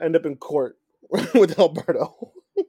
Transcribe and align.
end 0.00 0.16
up 0.16 0.26
in 0.26 0.36
court 0.36 0.78
with 1.34 1.58
Alberto. 1.58 2.32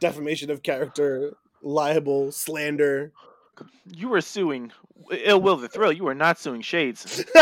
Defamation 0.00 0.50
of 0.50 0.62
character, 0.62 1.34
libel, 1.62 2.32
slander. 2.32 3.12
You 3.86 4.08
were 4.08 4.20
suing 4.20 4.72
Ill 5.10 5.40
Will 5.40 5.56
the 5.56 5.68
Thrill. 5.68 5.92
You 5.92 6.04
were 6.04 6.14
not 6.14 6.38
suing 6.38 6.60
Shades. 6.60 7.24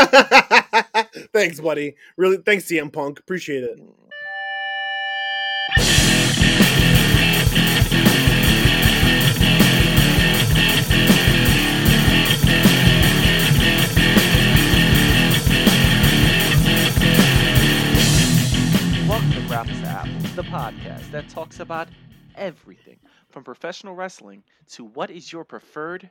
thanks, 1.33 1.61
buddy. 1.61 1.97
Really, 2.17 2.37
thanks, 2.37 2.65
CM 2.65 2.93
Punk. 2.93 3.19
Appreciate 3.19 3.65
it. 3.65 3.81
The 20.35 20.43
podcast 20.45 21.11
that 21.11 21.29
talks 21.29 21.61
about 21.61 21.89
everything 22.37 22.99
from 23.29 23.45
professional 23.45 23.95
wrestling 23.95 24.43
to 24.67 24.85
what 24.85 25.11
is 25.11 25.31
your 25.31 25.45
preferred 25.45 26.09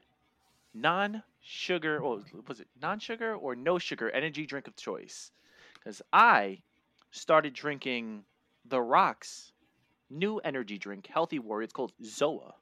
non-sugar 0.76 1.98
or 2.00 2.22
was 2.48 2.60
it 2.60 2.68
non-sugar 2.80 3.34
or 3.34 3.56
no 3.56 3.80
sugar 3.80 4.12
energy 4.12 4.46
drink 4.46 4.68
of 4.68 4.76
choice? 4.76 5.32
Because 5.74 6.04
I 6.14 6.62
started 7.10 7.54
drinking 7.54 8.24
The 8.66 8.80
Rock's 8.80 9.54
new 10.12 10.38
energy 10.40 10.78
drink, 10.78 11.08
Healthy 11.08 11.40
Warrior. 11.40 11.64
It's 11.64 11.74
called 11.74 11.94
Zoa. 12.04 12.54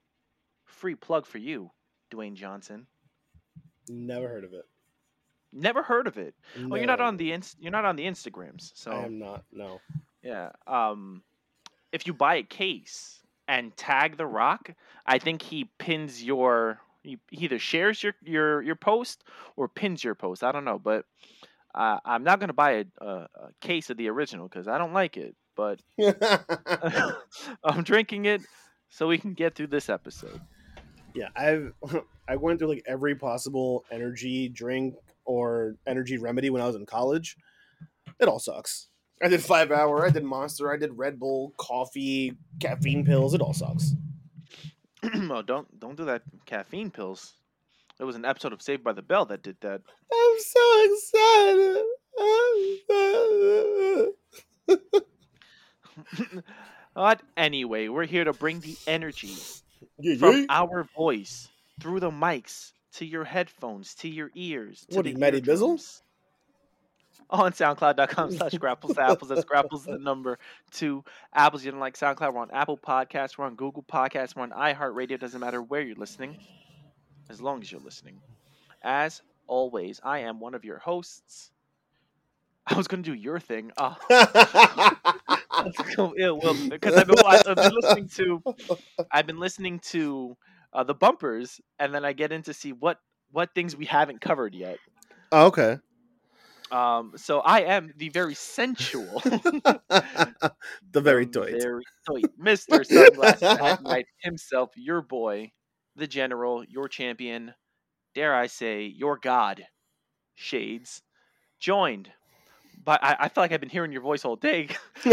Free 0.64 0.94
plug 0.94 1.26
for 1.26 1.36
you, 1.38 1.70
Dwayne 2.10 2.34
Johnson. 2.34 2.86
Never 3.86 4.28
heard 4.28 4.44
of 4.44 4.54
it. 4.54 4.64
Never 5.52 5.82
heard 5.82 6.06
of 6.06 6.16
it. 6.16 6.34
Well, 6.56 6.78
you're 6.78 6.86
not 6.86 7.00
on 7.02 7.18
the 7.18 7.32
inst- 7.32 7.58
you're 7.60 7.72
not 7.72 7.84
on 7.84 7.96
the 7.96 8.04
Instagrams, 8.04 8.70
so 8.74 8.92
I 8.92 9.04
am 9.04 9.18
not. 9.18 9.44
No. 9.52 9.80
yeah. 10.22 10.52
Um, 10.66 11.22
if 11.92 12.06
you 12.06 12.14
buy 12.14 12.36
a 12.36 12.42
case 12.42 13.20
and 13.48 13.76
tag 13.76 14.16
The 14.16 14.26
Rock, 14.26 14.70
I 15.06 15.18
think 15.18 15.42
he 15.42 15.64
pins 15.78 16.22
your. 16.22 16.80
He 17.02 17.18
he 17.30 17.46
either 17.46 17.58
shares 17.58 18.02
your 18.02 18.14
your 18.22 18.62
your 18.62 18.76
post 18.76 19.24
or 19.56 19.68
pins 19.68 20.04
your 20.04 20.14
post. 20.14 20.44
I 20.44 20.52
don't 20.52 20.64
know, 20.66 20.78
but 20.78 21.06
uh, 21.74 21.98
I'm 22.04 22.24
not 22.24 22.40
gonna 22.40 22.52
buy 22.52 22.72
a, 22.72 22.84
a, 22.98 23.06
a 23.06 23.28
case 23.60 23.88
of 23.90 23.96
the 23.96 24.08
original 24.08 24.48
because 24.48 24.68
I 24.68 24.76
don't 24.78 24.92
like 24.92 25.16
it. 25.16 25.34
But 25.56 25.80
I'm 27.64 27.82
drinking 27.82 28.26
it 28.26 28.42
so 28.90 29.08
we 29.08 29.18
can 29.18 29.32
get 29.32 29.54
through 29.54 29.68
this 29.68 29.88
episode. 29.88 30.40
yeah, 31.14 31.28
I've 31.34 31.72
I 32.28 32.36
went 32.36 32.58
through 32.58 32.68
like 32.68 32.84
every 32.86 33.14
possible 33.14 33.84
energy 33.90 34.48
drink 34.48 34.94
or 35.24 35.76
energy 35.86 36.18
remedy 36.18 36.50
when 36.50 36.62
I 36.62 36.66
was 36.66 36.76
in 36.76 36.86
college. 36.86 37.36
It 38.20 38.28
all 38.28 38.38
sucks. 38.38 38.89
I 39.22 39.28
did 39.28 39.42
five 39.44 39.70
hour, 39.70 40.06
I 40.06 40.10
did 40.10 40.24
monster, 40.24 40.72
I 40.72 40.76
did 40.76 40.96
Red 40.96 41.18
Bull, 41.20 41.52
coffee, 41.58 42.36
caffeine 42.58 43.04
pills. 43.04 43.34
It 43.34 43.40
all 43.42 43.52
sucks. 43.52 43.92
oh, 45.02 45.42
don't 45.42 45.78
don't 45.80 45.96
do 45.96 46.04
that 46.06 46.22
caffeine 46.46 46.90
pills. 46.90 47.34
There 47.98 48.06
was 48.06 48.16
an 48.16 48.24
episode 48.24 48.52
of 48.54 48.62
Saved 48.62 48.82
by 48.82 48.92
the 48.92 49.02
Bell 49.02 49.26
that 49.26 49.42
did 49.42 49.56
that. 49.60 49.82
I'm 50.12 50.38
so 50.38 50.84
excited. 50.84 51.84
I'm 52.18 52.78
so- 54.88 55.02
but 56.94 57.20
anyway, 57.36 57.88
we're 57.88 58.06
here 58.06 58.24
to 58.24 58.32
bring 58.32 58.60
the 58.60 58.76
energy 58.86 59.34
Yeah, 59.98 60.16
from 60.16 60.36
yeah. 60.40 60.46
our 60.48 60.84
voice 60.96 61.48
through 61.80 62.00
the 62.00 62.10
mics 62.10 62.72
to 62.94 63.04
your 63.04 63.24
headphones 63.24 63.94
to 63.96 64.08
your 64.08 64.30
ears. 64.34 64.86
To 64.90 64.96
What, 64.96 65.04
the 65.04 65.10
you 65.12 65.18
Matty 65.18 65.40
Bizzle? 65.42 66.00
On 67.28 67.52
SoundCloud.com 67.52 68.32
slash 68.36 68.54
grapples 68.54 68.94
to 68.94 69.02
apples. 69.02 69.28
That's 69.28 69.44
grapples 69.44 69.84
the 69.84 69.98
number 69.98 70.38
two 70.70 71.04
apples. 71.34 71.64
You 71.64 71.70
don't 71.70 71.80
like 71.80 71.96
SoundCloud. 71.96 72.34
We're 72.34 72.40
on 72.40 72.50
Apple 72.50 72.78
Podcasts. 72.78 73.36
We're 73.36 73.46
on 73.46 73.54
Google 73.54 73.82
Podcasts. 73.82 74.34
We're 74.34 74.42
on 74.42 74.50
iHeartRadio. 74.50 75.20
Doesn't 75.20 75.40
matter 75.40 75.62
where 75.62 75.80
you're 75.80 75.96
listening, 75.96 76.38
as 77.28 77.40
long 77.40 77.60
as 77.60 77.70
you're 77.70 77.80
listening. 77.80 78.20
As 78.82 79.22
always, 79.46 80.00
I 80.02 80.20
am 80.20 80.40
one 80.40 80.54
of 80.54 80.64
your 80.64 80.78
hosts. 80.78 81.50
I 82.66 82.76
was 82.76 82.88
going 82.88 83.02
to 83.02 83.10
do 83.10 83.16
your 83.16 83.40
thing. 83.40 83.72
Oh, 83.76 83.96
ill 86.18 86.38
will 86.40 86.56
because 86.68 86.94
I've 86.94 87.06
been, 87.06 87.18
I've 87.26 87.44
been 87.56 87.72
listening 87.80 88.08
to 88.08 88.42
I've 89.10 89.26
been 89.26 89.38
listening 89.40 89.80
to 89.90 90.36
uh, 90.72 90.84
the 90.84 90.94
bumpers, 90.94 91.60
and 91.78 91.94
then 91.94 92.04
I 92.04 92.12
get 92.12 92.32
in 92.32 92.42
to 92.42 92.54
see 92.54 92.72
what 92.72 92.98
what 93.32 93.54
things 93.54 93.76
we 93.76 93.86
haven't 93.86 94.20
covered 94.20 94.54
yet. 94.54 94.78
oh, 95.32 95.46
okay. 95.46 95.78
Um, 96.70 97.12
so 97.16 97.40
I 97.40 97.62
am 97.62 97.92
the 97.96 98.10
very 98.10 98.34
sensual, 98.34 99.20
the 99.24 100.52
very 100.94 101.24
um, 101.24 101.30
very 101.32 101.84
Mister 102.38 102.84
Sunglasses 102.84 103.42
at 103.42 103.82
Night 103.84 104.06
himself, 104.22 104.70
your 104.76 105.02
boy, 105.02 105.50
the 105.96 106.06
General, 106.06 106.64
your 106.64 106.88
champion, 106.88 107.52
dare 108.14 108.34
I 108.34 108.46
say, 108.46 108.84
your 108.84 109.18
God, 109.18 109.64
Shades, 110.36 111.02
joined. 111.58 112.10
But 112.84 113.02
I, 113.02 113.16
I 113.20 113.28
feel 113.28 113.42
like 113.42 113.52
I've 113.52 113.60
been 113.60 113.68
hearing 113.68 113.92
your 113.92 114.02
voice 114.02 114.24
all 114.24 114.36
day. 114.36 114.68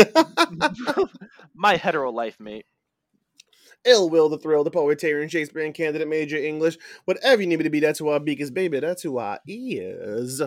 My 1.55 1.75
hetero 1.75 2.11
life 2.11 2.39
mate. 2.39 2.65
Ill 3.83 4.09
Will, 4.09 4.29
the 4.29 4.37
Thrill, 4.37 4.63
the 4.63 4.71
Poetarian, 4.71 5.29
Shakespearean 5.29 5.73
candidate, 5.73 6.07
major 6.07 6.37
English, 6.37 6.77
whatever 7.05 7.41
you 7.41 7.47
need 7.47 7.57
me 7.57 7.63
to 7.63 7.69
be, 7.69 7.79
that's 7.79 7.99
who 7.99 8.09
I 8.09 8.19
be, 8.19 8.33
because 8.33 8.51
baby, 8.51 8.79
that's 8.79 9.01
who 9.01 9.17
I 9.17 9.39
is. 9.47 10.41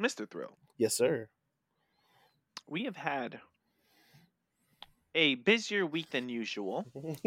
Mr. 0.00 0.28
Thrill. 0.28 0.56
Yes, 0.76 0.94
sir. 0.96 1.28
we 2.66 2.84
have 2.84 2.96
had 2.96 3.40
a 5.14 5.36
busier 5.36 5.84
week 5.86 6.10
than 6.10 6.28
usual, 6.28 6.84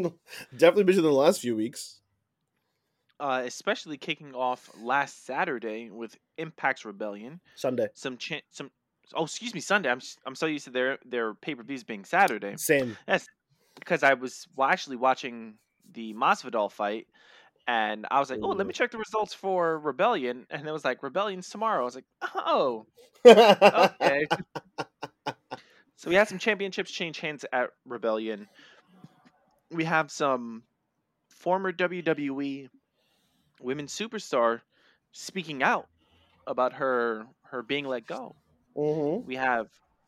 Definitely 0.56 0.84
busier 0.86 1.02
than 1.02 1.12
the 1.12 1.18
last 1.18 1.42
few 1.42 1.56
weeks. 1.56 2.00
uh, 3.20 3.44
especially 3.46 3.98
kicking 3.98 4.34
off 4.34 4.70
last 4.82 5.26
Saturday 5.26 5.90
with 5.90 6.16
Impact's 6.38 6.86
Rebellion. 6.86 7.42
Sunday. 7.56 7.88
Some 7.94 8.18
some 8.52 8.72
oh 9.14 9.26
excuse 9.26 9.54
me 9.54 9.60
Sunday. 9.60 9.90
I'm 9.90 10.00
I'm 10.26 10.36
so 10.36 10.46
used 10.46 10.66
to 10.66 10.72
their 10.72 10.98
their 11.06 11.34
pay 11.34 11.56
per 11.56 11.64
views 11.64 11.84
being 11.84 12.06
Saturday 12.06 12.54
Same. 12.58 12.98
because 13.76 14.04
I 14.04 14.14
was 14.14 14.48
well, 14.56 14.70
actually 14.70 14.96
watching 14.98 15.56
the 15.92 16.14
Masvidal 16.14 16.72
fight. 16.72 17.08
And 17.68 18.08
I 18.10 18.20
was 18.20 18.30
like, 18.30 18.40
oh, 18.42 18.50
let 18.50 18.66
me 18.68 18.74
check 18.74 18.92
the 18.92 18.98
results 18.98 19.34
for 19.34 19.80
Rebellion. 19.80 20.46
And 20.50 20.68
it 20.68 20.72
was 20.72 20.84
like, 20.84 21.04
Rebellion's 21.04 21.50
tomorrow. 21.50 21.82
I 21.82 21.86
was 21.86 21.96
like, 21.96 22.06
oh, 22.36 22.86
okay. 23.26 24.28
so 25.96 26.10
we 26.10 26.16
had 26.16 26.28
some 26.28 26.40
championships 26.40 26.92
change 26.92 27.20
hands 27.20 27.46
at 27.54 27.70
Rebellion. 27.86 28.48
We 29.70 29.86
have 29.86 30.12
some 30.12 30.64
former 31.30 31.72
WWE 31.72 32.70
women's 33.62 33.98
superstar 33.98 34.62
speaking 35.12 35.64
out 35.64 35.88
about 36.48 36.74
her 36.74 37.26
her 37.44 37.62
being 37.62 37.86
let 37.86 38.06
go. 38.06 38.36
Mhm. 38.76 39.26
We 39.26 39.36
have 39.36 39.68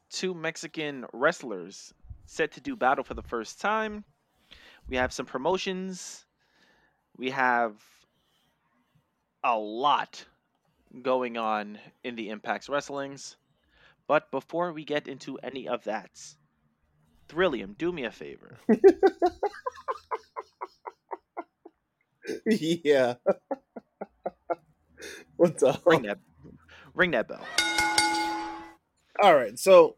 two 0.10 0.34
Mexican 0.34 1.06
wrestlers 1.14 1.94
set 2.26 2.52
to 2.54 2.62
do 2.62 2.76
battle 2.76 3.04
for 3.04 3.14
the 3.14 3.22
first 3.22 3.60
time. 3.60 4.04
We 4.88 4.98
have 4.98 5.14
some 5.14 5.26
promotions. 5.26 6.23
We 7.18 7.30
have 7.30 7.76
a 9.44 9.58
lot 9.58 10.26
going 11.02 11.38
on 11.38 11.80
in 12.04 12.16
the 12.16 12.30
Impact's 12.30 12.70
wrestlings. 12.70 13.36
But 14.08 14.32
before 14.32 14.74
we 14.74 14.84
get 14.84 15.08
into 15.08 15.38
any 15.38 15.68
of 15.68 15.84
that, 15.86 16.10
Thrillium, 17.30 17.76
do 17.78 17.92
me 17.92 18.06
a 18.06 18.12
favor. 18.12 18.58
yeah. 22.46 23.16
What's 25.38 25.64
up? 25.64 25.82
Ring 25.86 26.04
that 26.04 26.20
ring 26.94 27.12
that 27.12 27.28
bell. 27.28 27.46
All 29.22 29.36
right, 29.36 29.58
so 29.58 29.96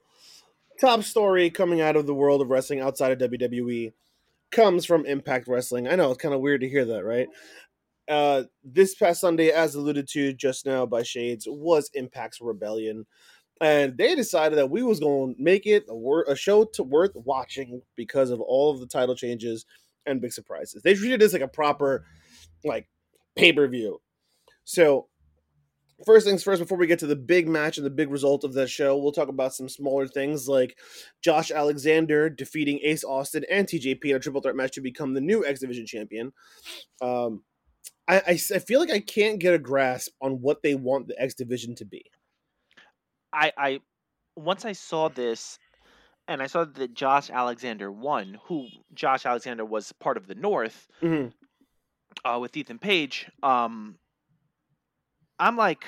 top 0.80 1.04
story 1.04 1.50
coming 1.50 1.82
out 1.82 1.96
of 1.96 2.06
the 2.06 2.14
world 2.14 2.42
of 2.42 2.50
wrestling 2.50 2.82
outside 2.82 3.12
of 3.12 3.32
WWE 3.32 3.94
comes 4.52 4.86
from 4.86 5.06
Impact 5.06 5.48
Wrestling. 5.48 5.88
I 5.88 5.96
know 5.96 6.12
it's 6.12 6.22
kind 6.22 6.34
of 6.34 6.42
weird 6.42 6.62
to 6.62 6.70
hear 6.70 6.86
that, 6.86 7.04
right? 7.04 7.28
Uh, 8.08 8.44
this 8.64 8.96
past 8.96 9.22
Sunday, 9.22 9.50
as 9.50 9.76
alluded 9.76 10.08
to 10.10 10.34
just 10.34 10.66
now 10.66 10.86
by 10.86 11.04
Shades, 11.04 11.48
was 11.50 11.90
Impact's 11.94 12.40
Rebellion, 12.40 13.06
and 13.62 13.98
they 13.98 14.16
decided 14.16 14.58
that 14.58 14.70
we 14.70 14.84
was 14.84 15.00
going 15.00 15.36
to 15.36 15.42
make 15.42 15.66
it 15.66 15.86
a, 15.90 15.96
wor- 15.96 16.26
a 16.28 16.36
show 16.36 16.66
to 16.66 16.84
worth 16.84 17.16
watching 17.16 17.82
because 17.96 18.30
of 18.30 18.42
all 18.42 18.72
of 18.72 18.80
the 18.80 18.88
title 18.88 19.16
changes 19.16 19.66
and 20.06 20.22
big 20.22 20.34
surprises. 20.34 20.84
They 20.84 20.94
treated 20.94 21.20
this 21.20 21.34
like 21.34 21.42
a 21.42 21.48
proper, 21.48 22.06
like 22.64 22.88
pay 23.36 23.54
per 23.54 23.68
view. 23.68 24.00
So 24.66 25.08
first 26.06 26.26
things 26.26 26.44
first, 26.44 26.62
before 26.62 26.78
we 26.78 26.88
get 26.88 27.00
to 27.00 27.08
the 27.08 27.16
big 27.16 27.48
match 27.48 27.78
and 27.78 27.86
the 27.86 27.92
big 27.92 28.10
result 28.10 28.44
of 28.44 28.54
that 28.54 28.70
show, 28.70 28.98
we'll 28.98 29.12
talk 29.12 29.30
about 29.30 29.54
some 29.54 29.70
smaller 29.70 30.08
things 30.08 30.48
like 30.48 30.78
Josh 31.22 31.52
Alexander 31.52 32.30
defeating 32.30 32.80
Ace 32.84 33.04
Austin 33.04 33.46
and 33.50 33.68
TJP 33.68 34.06
in 34.06 34.16
a 34.16 34.20
triple 34.20 34.42
threat 34.42 34.56
match 34.56 34.74
to 34.74 34.82
become 34.82 35.14
the 35.14 35.22
new 35.22 35.46
X 35.46 35.60
Division 35.60 35.86
champion. 35.86 36.34
Um, 37.02 37.44
I, 38.08 38.18
I 38.18 38.32
I 38.32 38.60
feel 38.60 38.80
like 38.80 38.92
I 38.92 39.00
can't 39.00 39.40
get 39.40 39.54
a 39.54 39.60
grasp 39.60 40.12
on 40.22 40.42
what 40.42 40.62
they 40.62 40.76
want 40.76 41.08
the 41.08 41.22
X 41.22 41.34
Division 41.34 41.76
to 41.76 41.86
be. 41.86 42.06
I, 43.32 43.52
I 43.58 43.80
once 44.36 44.66
I 44.66 44.74
saw 44.74 45.10
this, 45.10 45.60
and 46.28 46.42
I 46.42 46.48
saw 46.48 46.66
that 46.66 46.94
Josh 46.94 47.30
Alexander 47.30 47.92
won, 47.92 48.40
who 48.46 48.68
Josh 48.94 49.26
Alexander 49.26 49.66
was 49.66 49.92
part 49.94 50.18
of 50.18 50.28
the 50.28 50.36
North 50.36 50.88
hmm 51.00 51.28
uh, 52.24 52.40
with 52.40 52.56
Ethan 52.56 52.80
Page. 52.80 53.28
Um, 53.44 53.98
I'm 55.40 55.58
like, 55.58 55.86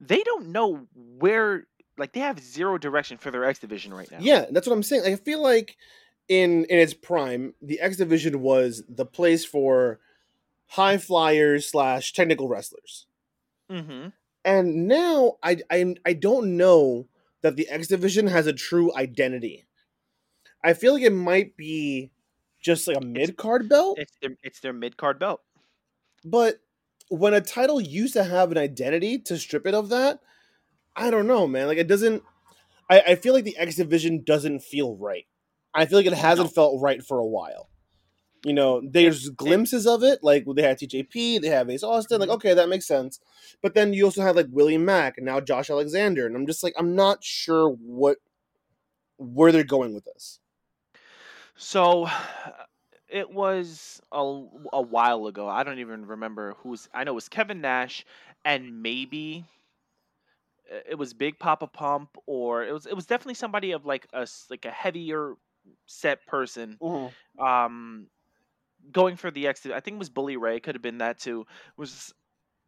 they 0.00 0.22
don't 0.22 0.48
know 0.48 0.86
where, 0.94 1.66
like, 1.96 2.12
they 2.12 2.20
have 2.20 2.38
zero 2.40 2.78
direction 2.78 3.16
for 3.18 3.30
their 3.30 3.44
X 3.44 3.58
division 3.58 3.92
right 3.94 4.10
now. 4.10 4.18
Yeah, 4.20 4.46
that's 4.50 4.66
what 4.66 4.72
I'm 4.74 4.82
saying. 4.82 5.02
I 5.04 5.16
feel 5.16 5.42
like 5.42 5.76
in 6.28 6.64
in 6.66 6.78
its 6.78 6.94
prime, 6.94 7.54
the 7.62 7.80
X 7.80 7.96
division 7.96 8.40
was 8.40 8.82
the 8.88 9.06
place 9.06 9.44
for 9.44 10.00
high 10.68 10.98
flyers 10.98 11.70
slash 11.70 12.12
technical 12.12 12.48
wrestlers. 12.48 13.06
Mm-hmm. 13.70 14.08
And 14.44 14.88
now 14.88 15.36
I 15.42 15.58
I 15.70 15.94
I 16.04 16.12
don't 16.12 16.56
know 16.56 17.06
that 17.42 17.56
the 17.56 17.68
X 17.68 17.88
division 17.88 18.26
has 18.26 18.46
a 18.46 18.52
true 18.52 18.94
identity. 18.94 19.66
I 20.64 20.72
feel 20.74 20.94
like 20.94 21.02
it 21.04 21.10
might 21.12 21.56
be 21.56 22.10
just 22.60 22.88
like 22.88 22.96
a 22.96 23.04
mid 23.04 23.36
card 23.36 23.68
belt, 23.68 23.98
It's 23.98 24.12
their 24.20 24.36
it's 24.42 24.60
their 24.60 24.72
mid 24.72 24.96
card 24.96 25.18
belt. 25.18 25.40
but 26.24 26.60
when 27.08 27.34
a 27.34 27.40
title 27.40 27.80
used 27.80 28.14
to 28.14 28.24
have 28.24 28.50
an 28.52 28.58
identity, 28.58 29.18
to 29.20 29.38
strip 29.38 29.66
it 29.66 29.74
of 29.74 29.88
that, 29.90 30.20
I 30.96 31.10
don't 31.10 31.26
know, 31.26 31.46
man. 31.46 31.66
Like 31.66 31.78
it 31.78 31.88
doesn't. 31.88 32.22
I, 32.90 33.00
I 33.08 33.14
feel 33.16 33.34
like 33.34 33.44
the 33.44 33.56
X 33.56 33.76
division 33.76 34.22
doesn't 34.24 34.60
feel 34.60 34.96
right. 34.96 35.26
I 35.74 35.86
feel 35.86 35.98
like 35.98 36.06
it 36.06 36.14
hasn't 36.14 36.48
No. 36.48 36.52
felt 36.52 36.82
right 36.82 37.02
for 37.04 37.18
a 37.18 37.26
while. 37.26 37.68
You 38.44 38.52
know, 38.54 38.80
there's 38.88 39.28
glimpses 39.30 39.86
of 39.86 40.04
it, 40.04 40.20
like 40.22 40.44
they 40.54 40.62
had 40.62 40.78
TJP, 40.78 41.40
they 41.42 41.48
have 41.48 41.68
Ace 41.68 41.82
Austin, 41.82 42.20
like 42.20 42.28
Mhm. 42.28 42.34
okay, 42.34 42.54
that 42.54 42.68
makes 42.68 42.86
sense. 42.86 43.18
But 43.62 43.74
then 43.74 43.92
you 43.92 44.04
also 44.04 44.22
have 44.22 44.36
like 44.36 44.46
Willie 44.50 44.78
Mack 44.78 45.16
and 45.16 45.26
now 45.26 45.40
Josh 45.40 45.68
Alexander, 45.70 46.26
and 46.26 46.36
I'm 46.36 46.46
just 46.46 46.62
like, 46.62 46.74
I'm 46.76 46.94
not 46.94 47.24
sure 47.24 47.70
what 47.70 48.18
where 49.18 49.50
they're 49.52 49.64
going 49.64 49.94
with 49.94 50.04
this. 50.04 50.40
So 51.56 52.08
it 53.08 53.30
was 53.30 54.00
a, 54.12 54.18
a 54.72 54.82
while 54.82 55.26
ago. 55.26 55.48
I 55.48 55.62
don't 55.64 55.78
even 55.78 56.06
remember 56.06 56.54
who's. 56.58 56.88
I 56.94 57.04
know 57.04 57.12
it 57.12 57.14
was 57.14 57.28
Kevin 57.28 57.60
Nash, 57.60 58.04
and 58.44 58.82
maybe 58.82 59.46
it 60.88 60.96
was 60.98 61.14
Big 61.14 61.38
Papa 61.38 61.66
Pump, 61.66 62.16
or 62.26 62.64
it 62.64 62.72
was 62.72 62.86
it 62.86 62.94
was 62.94 63.06
definitely 63.06 63.34
somebody 63.34 63.72
of 63.72 63.84
like 63.86 64.06
a 64.12 64.26
like 64.50 64.64
a 64.64 64.70
heavier 64.70 65.34
set 65.86 66.26
person. 66.26 66.80
Um, 67.38 68.08
going 68.92 69.16
for 69.16 69.30
the 69.30 69.46
X. 69.48 69.66
I 69.66 69.80
think 69.80 69.96
it 69.96 69.98
was 69.98 70.10
Bully 70.10 70.36
Ray. 70.36 70.60
Could 70.60 70.74
have 70.74 70.82
been 70.82 70.98
that 70.98 71.18
too. 71.18 71.46
Was 71.76 72.12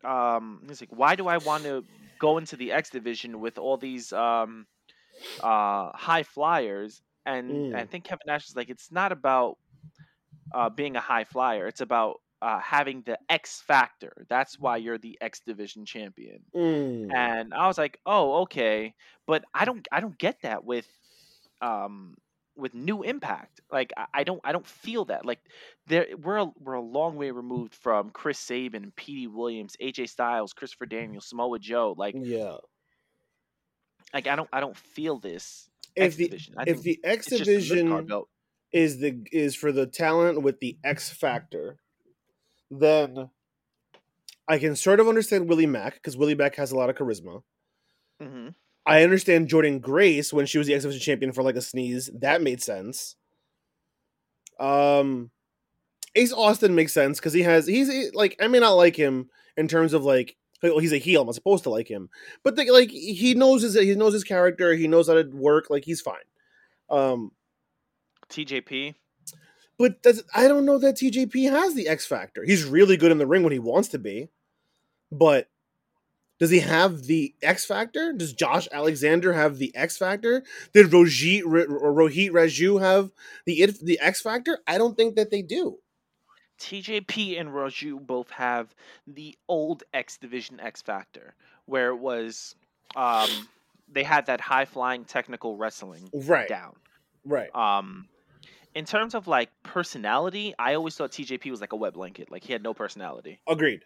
um, 0.05 0.63
he's 0.69 0.81
like, 0.81 0.93
why 0.93 1.17
do 1.17 1.29
I 1.29 1.39
want 1.39 1.65
to 1.65 1.85
go 2.19 2.39
into 2.39 2.57
the 2.57 2.73
X 2.73 2.91
division 2.91 3.41
with 3.41 3.59
all 3.59 3.77
these 3.77 4.13
um, 4.13 4.67
uh, 5.41 5.91
high 5.95 6.23
flyers? 6.23 7.03
And 7.27 7.69
I 7.75 7.85
Mm. 7.85 7.87
think 7.87 8.05
Kevin 8.05 8.21
Nash 8.27 8.49
is 8.49 8.57
like, 8.57 8.71
it's 8.71 8.91
not 8.93 9.13
about 9.13 9.59
uh, 10.55 10.71
being 10.71 10.97
a 10.97 11.01
high 11.01 11.25
flyer. 11.25 11.67
It's 11.67 11.81
about 11.81 12.21
uh, 12.41 12.61
having 12.61 13.03
the 13.05 13.19
X 13.29 13.61
factor. 13.67 14.27
That's 14.29 14.59
why 14.59 14.77
you're 14.77 14.99
the 14.99 15.19
X 15.21 15.41
division 15.41 15.85
champion. 15.85 16.41
Mm. 16.55 17.13
And 17.13 17.53
I 17.55 17.67
was 17.67 17.79
like, 17.79 17.99
oh, 18.07 18.43
okay, 18.43 18.95
but 19.27 19.45
I 19.53 19.65
don't, 19.65 19.87
I 19.91 20.01
don't 20.01 20.17
get 20.19 20.43
that 20.43 20.65
with, 20.65 20.87
um, 21.61 22.15
with 22.57 22.75
New 22.75 23.03
Impact. 23.03 23.61
Like, 23.73 23.93
I, 23.97 24.07
I 24.15 24.25
don't, 24.25 24.41
I 24.45 24.53
don't 24.53 24.67
feel 24.67 25.05
that. 25.07 25.27
Like, 25.27 25.41
there, 25.87 26.07
we're 26.23 26.39
a, 26.39 26.47
we're 26.61 26.75
a 26.75 26.81
long 26.81 27.17
way 27.17 27.31
removed 27.31 27.75
from 27.75 28.11
Chris 28.11 28.39
Sabin, 28.39 28.93
Petey 28.97 29.27
Williams, 29.27 29.75
AJ 29.83 30.09
Styles, 30.09 30.53
Christopher 30.53 30.87
Daniels, 30.87 31.29
Samoa 31.29 31.59
Joe. 31.59 31.95
Like, 31.97 32.15
yeah. 32.17 32.57
like 34.15 34.27
I 34.27 34.37
don't, 34.37 34.49
I 34.53 34.61
don't 34.61 34.77
feel 34.77 35.19
this 35.19 35.69
If 35.97 36.05
X 36.05 36.17
the 36.17 36.25
division. 36.29 36.55
I 36.57 36.65
if 36.67 36.83
the 36.83 37.01
X 37.03 37.33
it's 37.33 37.45
just 37.45 37.71
a 37.73 37.75
mid-card 37.75 38.07
division. 38.07 38.25
Is 38.73 38.99
the 38.99 39.27
is 39.33 39.55
for 39.57 39.73
the 39.73 39.87
talent 39.87 40.43
with 40.43 40.61
the 40.61 40.79
X 40.85 41.11
factor, 41.11 41.79
then 42.71 43.31
I 44.49 44.59
can 44.59 44.77
sort 44.77 45.01
of 45.01 45.09
understand 45.09 45.49
Willie 45.49 45.67
Mack 45.67 45.95
because 45.95 46.17
Willie 46.17 46.35
Mack 46.35 46.57
has 46.57 46.73
a 46.73 46.77
lot 46.77 46.91
of 46.91 46.97
charisma. 46.97 47.43
hmm 48.21 48.49
I 48.87 49.03
understand 49.03 49.49
Jordynne 49.49 49.83
Grace 49.83 50.33
when 50.33 50.47
she 50.47 50.57
was 50.57 50.67
the 50.67 50.75
X 50.75 50.83
Division 50.85 51.03
champion 51.03 51.33
for 51.33 51.43
like 51.43 51.57
a 51.57 51.61
sneeze. 51.63 52.11
That 52.15 52.41
made 52.43 52.63
sense. 52.63 53.17
Um, 54.59 55.31
Ace 56.15 56.33
Austin 56.33 56.75
makes 56.75 56.93
sense 56.93 57.19
because 57.19 57.33
he 57.33 57.43
has 57.43 57.67
he's 57.67 57.91
he- 57.93 58.11
like 58.13 58.37
I 58.41 58.49
may 58.49 58.59
not 58.61 58.73
like 58.73 58.97
him 58.97 59.31
in 59.57 59.69
terms 59.69 59.93
of 59.93 60.05
like 60.05 60.37
well, 60.63 60.79
he's 60.79 60.93
a 60.93 60.99
heel. 60.99 61.21
I'm 61.23 61.27
not 61.27 61.37
supposed 61.37 61.65
to 61.65 61.71
like 61.71 61.89
him, 61.89 62.09
but 62.43 62.57
the, 62.57 62.71
like 62.71 62.91
he 62.91 63.35
knows 63.35 63.63
his 63.63 63.75
he 63.75 63.95
knows 63.95 64.15
his 64.15 64.25
character. 64.25 64.75
He 64.75 64.89
knows 64.89 65.09
how 65.09 65.15
to 65.15 65.29
work. 65.33 65.71
Like 65.71 65.85
he's 65.85 66.01
fine. 66.01 66.17
Um, 66.91 67.33
TJP. 68.29 68.95
but 69.79 70.03
does, 70.03 70.23
I 70.35 70.49
don't 70.49 70.67
know 70.67 70.79
that 70.79 70.97
TJP 70.97 71.51
has 71.51 71.75
the 71.75 71.89
X 71.89 72.07
factor. 72.07 72.45
He's 72.45 72.65
really 72.65 72.97
good 72.97 73.13
in 73.13 73.19
the 73.19 73.27
ring 73.27 73.43
when 73.43 73.53
he 73.53 73.59
wants 73.59 73.89
to 73.91 73.99
be, 73.99 74.29
but 75.13 75.49
does 76.39 76.51
he 76.51 76.61
have 76.61 77.05
the 77.05 77.35
X 77.43 77.65
factor? 77.65 78.13
Does 78.13 78.33
Josh 78.33 78.69
Alexander 78.71 79.33
have 79.33 79.59
the 79.59 79.75
X 79.75 79.97
factor? 79.99 80.45
Did 80.73 80.87
Rohit 80.87 81.43
or 81.45 81.93
Rohit 81.93 82.31
Raju 82.31 82.81
have 82.81 83.11
the 83.45 83.63
it, 83.63 83.81
the 83.85 83.99
X 84.01 84.21
factor? 84.21 84.59
I 84.67 84.79
don't 84.79 84.97
think 84.97 85.17
that 85.17 85.31
they 85.31 85.43
do. 85.43 85.79
TJP 86.61 87.41
and 87.41 87.51
Raju 87.51 88.05
both 88.05 88.31
have 88.31 88.75
the 89.07 89.37
old 89.49 89.85
X 89.95 90.17
Division 90.19 90.59
X 90.59 90.83
Factor, 90.83 91.35
where 91.67 91.91
it 91.91 91.99
was 91.99 92.57
um, 92.97 93.29
they 93.91 94.03
had 94.03 94.27
that 94.27 94.41
high 94.41 94.65
flying 94.65 95.05
technical 95.05 95.57
wrestling 95.57 96.09
Right, 96.13 96.49
down. 96.49 96.75
right. 97.25 97.55
Um, 97.55 98.09
in 98.75 98.85
terms 98.85 99.15
of 99.15 99.27
like 99.27 99.51
personality, 99.63 100.55
I 100.59 100.75
always 100.75 100.95
thought 100.97 101.11
TJP 101.13 101.51
was 101.51 101.61
like 101.61 101.73
a 101.73 101.77
wet 101.77 101.95
blanket, 101.95 102.31
like 102.31 102.45
he 102.45 102.53
had 102.53 102.63
no 102.63 102.75
personality. 102.75 103.41
Agreed. 103.49 103.83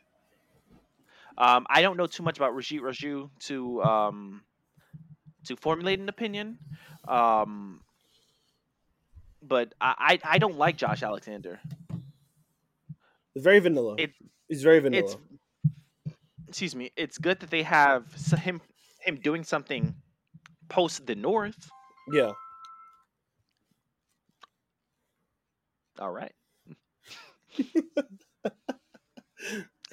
Um, 1.39 1.67
I 1.71 1.81
don't 1.83 1.97
know 1.97 2.07
too 2.07 2.23
much 2.23 2.37
about 2.37 2.53
Rohit 2.53 2.81
Raju 2.81 3.31
to 3.47 3.83
um, 3.83 4.43
to 5.45 5.57
formulate 5.57 5.99
an 5.99 6.09
opinion, 6.11 6.59
um, 7.09 7.81
but 9.43 9.73
I, 9.81 10.19
I 10.25 10.35
I 10.35 10.39
don't 10.39 10.59
like 10.59 10.77
Josh 10.77 11.03
Alexander. 11.03 11.59
Very 13.37 13.61
vanilla. 13.61 13.97
It- 13.99 14.13
He's 14.49 14.63
very 14.63 14.81
vanilla. 14.81 15.03
it's 15.03 15.17
excuse 16.47 16.77
me 16.77 16.93
it's 16.95 17.17
good 17.17 17.41
that 17.41 17.49
they 17.49 17.63
have 17.63 18.05
him 18.41 18.61
him 19.01 19.17
doing 19.17 19.43
something 19.45 19.95
post 20.69 21.07
the 21.07 21.15
north 21.15 21.71
yeah. 22.13 22.33
All 25.99 26.11
right 26.11 26.33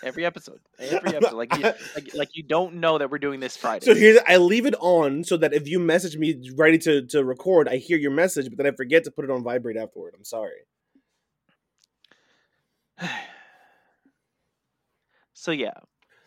every 0.03 0.25
episode 0.25 0.59
every 0.79 1.15
episode 1.15 1.35
like 1.35 1.53
you, 1.57 1.63
like, 1.95 2.13
like 2.13 2.29
you 2.33 2.43
don't 2.43 2.75
know 2.75 2.97
that 2.97 3.11
we're 3.11 3.17
doing 3.17 3.39
this 3.39 3.57
friday 3.57 3.85
So 3.85 3.93
here's 3.93 4.17
I 4.27 4.37
leave 4.37 4.65
it 4.65 4.75
on 4.79 5.23
so 5.23 5.35
that 5.37 5.53
if 5.53 5.67
you 5.67 5.79
message 5.79 6.17
me 6.17 6.41
ready 6.55 6.77
to 6.79 7.05
to 7.07 7.23
record, 7.23 7.67
I 7.67 7.77
hear 7.77 7.97
your 7.97 8.11
message, 8.11 8.49
but 8.49 8.57
then 8.57 8.67
I 8.67 8.75
forget 8.75 9.03
to 9.05 9.11
put 9.11 9.25
it 9.25 9.31
on 9.31 9.43
vibrate 9.43 9.77
afterward. 9.77 10.13
I'm 10.15 10.23
sorry. 10.23 10.61
so 15.33 15.51
yeah 15.51 15.73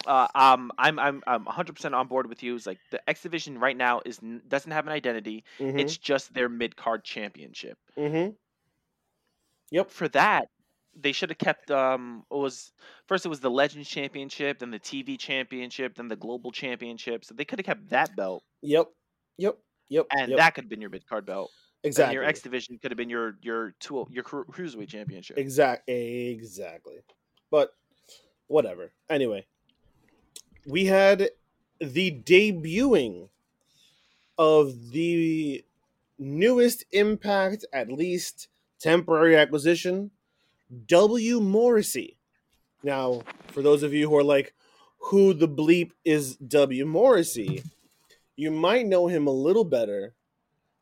uh, 0.06 0.26
um, 0.34 0.72
I'm 0.78 0.98
I'm 0.98 1.22
I'm 1.26 1.44
100 1.44 1.74
percent 1.74 1.94
on 1.94 2.06
board 2.08 2.28
with 2.28 2.42
you. 2.42 2.56
It's 2.56 2.66
like 2.66 2.78
the 2.90 3.00
X 3.08 3.22
Division 3.22 3.58
right 3.58 3.76
now 3.76 4.00
is 4.04 4.20
doesn't 4.48 4.70
have 4.70 4.86
an 4.86 4.92
identity. 4.92 5.44
Mm-hmm. 5.58 5.78
It's 5.78 5.96
just 5.96 6.32
their 6.34 6.48
mid 6.48 6.76
card 6.76 7.04
championship. 7.04 7.78
mm-hmm. 7.96 8.32
For 9.88 10.08
that, 10.08 10.48
they 10.94 11.12
should 11.12 11.30
have 11.30 11.38
kept 11.38 11.70
um 11.70 12.24
it 12.30 12.36
was 12.36 12.72
first 13.06 13.24
it 13.24 13.28
was 13.28 13.40
the 13.40 13.50
Legends 13.50 13.88
Championship, 13.88 14.58
then 14.58 14.70
the 14.70 14.78
TV 14.78 15.18
Championship, 15.18 15.94
then 15.94 16.08
the 16.08 16.16
Global 16.16 16.52
Championship. 16.52 17.24
So 17.24 17.34
they 17.34 17.44
could 17.44 17.58
have 17.58 17.66
kept 17.66 17.88
that 17.90 18.14
belt, 18.16 18.44
Yep. 18.62 18.88
Yep. 19.38 19.58
Yep. 19.88 20.06
and 20.16 20.30
yep. 20.30 20.38
that 20.38 20.54
could 20.54 20.64
have 20.64 20.70
been 20.70 20.80
your 20.80 20.90
mid 20.90 21.06
card 21.06 21.26
belt. 21.26 21.50
exactly. 21.82 22.04
And 22.10 22.14
your 22.14 22.24
X 22.24 22.40
Division 22.42 22.78
could 22.78 22.90
have 22.90 22.98
been 22.98 23.10
your 23.10 23.36
your 23.42 23.74
two 23.80 24.06
your 24.10 24.24
cruiserweight 24.24 24.88
championship. 24.88 25.38
Exact. 25.38 25.88
Exactly. 25.88 26.96
But 27.50 27.74
whatever. 28.48 28.92
Anyway, 29.08 29.46
we 30.66 30.86
had 30.86 31.30
the 31.80 32.10
debuting 32.22 33.28
of 34.38 34.90
the 34.90 35.64
newest 36.18 36.84
Impact, 36.92 37.64
at 37.72 37.90
least 37.90 38.48
temporary 38.82 39.36
acquisition, 39.36 40.10
W. 40.86 41.40
Morrissey. 41.40 42.18
Now, 42.82 43.22
for 43.48 43.62
those 43.62 43.82
of 43.82 43.94
you 43.94 44.08
who 44.08 44.16
are 44.16 44.24
like, 44.24 44.54
who 44.98 45.32
the 45.32 45.48
bleep 45.48 45.92
is 46.04 46.36
W. 46.36 46.84
Morrissey, 46.84 47.62
you 48.36 48.50
might 48.50 48.86
know 48.86 49.06
him 49.06 49.26
a 49.26 49.32
little 49.32 49.64
better 49.64 50.14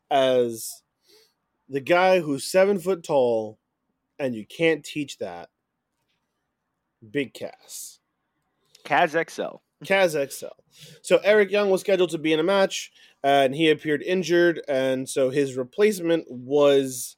as 0.09 0.81
the 1.69 1.79
guy 1.79 2.19
who's 2.19 2.43
seven 2.43 2.79
foot 2.79 3.03
tall 3.03 3.59
and 4.19 4.35
you 4.35 4.45
can't 4.45 4.83
teach 4.83 5.17
that. 5.17 5.49
Big 7.09 7.33
Cass. 7.33 7.99
Kaz 8.85 9.11
XL. 9.29 9.57
Kaz 9.83 10.31
XL. 10.31 10.45
So 11.01 11.19
Eric 11.23 11.49
Young 11.49 11.69
was 11.69 11.81
scheduled 11.81 12.11
to 12.11 12.19
be 12.19 12.33
in 12.33 12.39
a 12.39 12.43
match. 12.43 12.91
and 13.23 13.53
he 13.53 13.69
appeared 13.69 14.01
injured, 14.01 14.61
and 14.67 15.07
so 15.07 15.29
his 15.29 15.55
replacement 15.55 16.25
was 16.29 17.17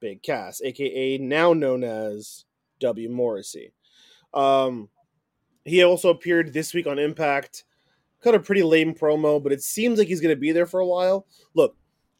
Big 0.00 0.22
Cass, 0.22 0.60
aka 0.62 1.18
now 1.18 1.52
known 1.52 1.84
as 1.84 2.44
W 2.80 3.08
Morrissey. 3.08 3.72
Um, 4.34 4.88
he 5.64 5.84
also 5.84 6.10
appeared 6.10 6.52
this 6.52 6.74
week 6.74 6.86
on 6.86 6.98
Impact. 6.98 7.64
Cut 8.22 8.34
a 8.34 8.40
pretty 8.40 8.62
lame 8.62 8.94
promo, 8.94 9.42
but 9.42 9.52
it 9.52 9.62
seems 9.62 9.98
like 9.98 10.08
he's 10.08 10.20
going 10.20 10.34
to 10.34 10.40
be 10.40 10.52
there 10.52 10.66
for 10.66 10.80
a 10.80 10.86
while. 10.86 11.26
Look, 11.54 11.76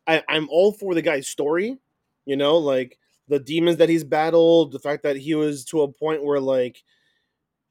I, 0.06 0.22
I'm 0.28 0.48
all 0.48 0.72
for 0.72 0.94
the 0.94 1.02
guy's 1.02 1.28
story. 1.28 1.78
You 2.24 2.36
know, 2.36 2.56
like 2.58 2.98
the 3.28 3.38
demons 3.38 3.78
that 3.78 3.88
he's 3.88 4.04
battled, 4.04 4.72
the 4.72 4.78
fact 4.78 5.02
that 5.02 5.16
he 5.16 5.34
was 5.34 5.64
to 5.66 5.82
a 5.82 5.92
point 5.92 6.24
where 6.24 6.40
like 6.40 6.82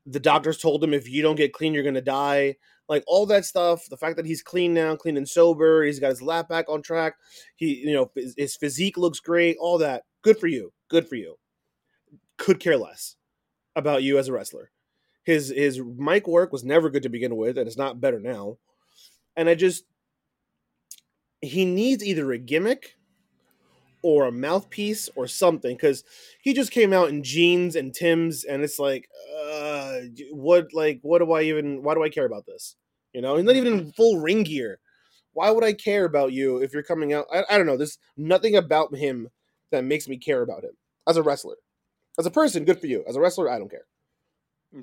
the 0.05 0.19
doctors 0.19 0.57
told 0.57 0.83
him 0.83 0.93
if 0.93 1.09
you 1.09 1.21
don't 1.21 1.35
get 1.35 1.53
clean, 1.53 1.73
you're 1.73 1.83
gonna 1.83 2.01
die. 2.01 2.55
Like 2.89 3.03
all 3.07 3.25
that 3.27 3.45
stuff. 3.45 3.87
The 3.89 3.97
fact 3.97 4.17
that 4.17 4.25
he's 4.25 4.41
clean 4.41 4.73
now, 4.73 4.95
clean 4.95 5.15
and 5.15 5.29
sober. 5.29 5.83
He's 5.83 5.99
got 5.99 6.09
his 6.09 6.21
lap 6.21 6.49
back 6.49 6.67
on 6.67 6.81
track. 6.81 7.13
He, 7.55 7.75
you 7.75 7.93
know, 7.93 8.11
his, 8.15 8.57
physique 8.57 8.97
looks 8.97 9.19
great. 9.19 9.55
All 9.59 9.77
that. 9.77 10.03
Good 10.23 10.37
for 10.37 10.47
you. 10.47 10.73
Good 10.89 11.07
for 11.07 11.15
you. 11.15 11.35
Could 12.37 12.59
care 12.59 12.77
less 12.77 13.15
about 13.75 14.03
you 14.03 14.17
as 14.17 14.27
a 14.27 14.33
wrestler. 14.33 14.71
His 15.23 15.53
his 15.55 15.79
mic 15.79 16.27
work 16.27 16.51
was 16.51 16.63
never 16.63 16.89
good 16.89 17.03
to 17.03 17.09
begin 17.09 17.35
with, 17.35 17.57
and 17.57 17.67
it's 17.67 17.77
not 17.77 18.01
better 18.01 18.19
now. 18.19 18.57
And 19.35 19.47
I 19.47 19.55
just 19.55 19.83
he 21.41 21.65
needs 21.65 22.03
either 22.03 22.31
a 22.31 22.37
gimmick 22.37 22.95
or 24.01 24.25
a 24.25 24.31
mouthpiece 24.31 25.09
or 25.15 25.27
something 25.27 25.75
because 25.75 26.03
he 26.41 26.53
just 26.53 26.71
came 26.71 26.93
out 26.93 27.09
in 27.09 27.23
jeans 27.23 27.75
and 27.75 27.93
Tim's, 27.93 28.43
and 28.43 28.63
it's 28.63 28.79
like, 28.79 29.09
uh, 29.37 29.78
what 30.31 30.73
like 30.73 30.99
what 31.01 31.19
do 31.19 31.31
I 31.31 31.43
even? 31.43 31.83
Why 31.83 31.93
do 31.93 32.03
I 32.03 32.09
care 32.09 32.25
about 32.25 32.45
this? 32.45 32.75
You 33.13 33.21
know, 33.21 33.35
he's 33.35 33.45
not 33.45 33.55
even 33.55 33.73
in 33.79 33.91
full 33.93 34.19
ring 34.19 34.43
gear. 34.43 34.79
Why 35.33 35.51
would 35.51 35.63
I 35.63 35.73
care 35.73 36.05
about 36.05 36.31
you 36.31 36.57
if 36.57 36.73
you're 36.73 36.83
coming 36.83 37.13
out? 37.13 37.25
I, 37.33 37.43
I 37.49 37.57
don't 37.57 37.67
know. 37.67 37.77
There's 37.77 37.97
nothing 38.17 38.55
about 38.55 38.95
him 38.95 39.29
that 39.71 39.83
makes 39.83 40.07
me 40.07 40.17
care 40.17 40.41
about 40.41 40.63
him 40.63 40.71
as 41.07 41.17
a 41.17 41.23
wrestler. 41.23 41.55
As 42.17 42.25
a 42.25 42.31
person, 42.31 42.65
good 42.65 42.79
for 42.79 42.87
you. 42.87 43.03
As 43.07 43.15
a 43.15 43.21
wrestler, 43.21 43.49
I 43.49 43.59
don't 43.59 43.69
care. 43.69 43.85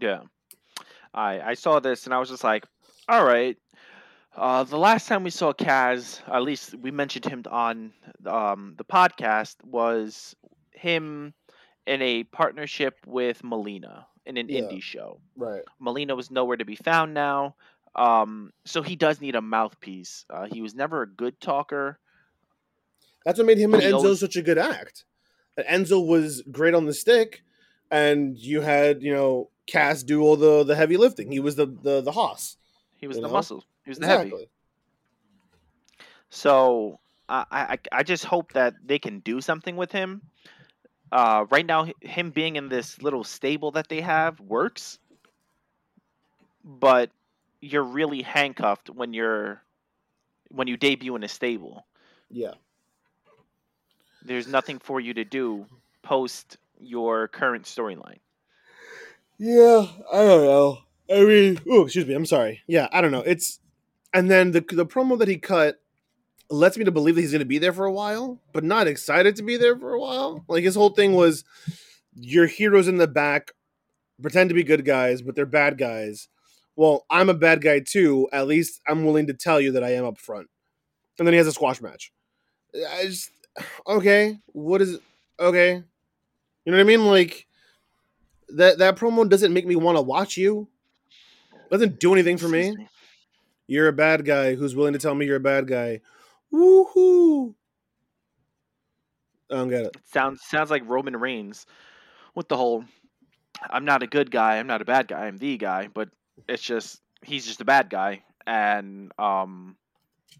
Yeah. 0.01 0.21
I 1.15 1.41
I 1.41 1.55
saw 1.55 1.81
this 1.81 2.05
and 2.05 2.15
I 2.15 2.19
was 2.19 2.29
just 2.29 2.45
like, 2.45 2.65
all 3.09 3.25
right. 3.25 3.57
Uh, 4.37 4.65
the 4.65 4.77
last 4.77 5.09
time 5.09 5.25
we 5.25 5.31
saw 5.31 5.53
Cass, 5.53 6.21
at 6.31 6.43
least 6.43 6.75
we 6.75 6.91
mentioned 6.91 7.25
him 7.25 7.43
on 7.51 7.93
um, 8.27 8.75
the 8.77 8.85
podcast, 8.85 9.57
was 9.65 10.37
him 10.73 11.33
in 11.87 12.03
a 12.03 12.25
partnership 12.25 12.97
with 13.07 13.43
Melina 13.43 14.07
in 14.27 14.37
an 14.37 14.49
Yeah. 14.49 14.61
indie 14.63 14.83
show. 14.83 15.21
Right. 15.37 15.63
Melina 15.79 16.15
was 16.15 16.31
nowhere 16.31 16.57
to 16.57 16.65
be 16.65 16.77
found 16.77 17.15
now. 17.15 17.55
Um, 17.95 18.53
so 18.65 18.83
he 18.83 18.97
does 18.97 19.21
need 19.21 19.35
a 19.37 19.41
mouthpiece. 19.41 20.27
Uh, 20.29 20.47
he 20.53 20.61
was 20.61 20.75
never 20.75 21.03
a 21.03 21.07
good 21.09 21.41
talker. 21.41 21.99
That's 23.25 23.39
what 23.39 23.47
made 23.47 23.59
him 23.59 23.73
and 23.75 23.83
Enzo 23.83 23.95
always- 23.95 24.21
such 24.21 24.37
a 24.37 24.43
good 24.43 24.59
act. 24.59 25.05
Enzo 25.59 26.07
was 26.07 26.43
great 26.51 26.75
on 26.75 26.85
the 26.85 26.93
stick, 26.93 27.43
and 27.91 28.37
you 28.37 28.61
had 28.61 29.03
you 29.03 29.13
know 29.15 29.51
Cass 29.67 30.03
do 30.03 30.21
all 30.23 30.37
the 30.37 30.63
the 30.65 30.77
heavy 30.77 30.97
lifting. 30.99 31.33
He 31.33 31.41
was 31.41 31.57
the 31.57 31.67
the 31.67 32.03
the 32.03 32.13
hoss. 32.13 32.59
He 32.99 33.07
was 33.07 33.17
the 33.17 33.23
know? 33.23 33.31
muscle. 33.31 33.65
He 33.85 33.91
was 33.91 33.99
the 33.99 34.07
heavy. 34.07 34.33
So 36.29 37.01
I, 37.29 37.45
I 37.51 37.79
I 37.93 38.03
just 38.03 38.25
hope 38.25 38.53
that 38.53 38.75
they 38.85 38.99
can 38.99 39.21
do 39.21 39.41
something 39.41 39.77
with 39.77 39.93
him. 39.93 40.23
Uh, 41.13 41.47
right 41.51 41.65
now, 41.65 41.87
him 42.01 42.31
being 42.31 42.57
in 42.57 42.69
this 42.69 43.01
little 43.01 43.25
stable 43.25 43.71
that 43.73 43.89
they 43.89 44.01
have 44.01 44.41
works, 44.41 44.99
but 46.65 47.11
you're 47.61 47.85
really 47.85 48.23
handcuffed 48.23 48.91
when 48.91 49.15
you're 49.15 49.63
when 50.49 50.69
you 50.69 50.77
debut 50.77 51.15
in 51.17 51.23
a 51.23 51.29
stable. 51.29 51.87
Yeah. 52.31 52.55
There's 54.25 54.49
nothing 54.49 54.79
for 54.79 55.01
you 55.01 55.15
to 55.15 55.25
do 55.25 55.67
post 56.03 56.59
your 56.81 57.29
current 57.29 57.65
storyline. 57.65 58.19
Yeah, 59.39 59.87
I 60.13 60.25
don't 60.25 60.45
know. 60.45 60.79
I 61.11 61.25
mean, 61.25 61.61
oh, 61.69 61.83
excuse 61.83 62.07
me. 62.07 62.15
I'm 62.15 62.27
sorry. 62.27 62.63
Yeah, 62.67 62.89
I 62.91 63.01
don't 63.01 63.13
know. 63.13 63.21
It's 63.21 63.61
and 64.13 64.31
then 64.31 64.51
the 64.53 64.61
the 64.61 64.87
promo 64.87 65.19
that 65.19 65.29
he 65.29 65.39
cut 65.39 65.81
lets 66.51 66.77
me 66.77 66.85
to 66.85 66.93
believe 66.93 67.15
that 67.17 67.23
he's 67.23 67.33
going 67.33 67.41
to 67.41 67.45
be 67.45 67.59
there 67.59 67.73
for 67.73 67.87
a 67.87 67.93
while, 67.93 68.41
but 68.53 68.65
not 68.65 68.87
excited 68.87 69.37
to 69.37 69.43
be 69.43 69.57
there 69.57 69.77
for 69.77 69.95
a 69.95 70.01
while. 70.01 70.45
Like 70.49 70.65
his 70.65 70.75
whole 70.75 70.91
thing 70.91 71.13
was, 71.15 71.45
your 72.15 72.47
heroes 72.47 72.89
in 72.89 72.97
the 72.97 73.07
back 73.07 73.53
pretend 74.23 74.51
to 74.51 74.55
be 74.55 74.65
good 74.65 74.85
guys, 74.85 75.23
but 75.23 75.35
they're 75.35 75.47
bad 75.47 75.79
guys. 75.79 76.29
Well, 76.77 77.05
I'm 77.11 77.29
a 77.29 77.35
bad 77.35 77.63
guy 77.63 77.81
too. 77.81 78.29
At 78.33 78.47
least 78.47 78.81
I'm 78.87 79.05
willing 79.05 79.27
to 79.29 79.35
tell 79.35 79.61
you 79.61 79.73
that 79.73 79.85
I 79.85 79.95
am 79.95 80.05
up 80.05 80.19
front. 80.19 80.49
And 81.19 81.27
then 81.27 81.33
he 81.33 81.39
has 81.39 81.47
a 81.47 81.53
squash 81.53 81.81
match. 81.81 82.13
I 82.75 83.05
just 83.05 83.31
okay. 83.87 84.39
What 84.53 84.83
is 84.83 84.99
okay? 85.41 85.75
You 85.75 86.73
know 86.73 86.77
what 86.77 86.81
I 86.81 86.85
mean? 86.85 87.07
Like 87.07 87.47
that 88.51 88.79
that 88.79 88.97
promo 88.97 89.29
doesn't 89.29 89.55
make 89.55 89.67
me 89.67 89.77
want 89.77 89.97
to 89.97 90.03
watch 90.03 90.37
you. 90.37 90.69
Doesn't 91.71 91.99
do 91.99 92.13
anything 92.13 92.37
for 92.37 92.49
me. 92.49 92.77
You're 93.67 93.89
a 93.89 93.93
bad 93.93 94.25
guy 94.25 94.55
who's 94.55 94.77
willing 94.77 94.93
to 94.93 94.99
tell 94.99 95.15
me 95.15 95.27
you're 95.27 95.37
a 95.37 95.41
bad 95.41 95.67
guy. 95.67 96.01
Woohoo! 96.57 97.55
I 99.51 99.55
don't 99.57 99.69
get 99.69 99.85
it. 99.87 99.97
It 99.97 100.07
sounds 100.07 100.43
sounds 100.43 100.71
like 100.71 100.83
Roman 100.87 101.17
Reigns 101.17 101.67
with 102.35 102.49
the 102.49 102.57
whole 102.57 102.85
I'm 103.71 103.85
not 103.85 104.03
a 104.03 104.07
good 104.07 104.31
guy, 104.31 104.59
I'm 104.59 104.67
not 104.67 104.83
a 104.83 104.87
bad 104.87 105.09
guy, 105.09 105.27
I'm 105.27 105.39
the 105.39 105.57
guy, 105.59 105.89
but 105.89 106.11
it's 106.49 106.63
just 106.63 107.03
he's 107.23 107.47
just 107.47 107.61
a 107.61 107.65
bad 107.67 107.91
guy. 107.91 108.25
And 108.47 109.13
um 109.19 109.77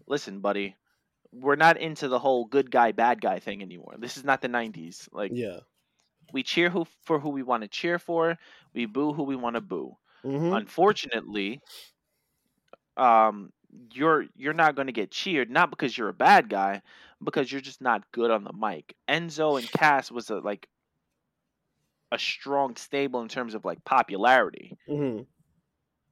listen, 0.07 0.41
buddy, 0.41 0.75
we're 1.31 1.55
not 1.55 1.77
into 1.77 2.07
the 2.07 2.19
whole 2.19 2.45
good 2.45 2.71
guy 2.71 2.91
bad 2.91 3.21
guy 3.21 3.39
thing 3.39 3.61
anymore. 3.61 3.95
This 3.99 4.17
is 4.17 4.23
not 4.25 4.41
the 4.41 4.47
90s. 4.49 5.09
Like 5.11 5.35
Yeah. 5.35 5.61
we 6.33 6.43
cheer 6.43 6.69
who 6.69 6.85
for 7.03 7.19
who 7.19 7.29
we 7.29 7.43
want 7.43 7.63
to 7.63 7.69
cheer 7.69 7.99
for, 7.99 8.37
we 8.73 8.85
boo 8.85 9.13
who 9.13 9.23
we 9.23 9.35
want 9.35 9.55
to 9.55 9.61
boo. 9.61 9.97
hmm 10.23 10.59
Unfortunately, 10.59 11.61
um 12.97 13.51
you're 13.91 14.25
you're 14.35 14.53
not 14.53 14.75
going 14.75 14.87
to 14.87 14.93
get 14.93 15.11
cheered 15.11 15.49
not 15.49 15.69
because 15.69 15.97
you're 15.97 16.09
a 16.09 16.13
bad 16.13 16.49
guy, 16.49 16.81
because 17.23 17.51
you're 17.51 17.61
just 17.61 17.81
not 17.81 18.11
good 18.11 18.31
on 18.31 18.43
the 18.43 18.53
mic. 18.53 18.95
Enzo 19.09 19.59
and 19.59 19.71
Cass 19.71 20.11
was 20.11 20.29
a 20.29 20.37
like 20.39 20.67
a 22.11 22.19
strong 22.19 22.75
stable 22.75 23.21
in 23.21 23.27
terms 23.29 23.53
of 23.53 23.65
like 23.65 23.83
popularity. 23.83 24.75
hmm 24.87 25.19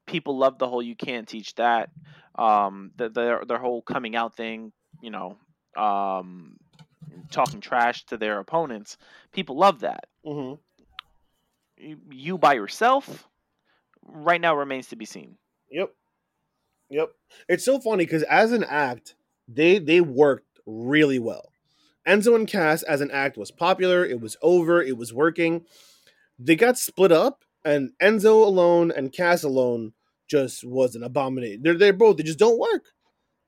People 0.05 0.38
love 0.38 0.57
the 0.57 0.67
whole 0.67 0.81
you 0.81 0.95
can't 0.95 1.27
teach 1.27 1.53
that. 1.55 1.89
Um 2.35 2.91
the, 2.95 3.09
their 3.09 3.43
their 3.45 3.57
whole 3.57 3.81
coming 3.81 4.15
out 4.15 4.35
thing, 4.35 4.71
you 5.01 5.09
know, 5.12 5.38
um 5.77 6.57
talking 7.31 7.62
trash 7.62 8.05
to 8.05 8.17
their 8.17 8.39
opponents. 8.39 8.97
People 9.33 9.57
love 9.57 9.81
that. 9.81 10.05
hmm 10.24 10.53
You, 11.77 12.00
you 12.12 12.38
by 12.38 12.53
yourself 12.53 13.27
right 14.03 14.41
now 14.41 14.55
remains 14.55 14.88
to 14.89 14.95
be 14.95 15.05
seen. 15.05 15.38
Yep. 15.71 15.93
Yep. 16.96 17.12
It's 17.50 17.66
so 17.66 17.78
funny 17.82 18.06
because 18.06 18.24
as 18.24 18.54
an 18.54 18.64
act, 18.64 19.16
they 19.50 19.80
they 19.80 20.00
worked 20.00 20.62
really 20.66 21.20
well. 21.20 21.52
Enzo 22.08 22.36
and 22.36 22.48
Cass 22.48 22.84
as 22.84 23.02
an 23.02 23.12
act 23.12 23.36
was 23.38 23.52
popular. 23.52 24.06
It 24.06 24.22
was 24.22 24.38
over. 24.42 24.82
It 24.82 24.96
was 24.98 25.14
working. 25.14 25.66
They 26.40 26.56
got 26.56 26.78
split 26.78 27.12
up, 27.12 27.44
and 27.66 27.92
Enzo 28.02 28.46
alone 28.46 28.92
and 28.96 29.12
Cass 29.12 29.44
alone 29.44 29.92
just 30.30 30.64
was 30.64 30.96
an 30.96 31.04
abomination. 31.04 31.64
They're 31.64 31.78
they're 31.78 31.92
both 31.92 32.16
they 32.16 32.24
just 32.24 32.40
don't 32.40 32.58
work. 32.58 32.86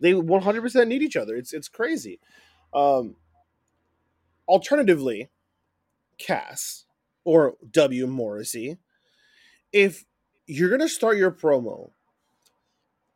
They 0.02 0.14
one 0.14 0.42
hundred 0.42 0.62
percent 0.64 0.90
need 0.90 1.02
each 1.02 1.16
other. 1.16 1.38
It's 1.38 1.54
it's 1.54 1.70
crazy. 1.70 2.20
Um, 2.74 3.16
alternatively, 4.46 5.30
Cass 6.18 6.84
or 7.24 7.56
W 7.72 8.08
Morrissey, 8.08 8.78
if 9.72 10.04
you're 10.48 10.70
gonna 10.70 10.90
start 10.90 11.16
your 11.16 11.32
promo 11.32 11.92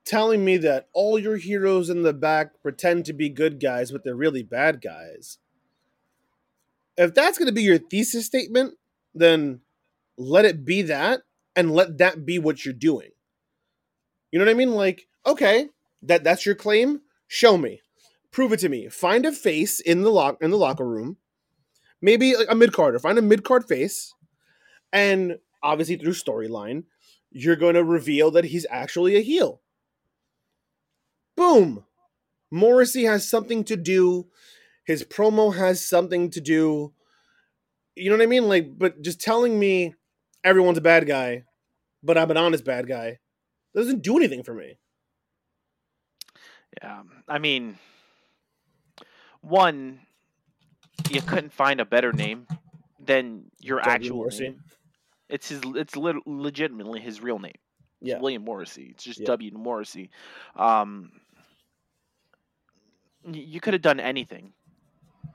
telling 0.05 0.43
me 0.43 0.57
that 0.57 0.87
all 0.93 1.19
your 1.19 1.37
heroes 1.37 1.89
in 1.89 2.03
the 2.03 2.13
back 2.13 2.61
pretend 2.61 3.05
to 3.05 3.13
be 3.13 3.29
good 3.29 3.59
guys, 3.59 3.91
but 3.91 4.03
they're 4.03 4.15
really 4.15 4.43
bad 4.43 4.81
guys. 4.81 5.37
If 6.97 7.13
that's 7.13 7.37
going 7.37 7.47
to 7.47 7.53
be 7.53 7.63
your 7.63 7.77
thesis 7.77 8.25
statement, 8.25 8.75
then 9.13 9.61
let 10.17 10.45
it 10.45 10.65
be 10.65 10.83
that 10.83 11.21
and 11.55 11.71
let 11.71 11.97
that 11.97 12.25
be 12.25 12.39
what 12.39 12.65
you're 12.65 12.73
doing. 12.73 13.09
You 14.31 14.39
know 14.39 14.45
what 14.45 14.51
I 14.51 14.55
mean? 14.55 14.71
Like, 14.71 15.07
okay, 15.25 15.69
that 16.03 16.23
that's 16.23 16.45
your 16.45 16.55
claim. 16.55 17.01
Show 17.27 17.57
me. 17.57 17.81
Prove 18.31 18.53
it 18.53 18.59
to 18.59 18.69
me. 18.69 18.87
Find 18.87 19.25
a 19.25 19.31
face 19.31 19.79
in 19.79 20.03
the 20.03 20.11
lock 20.11 20.37
in 20.41 20.51
the 20.51 20.57
locker 20.57 20.87
room. 20.87 21.17
Maybe 22.01 22.35
like 22.35 22.47
a 22.49 22.55
mid 22.55 22.73
carder. 22.73 22.99
Find 22.99 23.17
a 23.17 23.21
mid 23.21 23.43
card 23.43 23.65
face. 23.65 24.13
And 24.93 25.37
obviously 25.61 25.97
through 25.97 26.13
storyline, 26.13 26.83
you're 27.31 27.55
going 27.55 27.75
to 27.75 27.83
reveal 27.83 28.31
that 28.31 28.45
he's 28.45 28.65
actually 28.69 29.15
a 29.15 29.21
heel. 29.21 29.60
Boom. 31.35 31.85
Morrissey 32.51 33.03
has 33.05 33.29
something 33.29 33.63
to 33.65 33.77
do. 33.77 34.27
His 34.85 35.03
promo 35.03 35.55
has 35.55 35.85
something 35.87 36.29
to 36.31 36.41
do. 36.41 36.93
You 37.95 38.09
know 38.09 38.17
what 38.17 38.23
I 38.23 38.27
mean? 38.27 38.47
Like, 38.47 38.77
but 38.77 39.01
just 39.01 39.21
telling 39.21 39.59
me 39.59 39.95
everyone's 40.43 40.77
a 40.77 40.81
bad 40.81 41.07
guy, 41.07 41.43
but 42.03 42.17
I'm 42.17 42.31
an 42.31 42.37
honest 42.37 42.65
bad 42.65 42.87
guy, 42.87 43.19
doesn't 43.75 44.01
do 44.01 44.17
anything 44.17 44.43
for 44.43 44.53
me. 44.53 44.77
Yeah, 46.81 47.03
I 47.27 47.37
mean, 47.37 47.77
one, 49.41 49.99
you 51.09 51.21
couldn't 51.21 51.53
find 51.53 51.79
a 51.81 51.85
better 51.85 52.13
name 52.13 52.47
than 52.99 53.51
your 53.59 53.79
W. 53.79 53.93
actual 53.93 54.17
Morrissey? 54.17 54.43
name. 54.45 54.61
It's 55.29 55.49
his. 55.49 55.61
It's 55.75 55.95
lit- 55.95 56.25
legitimately 56.25 57.01
his 57.01 57.21
real 57.21 57.39
name. 57.39 57.57
It's 58.01 58.09
Yeah. 58.09 58.19
William 58.19 58.43
Morrissey. 58.43 58.87
It's 58.91 59.03
just 59.03 59.19
Yeah. 59.19 59.27
W. 59.27 59.51
Morrissey. 59.53 60.09
Um, 60.55 61.11
you 63.31 63.59
could 63.59 63.73
have 63.73 63.81
done 63.81 63.99
anything. 63.99 64.53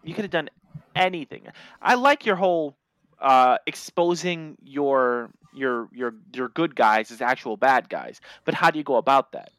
You 0.02 0.14
could 0.14 0.24
have 0.24 0.30
done 0.32 0.50
anything. 0.94 1.46
I 1.80 1.94
like 1.94 2.26
your 2.26 2.36
whole 2.36 2.76
uh, 3.20 3.58
exposing 3.66 4.56
your 4.62 5.30
your 5.54 5.88
your 5.92 6.14
your 6.34 6.48
good 6.48 6.74
guys 6.76 7.10
as 7.10 7.22
actual 7.22 7.56
bad 7.56 7.88
guys. 7.88 8.20
But 8.44 8.54
how 8.54 8.70
do 8.70 8.78
you 8.78 8.84
go 8.84 8.96
about 8.96 9.32
that? 9.32 9.50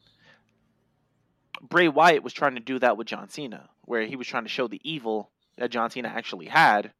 Bray 1.60 1.88
Wyatt 1.88 2.22
was 2.22 2.32
trying 2.32 2.54
to 2.54 2.60
do 2.60 2.78
that 2.78 2.96
with 2.96 3.08
John 3.08 3.28
Cena, 3.28 3.68
where 3.84 4.02
he 4.02 4.14
was 4.14 4.28
trying 4.28 4.44
to 4.44 4.48
show 4.48 4.68
the 4.68 4.80
evil 4.84 5.30
that 5.56 5.70
John 5.70 5.90
Cena 5.90 6.08
actually 6.08 6.46
had. 6.46 6.92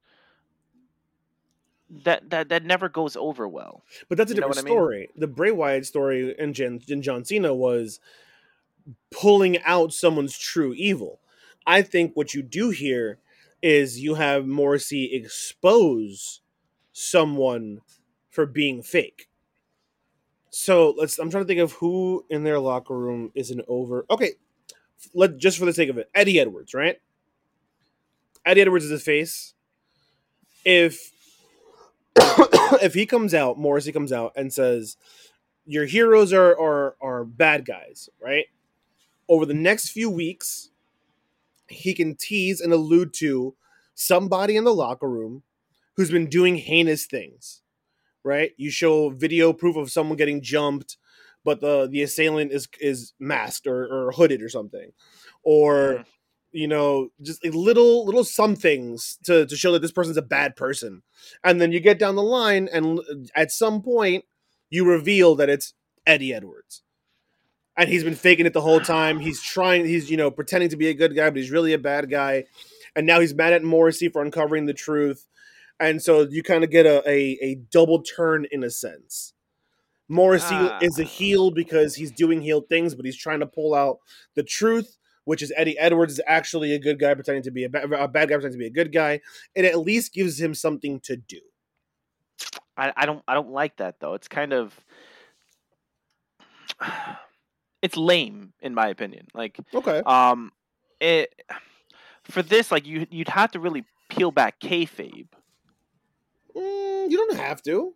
That 2.05 2.29
that 2.31 2.51
that 2.51 2.65
never 2.65 2.89
goes 2.89 3.17
over 3.17 3.49
well. 3.49 3.83
But 4.09 4.19
that's 4.19 4.31
a 4.31 4.35
You 4.35 4.41
different 4.43 4.59
I 4.59 4.63
mean? 4.63 4.75
story. 4.75 5.09
The 5.17 5.27
Bray 5.27 5.51
Wyatt 5.51 5.87
story 5.87 6.35
in, 6.39 6.53
Jan, 6.53 6.81
in 6.87 7.01
John 7.01 7.25
Cena 7.25 7.55
was 7.55 7.99
pulling 9.11 9.59
out 9.63 9.93
someone's 9.93 10.37
true 10.37 10.75
evil. 10.75 11.21
I 11.67 11.83
think 11.83 12.13
what 12.15 12.35
you 12.35 12.43
do 12.43 12.71
here 12.71 13.19
is 13.63 14.01
you 14.01 14.15
have 14.15 14.47
Morrissey 14.47 15.15
expose 15.15 16.41
someone 16.93 17.81
for 18.31 18.47
being 18.47 18.83
fake. 18.83 19.29
So 20.51 20.95
let's. 20.97 21.19
I'm 21.19 21.31
trying 21.31 21.45
to 21.45 21.49
think 21.49 21.61
of 21.61 21.73
who 21.73 22.25
in 22.29 22.45
their 22.45 22.59
locker 22.59 22.97
room 22.97 23.31
is 23.35 23.51
an 23.51 23.63
over. 23.67 24.05
Okay, 24.11 24.33
let 25.15 25.39
just 25.39 25.59
for 25.59 25.65
the 25.65 25.73
sake 25.73 25.89
of 25.89 25.99
it, 25.99 26.11
Eddie 26.15 26.41
Edwards, 26.41 26.75
right? 26.75 27.01
Eddie 28.45 28.63
Edwards 28.63 28.85
is 28.85 28.91
the 28.91 28.99
face. 28.99 29.55
If 30.65 31.13
if 32.83 32.95
he 32.95 33.07
comes 33.07 33.35
out, 33.35 33.59
Morrissey 33.59 33.93
comes 33.93 34.13
out 34.13 34.33
and 34.37 34.53
says, 34.53 34.97
"Your 35.67 35.87
heroes 35.87 36.33
are 36.33 36.59
are 36.59 36.97
are 37.01 37.25
bad 37.25 37.67
guys," 37.67 38.09
right? 38.23 38.47
Over 39.29 39.47
the 39.47 39.55
next 39.55 39.91
few 39.91 40.11
weeks, 40.11 40.71
he 41.69 41.95
can 41.95 42.17
tease 42.17 42.61
and 42.61 42.73
allude 42.73 43.13
to 43.15 43.55
somebody 43.95 44.57
in 44.57 44.65
the 44.65 44.75
locker 44.75 45.09
room 45.09 45.43
who's 45.97 46.11
been 46.11 46.29
doing 46.29 46.57
heinous 46.57 47.07
things, 47.07 47.63
right? 48.25 48.53
You 48.57 48.71
show 48.71 49.11
video 49.11 49.53
proof 49.53 49.77
of 49.77 49.91
someone 49.91 50.17
getting 50.19 50.43
jumped, 50.43 50.99
but 51.45 51.61
the 51.61 51.89
the 51.89 52.03
assailant 52.03 52.53
is 52.53 52.69
is 52.81 53.15
masked 53.21 53.67
or, 53.67 53.87
or 53.87 54.13
hooded 54.13 54.43
or 54.43 54.49
something, 54.49 54.93
or 55.43 56.01
Mhm. 56.01 56.07
You 56.53 56.69
know 56.69 57.11
just 57.23 57.45
little 57.45 58.05
little 58.07 58.25
some 58.25 58.57
things 58.57 59.19
to 59.25 59.47
to 59.47 59.57
show 59.57 59.73
that 59.73 59.83
this 59.83 59.93
person's 59.93 60.17
a 60.17 60.23
bad 60.23 60.57
person, 60.57 61.03
and 61.45 61.61
then 61.61 61.73
you 61.73 61.81
get 61.81 61.99
down 61.99 62.17
the 62.17 62.23
line 62.23 62.69
and 62.73 63.01
at 63.35 63.51
some 63.53 63.83
point 63.83 64.25
you 64.71 64.85
reveal 64.85 65.35
that 65.37 65.49
it's 65.49 65.75
Eddie 66.07 66.35
Edwards. 66.35 66.83
And 67.77 67.89
he's 67.89 68.03
been 68.03 68.17
faking 68.17 68.45
it 68.45 68.53
the 68.55 68.61
whole 68.61 68.81
time. 68.81 69.21
He's 69.21 69.41
trying, 69.41 69.87
he's, 69.87 70.11
you 70.11 70.17
know, 70.17 70.33
pretending 70.33 70.69
to 70.71 70.77
be 70.77 70.89
a 70.89 70.95
good 70.95 71.15
guy, 71.15 71.31
but 71.31 71.37
he's 71.37 71.53
really 71.53 71.73
a 71.73 71.79
bad 71.79 72.11
guy. 72.11 72.45
And 72.97 73.07
now 73.07 73.21
he's 73.21 73.33
mad 73.35 73.53
at 73.53 73.63
Morrissey 73.63 74.09
for 74.09 74.21
uncovering 74.21 74.67
the 74.67 74.75
truth. 74.75 75.27
And 75.79 76.03
so 76.03 76.23
you 76.29 76.43
kind 76.43 76.65
of 76.65 76.71
get 76.71 76.87
a, 76.87 77.09
a, 77.09 77.39
a 77.41 77.55
double 77.71 78.03
turn 78.03 78.47
in 78.51 78.65
a 78.65 78.71
sense. 78.71 79.33
Morrissey 80.09 80.57
Ah. 80.57 80.81
is 80.83 80.99
a 80.99 81.05
heel 81.05 81.53
because 81.53 81.95
he's 81.95 82.11
doing 82.11 82.41
heel 82.41 82.63
things, 82.63 82.97
but 82.97 83.05
he's 83.05 83.17
trying 83.17 83.41
to 83.41 83.47
pull 83.47 83.75
out 83.75 83.99
the 84.35 84.43
truth, 84.43 84.97
which 85.29 85.43
is 85.43 85.53
Eddie 85.57 85.79
Edwards 85.79 86.15
is 86.15 86.21
actually 86.27 86.73
a 86.75 86.79
good 86.79 86.99
guy 86.99 87.13
pretending 87.13 87.43
to 87.43 87.51
be 87.51 87.65
a, 87.65 87.69
ba- 87.69 87.83
a 88.03 88.09
bad 88.09 88.29
guy 88.31 88.35
pretending 88.37 88.53
to 88.53 88.59
be 88.59 88.67
a 88.67 88.71
good 88.71 88.93
guy. 88.93 89.21
It 89.55 89.65
at 89.67 89.79
least 89.79 90.15
gives 90.15 90.41
him 90.41 90.55
something 90.55 91.01
to 91.01 91.17
do. 91.17 91.41
I, 92.77 92.93
I 92.97 93.07
don't 93.07 93.23
I 93.29 93.35
don't 93.35 93.51
like 93.51 93.77
that 93.77 94.01
though. 94.01 94.15
It's 94.15 94.29
kind 94.29 94.53
of 94.53 94.75
it's 97.83 97.97
lame 97.97 98.53
in 98.61 98.75
my 98.75 98.89
opinion. 98.89 99.27
Like 99.35 99.59
Okay. 99.75 100.03
um 100.07 100.53
it 101.01 101.35
for 102.25 102.43
this 102.43 102.71
like 102.73 102.87
you 102.87 103.07
you'd 103.11 103.29
have 103.29 103.51
to 103.53 103.61
really 103.61 103.85
peel 104.09 104.31
back 104.31 104.61
kayfabe. 104.61 105.29
Mm, 106.57 107.11
you 107.11 107.17
don't 107.17 107.37
have 107.37 107.63
to. 107.65 107.95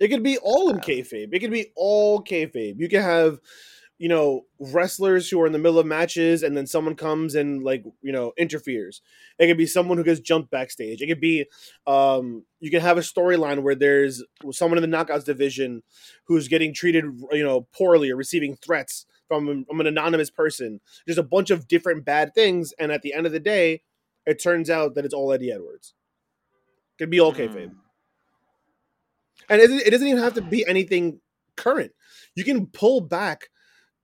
It 0.00 0.08
could 0.08 0.22
be 0.22 0.38
all 0.38 0.70
in 0.70 0.78
kayfabe. 0.78 1.28
It 1.32 1.38
could 1.40 1.52
be 1.52 1.70
all 1.76 2.24
kayfabe. 2.24 2.78
You 2.78 2.88
can 2.88 3.02
have, 3.02 3.38
you 4.02 4.08
know, 4.08 4.44
wrestlers 4.58 5.30
who 5.30 5.40
are 5.40 5.46
in 5.46 5.52
the 5.52 5.60
middle 5.60 5.78
of 5.78 5.86
matches, 5.86 6.42
and 6.42 6.56
then 6.56 6.66
someone 6.66 6.96
comes 6.96 7.36
and 7.36 7.62
like 7.62 7.84
you 8.02 8.10
know 8.10 8.32
interferes. 8.36 9.00
It 9.38 9.46
could 9.46 9.56
be 9.56 9.64
someone 9.64 9.96
who 9.96 10.02
gets 10.02 10.18
jumped 10.18 10.50
backstage. 10.50 11.00
It 11.00 11.06
could 11.06 11.20
be, 11.20 11.46
um, 11.86 12.44
you 12.58 12.68
can 12.68 12.80
have 12.80 12.98
a 12.98 13.02
storyline 13.02 13.62
where 13.62 13.76
there's 13.76 14.20
someone 14.50 14.82
in 14.82 14.90
the 14.90 14.96
knockouts 14.96 15.24
division 15.24 15.84
who's 16.24 16.48
getting 16.48 16.74
treated, 16.74 17.04
you 17.30 17.44
know, 17.44 17.68
poorly 17.72 18.10
or 18.10 18.16
receiving 18.16 18.56
threats 18.56 19.06
from 19.28 19.64
from 19.66 19.78
an 19.80 19.86
anonymous 19.86 20.30
person. 20.30 20.80
There's 21.06 21.16
a 21.16 21.22
bunch 21.22 21.50
of 21.50 21.68
different 21.68 22.04
bad 22.04 22.34
things, 22.34 22.74
and 22.80 22.90
at 22.90 23.02
the 23.02 23.14
end 23.14 23.26
of 23.26 23.32
the 23.32 23.38
day, 23.38 23.82
it 24.26 24.42
turns 24.42 24.68
out 24.68 24.96
that 24.96 25.04
it's 25.04 25.14
all 25.14 25.32
Eddie 25.32 25.52
Edwards. 25.52 25.94
It 26.96 27.04
could 27.04 27.10
be 27.10 27.20
all 27.20 27.32
kayfabe. 27.32 27.70
mm, 27.70 27.76
And 29.48 29.60
it, 29.60 29.70
it 29.70 29.90
doesn't 29.90 30.08
even 30.08 30.20
have 30.24 30.34
to 30.34 30.42
be 30.42 30.66
anything 30.66 31.20
current. 31.56 31.92
You 32.34 32.42
can 32.42 32.66
pull 32.66 33.00
back 33.00 33.50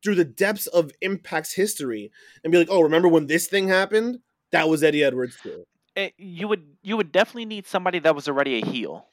through 0.03 0.15
the 0.17 0.25
depths 0.25 0.67
of 0.69 0.93
Impact's 1.03 1.53
history 1.55 2.11
and 2.45 2.53
be 2.53 2.59
like, 2.59 2.71
"Oh, 2.71 2.81
remember 2.83 3.09
when 3.09 3.27
this 3.27 3.49
thing 3.49 3.69
happened? 3.69 4.21
That 4.53 4.69
was 4.69 4.83
Eddie 4.83 5.05
Edwards 5.05 5.37
too." 5.43 5.67
it- 5.97 6.15
you 6.19 6.49
would 6.49 6.77
you 6.83 6.97
would 6.97 7.13
definitely 7.13 7.45
need 7.47 7.67
somebody 7.67 7.99
that 8.01 8.15
was 8.15 8.29
already 8.29 8.61
a 8.61 8.65
heel. 8.65 9.09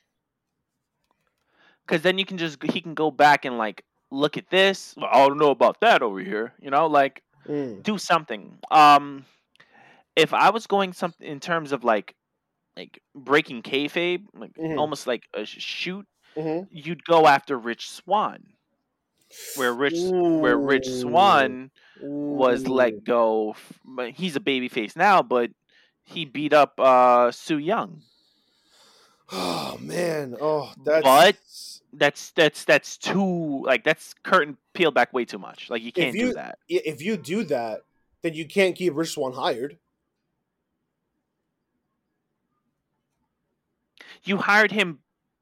Cause 1.87 2.01
then 2.01 2.17
you 2.17 2.25
can 2.25 2.37
just 2.37 2.61
he 2.63 2.81
can 2.81 2.95
go 2.95 3.11
back 3.11 3.45
and 3.45 3.57
like 3.57 3.83
look 4.11 4.37
at 4.37 4.49
this. 4.49 4.95
Well, 4.97 5.09
I 5.11 5.27
don't 5.27 5.37
know 5.37 5.51
about 5.51 5.81
that 5.81 6.01
over 6.01 6.19
here. 6.19 6.53
You 6.59 6.71
know, 6.71 6.87
like 6.87 7.21
Mm. 7.47 7.83
do 7.83 7.97
something. 7.99 8.59
Um, 8.71 9.25
if 10.15 10.33
I 10.33 10.51
was 10.51 10.67
going 10.67 10.93
something 10.93 11.27
in 11.27 11.39
terms 11.39 11.71
of 11.73 11.83
like, 11.83 12.15
like 12.77 13.01
breaking 13.15 13.63
kayfabe, 13.63 14.27
like 14.33 14.53
Mhm. 14.57 14.79
almost 14.79 15.07
like 15.07 15.27
a 15.35 15.45
sh- 15.45 15.61
shoot, 15.61 16.07
Mhm. 16.35 16.69
you'd 16.69 17.05
go 17.05 17.27
after 17.27 17.57
Rich 17.59 17.89
Swann, 17.91 18.54
where 19.55 19.73
Rich 19.73 19.95
where 19.99 20.57
Rich 20.57 20.87
Swann 20.87 21.71
was 22.01 22.67
let 22.67 23.03
go. 23.03 23.55
He's 24.13 24.35
a 24.35 24.39
babyface 24.39 24.95
now, 24.95 25.21
but 25.21 25.51
he 26.03 26.25
beat 26.25 26.53
up 26.53 26.79
uh, 26.79 27.31
Su 27.31 27.57
Yung. 27.57 28.01
Oh 29.31 29.77
man! 29.81 30.35
Oh, 30.39 30.71
that's 30.83 31.03
But- 31.03 31.37
That's 31.97 32.31
that's 32.31 32.65
that's 32.65 32.97
too 32.97 33.63
like 33.65 33.85
that's 33.85 34.13
curtain 34.21 34.57
peeled 34.73 34.93
back 34.93 35.13
way 35.13 35.23
too 35.23 35.39
much. 35.39 35.69
Like 35.69 35.81
you 35.81 35.93
can't 35.93 36.13
you- 36.13 36.27
do 36.27 36.33
that. 36.33 36.59
If 36.67 37.01
you 37.01 37.15
do 37.15 37.45
that, 37.45 37.81
then 38.21 38.33
you 38.33 38.45
can't 38.45 38.75
keep 38.75 38.93
Rich 38.95 39.11
Swann 39.13 39.31
hired. 39.31 39.77
You 44.23 44.37
hired 44.37 44.71
him, 44.71 44.99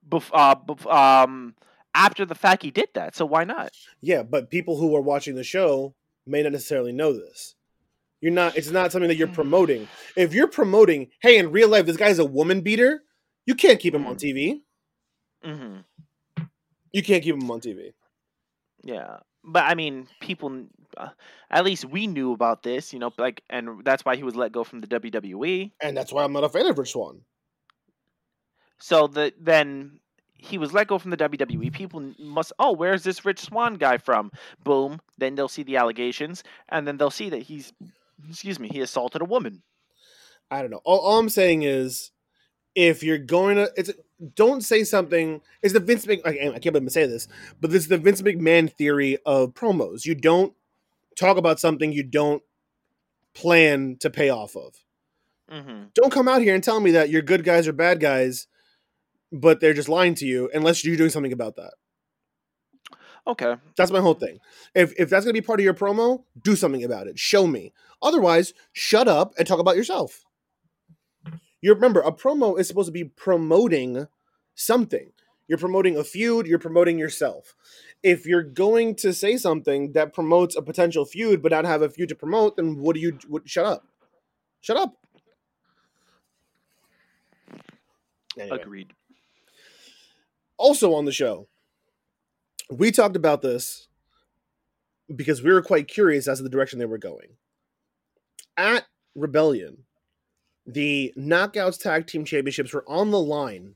bef- 0.08 0.30
uh, 0.34 0.56
bef- 0.56 0.91
um, 0.93 1.56
after 1.94 2.26
the 2.26 2.36
fact 2.36 2.64
he 2.64 2.72
did 2.72 2.90
that. 2.94 3.16
So 3.16 3.26
why 3.26 3.44
not? 3.44 3.72
Yeah, 4.02 4.24
but 4.24 4.50
people 4.50 4.78
who 4.78 4.96
are 4.96 5.02
watching 5.02 5.36
the 5.36 5.44
show 5.44 5.96
may 6.26 6.42
not 6.44 6.52
necessarily 6.52 6.92
know 6.92 7.14
this. 7.14 7.56
You're 8.22 8.32
not. 8.32 8.56
It's 8.56 8.72
not 8.72 8.92
something 8.92 9.10
that 9.10 9.18
you're 9.18 9.28
promoting. 9.28 9.88
If 10.16 10.34
you're 10.34 10.48
promoting, 10.48 11.10
hey, 11.22 11.38
in 11.38 11.52
real 11.52 11.68
life, 11.68 11.86
this 11.86 11.98
guy's 11.98 12.20
a 12.20 12.26
woman 12.26 12.62
beater. 12.62 13.04
You 13.46 13.56
can't 13.56 13.80
keep 13.80 13.94
him 13.94 14.06
on 14.06 14.16
TV. 14.16 14.62
hmm 15.44 15.80
You 16.94 17.04
can't 17.04 17.22
keep 17.22 17.36
him 17.36 17.52
on 17.52 17.60
TV. 17.60 17.94
Yeah, 18.84 19.18
but 19.44 19.64
I 19.64 19.76
mean, 19.76 20.08
people. 20.22 20.68
Uh, 20.96 21.10
at 21.50 21.66
least 21.66 21.86
we 21.86 22.06
knew 22.06 22.34
about 22.34 22.62
this, 22.62 22.94
you 22.94 23.00
know, 23.00 23.12
like, 23.18 23.42
and 23.50 23.84
that's 23.84 24.06
why 24.06 24.16
he 24.16 24.22
was 24.22 24.36
let 24.36 24.52
go 24.52 24.64
from 24.64 24.80
the 24.80 24.88
WWE. 24.88 25.72
And 25.82 25.98
that's 25.98 26.14
why 26.14 26.24
I'm 26.24 26.32
not 26.34 26.44
a 26.44 26.50
fan 26.50 26.68
of 26.68 26.78
Rich 26.78 26.92
Swann. 26.92 27.22
So 28.80 29.08
the 29.08 29.34
then 29.40 30.00
he 30.44 30.58
was 30.58 30.74
let 30.74 30.88
go 30.88 31.00
from 31.00 31.12
the 31.12 31.18
WWE. 31.18 31.72
People 31.72 32.14
must, 32.20 32.52
oh, 32.60 32.74
where's 32.74 33.04
this 33.04 33.24
Rich 33.24 33.40
Swann 33.40 33.76
guy 33.76 33.98
from? 33.98 34.32
Boom. 34.64 35.00
Then 35.18 35.36
they'll 35.36 35.48
see 35.48 35.64
the 35.64 35.78
allegations, 35.78 36.44
and 36.70 36.88
then 36.88 36.98
they'll 36.98 37.10
see 37.12 37.30
that 37.30 37.44
he's, 37.44 37.72
excuse 38.30 38.60
me, 38.60 38.68
he 38.68 38.82
assaulted 38.82 39.22
a 39.22 39.26
woman. 39.26 39.64
I 40.52 40.62
don't 40.62 40.72
know. 40.72 40.82
All, 40.84 41.00
all 41.00 41.20
I'm 41.20 41.30
saying 41.30 41.64
is, 41.64 42.12
if 42.76 43.04
you're 43.04 43.18
going 43.18 43.56
to, 43.56 43.72
it's 43.78 43.92
don't 44.36 44.62
say 44.62 44.84
something. 44.84 45.42
It's 45.62 45.74
the 45.74 45.80
Vince 45.80 46.06
Mc. 46.06 46.22
I, 46.26 46.30
I 46.30 46.60
can't 46.60 46.64
believe 46.66 46.84
I'm 46.84 46.90
say 46.90 47.06
this, 47.06 47.28
but 47.62 47.72
this 47.72 47.84
is 47.84 47.88
the 47.90 47.98
Vince 47.98 48.22
McMahon 48.22 48.72
theory 48.72 49.18
of 49.26 49.54
promos. 49.54 50.06
You 50.06 50.16
don't 50.16 50.54
talk 51.18 51.38
about 51.38 51.60
something 51.60 51.92
you 51.92 52.04
don't 52.04 52.44
plan 53.34 53.98
to 54.00 54.10
pay 54.10 54.30
off 54.30 54.56
of. 54.56 54.76
hmm 55.50 55.86
Don't 55.94 56.12
come 56.12 56.28
out 56.28 56.42
here 56.42 56.56
and 56.56 56.64
tell 56.64 56.80
me 56.80 56.92
that 56.92 57.10
your 57.10 57.22
good 57.22 57.44
guys 57.44 57.68
are 57.68 57.74
bad 57.74 58.00
guys, 58.00 58.48
but 59.34 59.60
they're 59.60 59.74
just 59.74 59.89
lying 59.89 60.15
to 60.15 60.26
you 60.26 60.50
unless 60.54 60.86
you're 60.86 60.96
doing 60.96 61.10
something 61.10 61.34
about 61.34 61.56
that. 61.58 61.74
Okay. 63.26 63.56
That's 63.78 63.91
my 63.91 64.00
whole 64.00 64.13
thing. 64.13 64.39
If 64.76 64.93
if 64.98 65.10
that's 65.10 65.26
gonna 65.26 65.34
be 65.34 65.41
part 65.41 65.60
of 65.60 65.63
your 65.63 65.74
promo, 65.74 66.24
do 66.41 66.56
something 66.56 66.84
about 66.84 67.08
it. 67.08 67.17
Show 67.17 67.48
me. 67.48 67.74
Otherwise, 68.02 68.54
shut 68.74 69.08
up 69.08 69.34
and 69.38 69.48
talk 69.48 69.60
about 69.60 69.76
yourself. 69.76 70.24
You 71.62 71.74
remember 71.74 72.02
a 72.02 72.12
promo 72.12 72.60
is 72.60 72.67
supposed 72.67 72.88
to 72.88 72.91
be 72.91 73.06
promoting 73.06 74.08
something. 74.54 75.13
You're 75.48 75.58
promoting 75.58 75.98
a 75.98 76.04
feud. 76.04 76.46
You're 76.46 76.60
promoting 76.60 77.00
yourself. 77.00 77.56
If 78.02 78.26
you're 78.26 78.43
going 78.43 78.96
to 78.98 79.13
say 79.13 79.38
something 79.38 79.93
that 79.93 80.13
promotes 80.13 80.58
a 80.58 80.62
potential 80.62 81.06
feud, 81.06 81.41
but 81.41 81.54
not 81.54 81.63
have 81.63 81.82
a 81.82 81.89
feud 81.89 82.10
to 82.10 82.15
promote, 82.15 82.58
then 82.58 82.80
what 82.82 82.96
do 82.96 83.00
you? 83.00 83.17
What, 83.28 83.48
shut 83.48 83.65
up. 83.65 83.88
Shut 84.60 84.76
up. 84.76 84.96
Anyway. 88.38 88.60
Agreed. 88.62 88.93
Also 90.58 90.94
on 90.94 91.06
the 91.06 91.12
show, 91.12 91.48
we 92.70 92.92
talked 92.92 93.16
about 93.16 93.42
this 93.42 93.88
because 95.13 95.44
we 95.44 95.52
were 95.52 95.62
quite 95.62 95.88
curious 95.88 96.28
as 96.28 96.38
to 96.38 96.44
the 96.44 96.50
direction 96.50 96.80
they 96.80 96.86
were 96.86 96.98
going. 96.98 97.38
At 98.56 98.86
Rebellion, 99.16 99.84
the 100.66 101.13
Knockouts 101.18 101.80
Tag 101.80 102.08
Team 102.08 102.26
Championships 102.26 102.74
were 102.74 102.86
on 102.88 103.12
the 103.12 103.20
line 103.20 103.76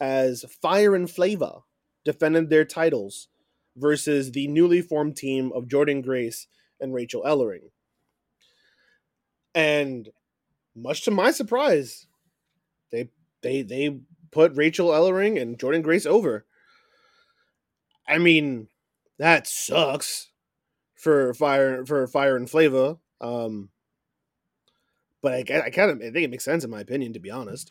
as 0.00 0.44
Fire 0.62 0.94
and 0.94 1.10
Flava 1.10 1.60
defended 2.04 2.50
their 2.50 2.64
titles 2.64 3.28
versus 3.76 4.32
the 4.32 4.46
newly 4.48 4.80
formed 4.80 5.16
team 5.16 5.50
of 5.54 5.64
Jordynne 5.64 6.02
Grace 6.04 6.46
and 6.80 6.94
Rachel 6.94 7.22
Ellering. 7.22 7.70
And 9.54 10.10
much 10.74 11.02
to 11.04 11.10
my 11.10 11.30
surprise, 11.30 12.06
they 12.92 13.10
they 13.42 13.62
they 13.62 13.98
put 14.30 14.54
Rachel 14.56 14.88
Ellering 14.88 15.40
and 15.40 15.58
Jordynne 15.58 15.82
Grace 15.82 16.06
over. 16.06 16.44
I 18.08 18.18
mean, 18.18 18.68
that 19.18 19.46
sucks 19.46 20.30
for 20.94 21.34
fire 21.34 21.84
for 21.84 22.06
fire 22.06 22.36
and 22.36 22.48
Flava. 22.48 22.98
Um, 23.20 23.70
but 25.22 25.32
I, 25.32 25.38
I 25.66 25.70
kind 25.70 25.90
of 25.90 25.98
I 25.98 26.10
think 26.10 26.16
it 26.24 26.30
makes 26.30 26.44
sense 26.44 26.64
in 26.64 26.70
my 26.70 26.80
opinion, 26.80 27.12
to 27.14 27.20
be 27.20 27.30
honest. 27.30 27.70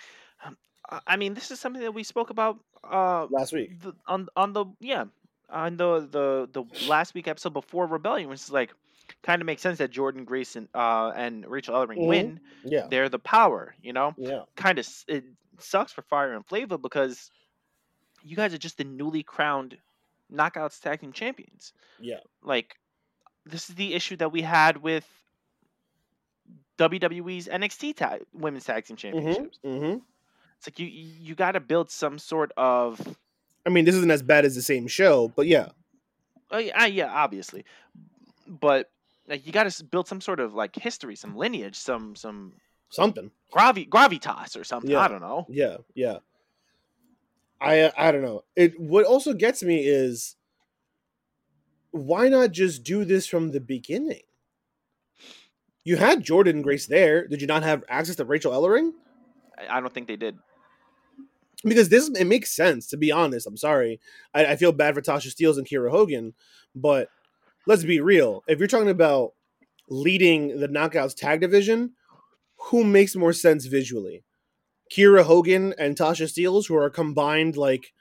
I- 0.89 0.99
I 1.07 1.17
mean, 1.17 1.33
this 1.33 1.49
is 1.49 1.59
something 1.59 1.81
that 1.81 1.93
we 1.93 2.03
spoke 2.03 2.29
about 2.29 2.59
uh 2.83 3.25
Last 3.31 3.53
week, 3.53 3.81
the, 3.81 3.93
on 4.07 4.27
on 4.35 4.53
the 4.53 4.65
yeah 4.79 5.05
on 5.49 5.77
the 5.77 6.01
the 6.11 6.47
the 6.51 6.87
last 6.87 7.15
week 7.15 7.27
episode 7.27 7.53
before 7.53 7.87
Rebellion, 7.87 8.29
which 8.29 8.41
is 8.41 8.51
like 8.51 8.71
kind 9.23 9.41
of 9.41 9.45
makes 9.47 9.63
sense 9.63 9.79
that 9.79 9.91
Jordynne 9.91 10.25
Grace 10.25 10.55
and 10.55 10.67
uh 10.75 11.11
and 11.15 11.43
Rachel 11.47 11.73
Ellering 11.75 11.97
Mhm. 11.99 12.07
win. 12.07 12.39
yeah, 12.63 12.85
They're 12.87 13.09
the 13.09 13.17
power, 13.19 13.73
you 13.81 13.93
know. 13.93 14.13
yeah, 14.17 14.41
Kind 14.55 14.77
of 14.77 14.87
it 15.07 15.23
sucks 15.59 15.91
for 15.91 16.01
Fire 16.03 16.33
and 16.33 16.45
Flava 16.45 16.77
because 16.77 17.31
you 18.23 18.35
guys 18.35 18.53
are 18.53 18.57
just 18.57 18.77
the 18.77 18.83
newly 18.83 19.23
crowned 19.23 19.77
Knockouts 20.33 20.79
Tag 20.79 21.01
Team 21.01 21.11
Champions. 21.13 21.73
yeah, 21.99 22.19
Like 22.43 22.75
this 23.45 23.69
is 23.69 23.75
the 23.75 23.93
issue 23.93 24.15
that 24.17 24.31
we 24.31 24.41
had 24.41 24.77
with 24.77 25.07
WWE's 26.77 27.47
NXT 27.47 27.95
tag, 27.95 28.21
Women's 28.33 28.65
Tag 28.65 28.85
Team 28.85 28.97
Championships. 28.97 29.59
hmm 29.63 29.97
It's 30.57 30.67
like 30.67 30.79
you 30.79 30.87
you 30.87 31.35
got 31.35 31.53
to 31.53 31.59
build 31.59 31.89
some 31.89 32.19
sort 32.19 32.51
of 32.57 33.15
I 33.65 33.69
mean, 33.69 33.85
this 33.85 33.95
isn't 33.95 34.11
as 34.11 34.21
bad 34.21 34.45
as 34.45 34.55
the 34.55 34.61
same 34.61 34.87
show, 34.87 35.29
but 35.35 35.47
yeah, 35.47 35.69
Oh 36.51 36.59
yeah, 36.59 36.73
ah, 36.75 36.85
yeah, 36.85 37.11
obviously, 37.11 37.65
but 38.47 38.91
like 39.27 39.45
you 39.47 39.51
got 39.53 39.69
to 39.69 39.83
build 39.83 40.07
some 40.07 40.21
sort 40.21 40.39
of 40.39 40.53
like 40.53 40.75
history, 40.75 41.15
some 41.15 41.35
lineage, 41.35 41.75
some 41.75 42.15
some 42.15 42.53
something. 42.95 43.31
gravi 43.51 43.86
gravitas 43.86 44.60
or 44.60 44.63
something. 44.63 44.91
Yeah. 44.91 44.99
I 44.99 45.08
don't 45.08 45.21
know. 45.21 45.45
Yeah, 45.49 45.77
yeah. 45.93 46.19
I 47.62 47.81
uh, 47.81 47.91
I 47.97 48.12
don't 48.12 48.21
know. 48.21 48.43
It 48.55 48.79
what 48.79 49.05
also 49.05 49.34
gets 49.34 49.63
me 49.63 49.86
is 49.86 50.36
why 51.91 52.27
not 52.27 52.51
just 52.51 52.84
do 52.84 53.05
this 53.05 53.27
from 53.27 53.51
the 53.51 53.62
beginning? 53.62 54.21
You 55.84 55.97
had 55.97 56.25
Jordynne 56.25 56.63
Grace 56.63 56.88
there. 56.88 57.27
Did 57.27 57.41
you 57.41 57.47
not 57.47 57.63
have 57.63 57.84
access 57.88 58.15
to 58.17 58.25
Rachel 58.25 58.51
Ellering? 58.51 58.91
I, 59.58 59.77
I 59.77 59.79
don't 59.79 59.93
think 59.93 60.08
they 60.08 60.15
did. 60.15 60.38
Because 61.63 61.89
this 61.89 62.10
it 62.10 62.25
makes 62.25 62.51
sense. 62.55 62.88
To 62.88 62.97
be 62.97 63.12
honest, 63.12 63.47
I'm 63.47 63.58
sorry. 63.58 63.99
I, 64.34 64.45
I 64.45 64.55
feel 64.55 64.71
bad 64.71 64.93
for 64.95 65.01
Tasha 65.01 65.34
Steelz 65.34 65.58
and 65.58 65.67
Kiera 65.67 65.89
Hogan, 65.89 66.34
but 66.75 67.10
let's 67.65 67.84
be 67.84 68.01
real. 68.01 68.43
If 68.47 68.60
you're 68.60 68.67
talking 68.67 68.89
about 68.89 69.34
leading 69.88 70.60
the 70.60 70.67
Knockouts 70.67 71.15
tag 71.15 71.41
division, 71.41 71.93
who 72.65 72.84
makes 72.84 73.15
more 73.15 73.34
sense 73.34 73.65
visually? 73.65 74.23
Kiera 74.91 75.23
Hogan 75.23 75.73
and 75.78 75.95
Tasha 75.95 76.25
Steelz, 76.25 76.67
who 76.67 76.75
are 76.75 76.89
combined 76.89 77.58
like 77.58 77.93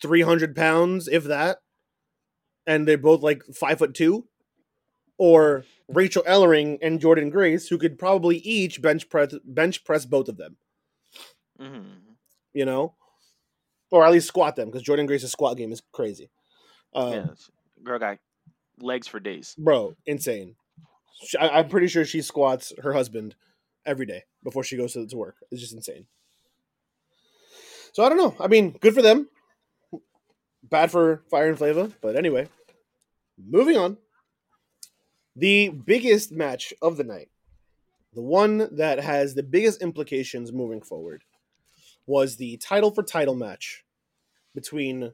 300 0.00 0.56
pounds, 0.56 1.08
if 1.08 1.24
that, 1.24 1.58
and 2.66 2.86
they're 2.86 2.98
both 2.98 3.22
like 3.22 3.42
five 3.54 3.78
foot 3.78 3.94
two, 3.94 4.26
or 5.18 5.64
Rachel 5.88 6.22
Ellering 6.24 6.78
and 6.82 7.00
Jordynne 7.00 7.30
Grace, 7.30 7.68
who 7.68 7.78
could 7.78 7.98
probably 7.98 8.38
each 8.38 8.80
bench 8.80 9.08
press 9.08 9.34
bench 9.44 9.84
press 9.84 10.06
both 10.06 10.28
of 10.28 10.36
them, 10.36 10.56
hmm 11.58 11.80
you 12.54 12.64
know, 12.64 12.94
or 13.90 14.04
at 14.04 14.12
least 14.12 14.28
squat 14.28 14.56
them 14.56 14.68
because 14.70 14.84
Jordynne 14.84 15.06
Grace's 15.06 15.32
squat 15.32 15.56
game 15.56 15.72
is 15.72 15.82
crazy. 15.92 16.30
Um, 16.94 17.12
yeah, 17.12 17.26
girl 17.82 17.98
got 17.98 18.18
legs 18.80 19.06
for 19.06 19.20
days. 19.20 19.54
bro, 19.58 19.94
insane. 20.06 20.56
She- 21.24 21.38
I, 21.38 21.58
I'm 21.58 21.68
pretty 21.68 21.88
sure 21.88 22.04
she 22.04 22.22
squats 22.22 22.72
her 22.82 22.92
husband 22.92 23.34
every 23.84 24.06
day 24.06 24.24
before 24.42 24.64
she 24.64 24.76
goes 24.76 24.92
to, 24.94 25.06
to 25.06 25.16
work. 25.16 25.36
It's 25.50 25.60
just 25.60 25.74
insane. 25.74 26.06
So 27.92 28.04
I 28.04 28.08
don't 28.08 28.18
know. 28.18 28.34
I 28.40 28.48
mean, 28.48 28.72
good 28.80 28.94
for 28.94 29.02
them. 29.02 29.28
Bad 30.62 30.90
for 30.90 31.22
Fire 31.30 31.48
and 31.48 31.58
Flava, 31.58 31.92
but 32.00 32.16
anyway, 32.16 32.48
moving 33.36 33.76
on. 33.76 33.98
The 35.36 35.70
biggest 35.70 36.30
match 36.32 36.72
of 36.80 36.96
the 36.96 37.04
night, 37.04 37.30
the 38.14 38.22
one 38.22 38.68
that 38.76 39.00
has 39.00 39.34
the 39.34 39.42
biggest 39.42 39.82
implications 39.82 40.52
moving 40.52 40.80
forward, 40.80 41.24
was 42.06 42.36
the 42.36 42.56
title 42.58 42.90
for 42.90 43.02
title 43.02 43.34
match 43.34 43.84
between 44.54 45.12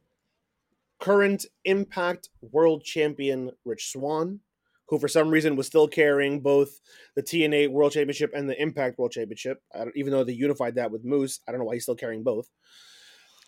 current 0.99 1.47
Impact 1.65 2.29
World 2.41 2.83
Champion 2.85 3.53
Rich 3.65 3.93
Swann, 3.93 4.41
who 4.89 4.99
for 4.99 5.09
some 5.09 5.29
reason 5.29 5.57
was 5.57 5.67
still 5.67 5.87
carrying 5.89 6.41
both 6.41 6.81
the 7.15 7.23
TNA 7.23 7.71
World 7.71 7.93
Championship 7.93 8.33
and 8.35 8.49
the 8.49 8.61
Impact 8.61 8.99
World 8.99 9.13
Championship, 9.13 9.63
I 9.75 9.85
don't, 9.85 9.97
even 9.97 10.13
though 10.13 10.25
they 10.25 10.33
unified 10.33 10.77
that 10.77 10.91
with 10.91 11.05
Moose. 11.05 11.41
I 11.47 11.53
don't 11.53 11.59
know 11.61 11.67
why 11.67 11.75
he's 11.75 11.83
still 11.83 11.95
carrying 11.95 12.23
both. 12.23 12.49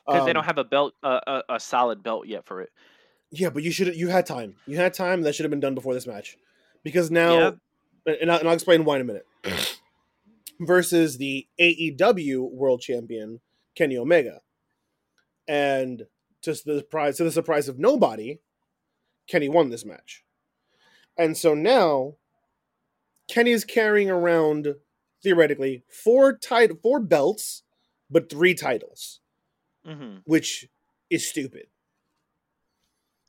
Because 0.07 0.25
they 0.25 0.31
Um, 0.31 0.35
don't 0.35 0.45
have 0.45 0.59
a 0.59 0.65
belt, 0.65 0.95
uh, 1.03 1.21
a, 1.27 1.55
a 1.55 1.61
solid 1.61 2.03
belt 2.03 2.27
yet 2.27 2.47
for 2.47 2.63
it. 2.63 2.71
Yeah, 3.31 3.51
but 3.51 3.63
you 3.63 3.71
should 3.71 3.95
you 3.95 4.09
had 4.09 4.27
time. 4.27 4.57
You 4.67 4.77
had 4.77 4.93
time. 4.93 5.23
That 5.23 5.35
should 5.35 5.45
have 5.45 5.51
been 5.51 5.61
done 5.61 5.75
before 5.75 5.95
this 5.95 6.07
match, 6.07 6.37
because 6.83 7.11
now, 7.11 7.57
and, 8.05 8.31
I'll, 8.31 8.39
and 8.41 8.49
I'll 8.49 8.55
explain 8.55 8.85
why 8.85 8.97
in 8.97 9.03
a 9.03 9.05
minute. 9.05 9.27
Versus 10.61 11.17
the 11.17 11.47
AEW 11.61 12.51
World 12.51 12.81
Champion 12.81 13.41
Kenny 13.77 13.97
Omega, 13.97 14.41
and 15.49 16.07
to 16.43 16.51
the 16.53 16.81
surprise 16.81 17.17
to 17.19 17.25
the 17.25 17.31
surprise 17.31 17.69
of 17.69 17.79
nobody, 17.79 18.41
Kenny 19.29 19.49
won 19.49 19.71
this 19.71 19.85
match, 19.87 20.25
and 21.19 21.37
so 21.37 21.55
now 21.55 22.15
Kenny 23.29 23.53
is 23.53 23.65
carrying 23.65 24.11
around 24.11 24.75
theoretically 25.23 25.85
four 25.89 26.33
tit- 26.33 26.81
four 26.83 27.01
belts, 27.01 27.63
but 28.11 28.31
three 28.31 28.55
titles 28.55 29.21
hmm 29.85 30.19
which 30.25 30.69
is 31.11 31.29
stupid. 31.29 31.67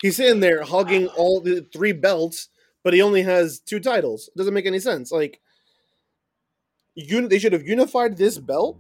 He's 0.02 0.18
sitting 0.18 0.40
there 0.40 0.64
hugging 0.64 1.08
all 1.08 1.42
the 1.42 1.66
three 1.74 1.94
belts, 1.94 2.50
but 2.84 2.94
he 2.94 3.02
only 3.02 3.24
has 3.24 3.60
two 3.60 3.80
titles. 3.80 4.28
It 4.30 4.38
Doesn't 4.38 4.54
make 4.54 4.66
any 4.66 4.80
sense. 4.80 5.12
Like, 5.12 5.40
uni- 6.96 7.28
they 7.28 7.40
should 7.40 7.54
have 7.54 7.68
unified 7.68 8.18
this 8.18 8.38
belt 8.40 8.78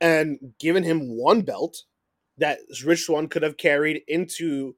and 0.00 0.54
given 0.60 0.84
him 0.84 1.16
one 1.16 1.42
belt 1.42 1.84
that 2.38 2.60
Rich 2.84 3.04
Swann 3.04 3.28
could 3.28 3.42
have 3.42 3.56
carried 3.56 4.02
into 4.08 4.76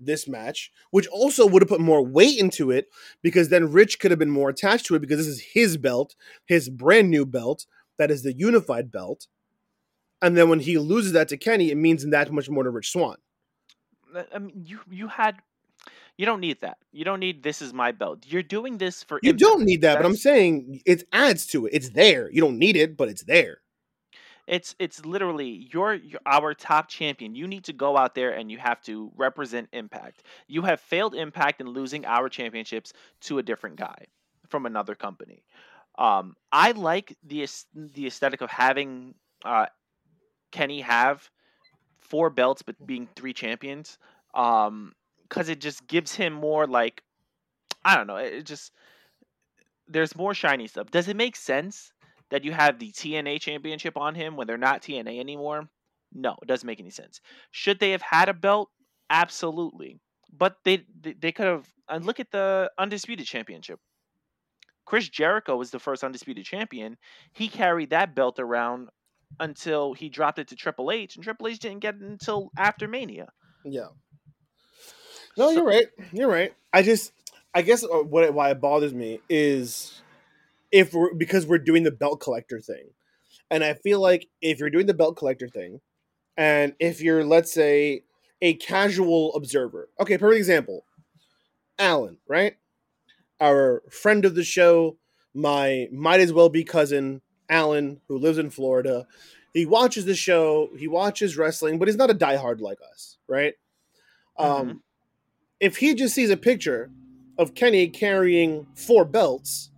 this 0.00 0.26
match, 0.28 0.72
which 0.90 1.06
also 1.08 1.46
would 1.46 1.62
have 1.62 1.68
put 1.68 1.80
more 1.80 2.04
weight 2.04 2.38
into 2.38 2.70
it 2.70 2.88
because 3.22 3.48
then 3.48 3.70
Rich 3.72 3.98
could 3.98 4.10
have 4.10 4.18
been 4.18 4.30
more 4.30 4.48
attached 4.48 4.86
to 4.86 4.94
it 4.94 5.00
because 5.00 5.18
this 5.18 5.26
is 5.26 5.42
his 5.52 5.76
belt, 5.76 6.14
his 6.46 6.68
brand 6.68 7.10
new 7.10 7.26
belt 7.26 7.66
that 7.98 8.10
is 8.10 8.22
the 8.22 8.32
unified 8.32 8.90
belt. 8.90 9.26
And 10.22 10.36
then 10.36 10.48
when 10.48 10.60
he 10.60 10.78
loses 10.78 11.12
that 11.12 11.28
to 11.28 11.36
Kenny, 11.36 11.70
it 11.70 11.76
means 11.76 12.04
that 12.08 12.32
much 12.32 12.48
more 12.50 12.64
to 12.64 12.70
Rich 12.70 12.92
Swann. 12.92 13.16
I 14.34 14.38
mean, 14.38 14.64
you 14.66 14.80
you 14.90 15.08
had. 15.08 15.36
You 16.16 16.26
don't 16.26 16.40
need 16.40 16.60
that. 16.60 16.76
You 16.92 17.04
don't 17.04 17.20
need 17.20 17.42
this 17.42 17.62
is 17.62 17.72
my 17.72 17.92
belt. 17.92 18.26
You're 18.26 18.42
doing 18.42 18.76
this 18.76 19.02
for. 19.02 19.20
You 19.22 19.30
Impact. 19.30 19.40
don't 19.40 19.64
need 19.64 19.80
that, 19.82 19.96
but 19.96 20.04
I'm 20.04 20.16
saying 20.16 20.82
it 20.84 21.04
adds 21.12 21.46
to 21.46 21.66
it. 21.66 21.70
It's 21.72 21.90
there. 21.90 22.30
You 22.30 22.42
don't 22.42 22.58
need 22.58 22.76
it, 22.76 22.96
but 22.96 23.08
it's 23.08 23.24
there. 23.24 23.62
It's 24.50 24.74
it's 24.80 25.06
literally 25.06 25.68
you're 25.72 25.98
our 26.26 26.54
top 26.54 26.88
champion. 26.88 27.36
You 27.36 27.46
need 27.46 27.62
to 27.64 27.72
go 27.72 27.96
out 27.96 28.16
there 28.16 28.32
and 28.32 28.50
you 28.50 28.58
have 28.58 28.82
to 28.82 29.12
represent 29.16 29.68
Impact. 29.72 30.24
You 30.48 30.62
have 30.62 30.80
failed 30.80 31.14
Impact 31.14 31.60
in 31.60 31.68
losing 31.68 32.04
our 32.04 32.28
championships 32.28 32.92
to 33.22 33.38
a 33.38 33.44
different 33.44 33.76
guy 33.76 34.06
from 34.48 34.66
another 34.66 34.96
company. 34.96 35.44
Um, 35.96 36.34
I 36.50 36.72
like 36.72 37.16
the 37.22 37.48
the 37.74 38.08
aesthetic 38.08 38.40
of 38.40 38.50
having 38.50 39.14
uh, 39.44 39.66
Kenny 40.50 40.80
have 40.80 41.30
four 42.00 42.28
belts 42.28 42.62
but 42.62 42.74
being 42.84 43.08
three 43.14 43.32
champions. 43.32 43.98
Um, 44.34 44.94
because 45.28 45.48
it 45.48 45.60
just 45.60 45.86
gives 45.86 46.12
him 46.12 46.32
more 46.32 46.66
like 46.66 47.04
I 47.84 47.96
don't 47.96 48.08
know. 48.08 48.16
It 48.16 48.46
just 48.46 48.72
there's 49.86 50.16
more 50.16 50.34
shiny 50.34 50.66
stuff. 50.66 50.90
Does 50.90 51.06
it 51.06 51.14
make 51.14 51.36
sense 51.36 51.92
that 52.30 52.44
you 52.44 52.52
have 52.52 52.78
the 52.78 52.92
TNA 52.92 53.40
championship 53.40 53.96
on 53.96 54.14
him 54.14 54.36
when 54.36 54.46
they're 54.46 54.56
not 54.58 54.82
TNA 54.82 55.18
anymore? 55.20 55.68
No, 56.12 56.36
it 56.42 56.46
doesn't 56.46 56.66
make 56.66 56.80
any 56.80 56.90
sense. 56.90 57.20
Should 57.50 57.78
they 57.80 57.90
have 57.92 58.02
had 58.02 58.28
a 58.28 58.34
belt? 58.34 58.70
Absolutely. 59.10 60.00
But 60.32 60.56
they 60.64 60.84
they, 61.00 61.12
they 61.14 61.32
could 61.32 61.46
have 61.46 61.68
and 61.88 62.04
look 62.04 62.20
at 62.20 62.30
the 62.30 62.70
undisputed 62.78 63.26
championship. 63.26 63.78
Chris 64.86 65.08
Jericho 65.08 65.56
was 65.56 65.70
the 65.70 65.78
first 65.78 66.02
undisputed 66.02 66.44
champion. 66.44 66.96
He 67.32 67.48
carried 67.48 67.90
that 67.90 68.14
belt 68.14 68.38
around 68.40 68.88
until 69.38 69.92
he 69.92 70.08
dropped 70.08 70.38
it 70.40 70.48
to 70.48 70.56
Triple 70.56 70.90
H, 70.90 71.14
and 71.14 71.22
Triple 71.24 71.46
H 71.48 71.58
didn't 71.60 71.80
get 71.80 71.94
it 71.94 72.00
until 72.02 72.50
after 72.56 72.88
Mania. 72.88 73.28
Yeah. 73.64 73.88
No, 75.36 75.48
So- 75.48 75.50
you're 75.52 75.64
right. 75.64 75.86
You're 76.12 76.28
right. 76.28 76.52
I 76.72 76.82
just, 76.82 77.12
I 77.54 77.62
guess, 77.62 77.84
uh, 77.84 77.88
what 78.02 78.24
it- 78.24 78.34
why 78.34 78.50
it 78.50 78.60
bothers 78.60 78.92
me 78.94 79.20
is 79.28 80.02
if 80.72 80.94
we're 80.94 81.14
because 81.14 81.46
we're 81.46 81.58
doing 81.58 81.82
the 81.82 81.90
belt 81.90 82.20
collector 82.20 82.60
thing, 82.60 82.90
and 83.50 83.64
I 83.64 83.74
feel 83.74 84.00
like 84.00 84.28
if 84.40 84.58
you're 84.58 84.70
doing 84.70 84.86
the 84.86 84.94
belt 84.94 85.16
collector 85.16 85.48
thing, 85.48 85.80
and 86.36 86.74
if 86.78 87.00
you're 87.00 87.24
let's 87.24 87.52
say 87.52 88.04
a 88.42 88.54
casual 88.54 89.34
observer, 89.34 89.88
okay, 90.00 90.18
perfect 90.18 90.38
example, 90.38 90.84
Alan, 91.78 92.18
right? 92.28 92.56
Our 93.40 93.82
friend 93.90 94.24
of 94.24 94.34
the 94.34 94.44
show, 94.44 94.96
my 95.34 95.88
might 95.92 96.20
as 96.20 96.32
well 96.32 96.48
be 96.48 96.64
cousin 96.64 97.22
Alan, 97.48 98.00
who 98.08 98.18
lives 98.18 98.38
in 98.38 98.50
Florida. 98.50 99.06
He 99.52 99.66
watches 99.66 100.04
the 100.04 100.14
show. 100.14 100.70
He 100.78 100.86
watches 100.86 101.36
wrestling, 101.36 101.78
but 101.78 101.88
he's 101.88 101.96
not 101.96 102.10
a 102.10 102.14
diehard 102.14 102.60
like 102.60 102.78
us, 102.92 103.18
right? 103.28 103.54
Um, 104.38 104.82
if 105.58 105.76
he 105.76 105.94
just 105.94 106.14
sees 106.14 106.30
a 106.30 106.36
picture 106.36 106.90
of 107.36 107.54
Kenny 107.54 107.88
carrying 107.88 108.66
four 108.74 109.04
belts, 109.04 109.69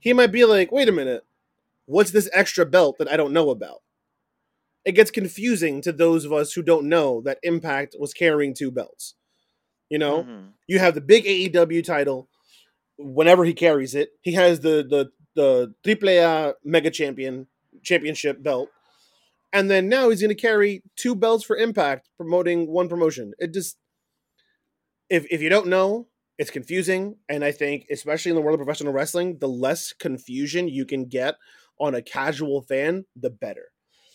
he 0.00 0.12
might 0.12 0.32
be 0.32 0.44
like, 0.44 0.70
"Wait 0.72 0.88
a 0.88 0.92
minute, 0.92 1.24
what's 1.86 2.10
this 2.10 2.28
extra 2.32 2.64
belt 2.66 2.98
that 2.98 3.10
I 3.10 3.16
don't 3.16 3.32
know 3.32 3.50
about?" 3.50 3.82
It 4.84 4.92
gets 4.92 5.10
confusing 5.10 5.80
to 5.82 5.92
those 5.92 6.24
of 6.24 6.32
us 6.32 6.52
who 6.52 6.62
don't 6.62 6.88
know 6.88 7.20
that 7.22 7.38
Impact 7.42 7.96
was 7.98 8.14
carrying 8.14 8.54
two 8.54 8.70
belts. 8.70 9.14
You 9.90 9.98
know, 9.98 10.24
Mhm. 10.24 10.52
you 10.66 10.78
have 10.78 10.94
the 10.94 11.00
big 11.00 11.26
AEW 11.26 11.82
title. 11.82 12.28
Whenever 12.98 13.44
he 13.44 13.54
carries 13.54 13.94
it, 13.94 14.10
he 14.22 14.32
has 14.32 14.60
the 14.60 14.82
the 14.88 15.10
the 15.34 15.74
Triple 15.84 16.08
A 16.08 16.54
Mega 16.64 16.90
Champion 16.90 17.46
Championship 17.82 18.42
belt, 18.42 18.70
and 19.52 19.70
then 19.70 19.88
now 19.88 20.08
he's 20.10 20.20
going 20.20 20.34
to 20.34 20.34
carry 20.34 20.82
two 20.96 21.14
belts 21.14 21.44
for 21.44 21.56
Impact, 21.56 22.08
promoting 22.16 22.66
one 22.66 22.88
promotion. 22.88 23.34
It 23.38 23.52
just 23.54 23.78
if 25.08 25.26
if 25.30 25.40
you 25.40 25.48
don't 25.48 25.68
know, 25.68 26.08
it's 26.38 26.50
confusing, 26.50 27.16
and 27.28 27.44
I 27.44 27.52
think 27.52 27.86
especially 27.90 28.30
in 28.30 28.36
the 28.36 28.42
world 28.42 28.60
of 28.60 28.64
professional 28.64 28.92
wrestling, 28.92 29.38
the 29.38 29.48
less 29.48 29.92
confusion 29.92 30.68
you 30.68 30.86
can 30.86 31.06
get 31.06 31.36
on 31.80 31.94
a 31.94 32.02
casual 32.02 32.62
fan, 32.62 33.06
the 33.16 33.30
better. 33.30 33.72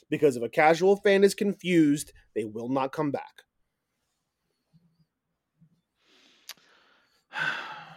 Because 0.09 0.35
if 0.37 0.43
a 0.43 0.49
casual 0.49 0.97
fan 0.97 1.23
is 1.23 1.35
confused, 1.35 2.13
they 2.35 2.45
will 2.45 2.69
not 2.69 2.91
come 2.91 3.11
back. 3.11 3.43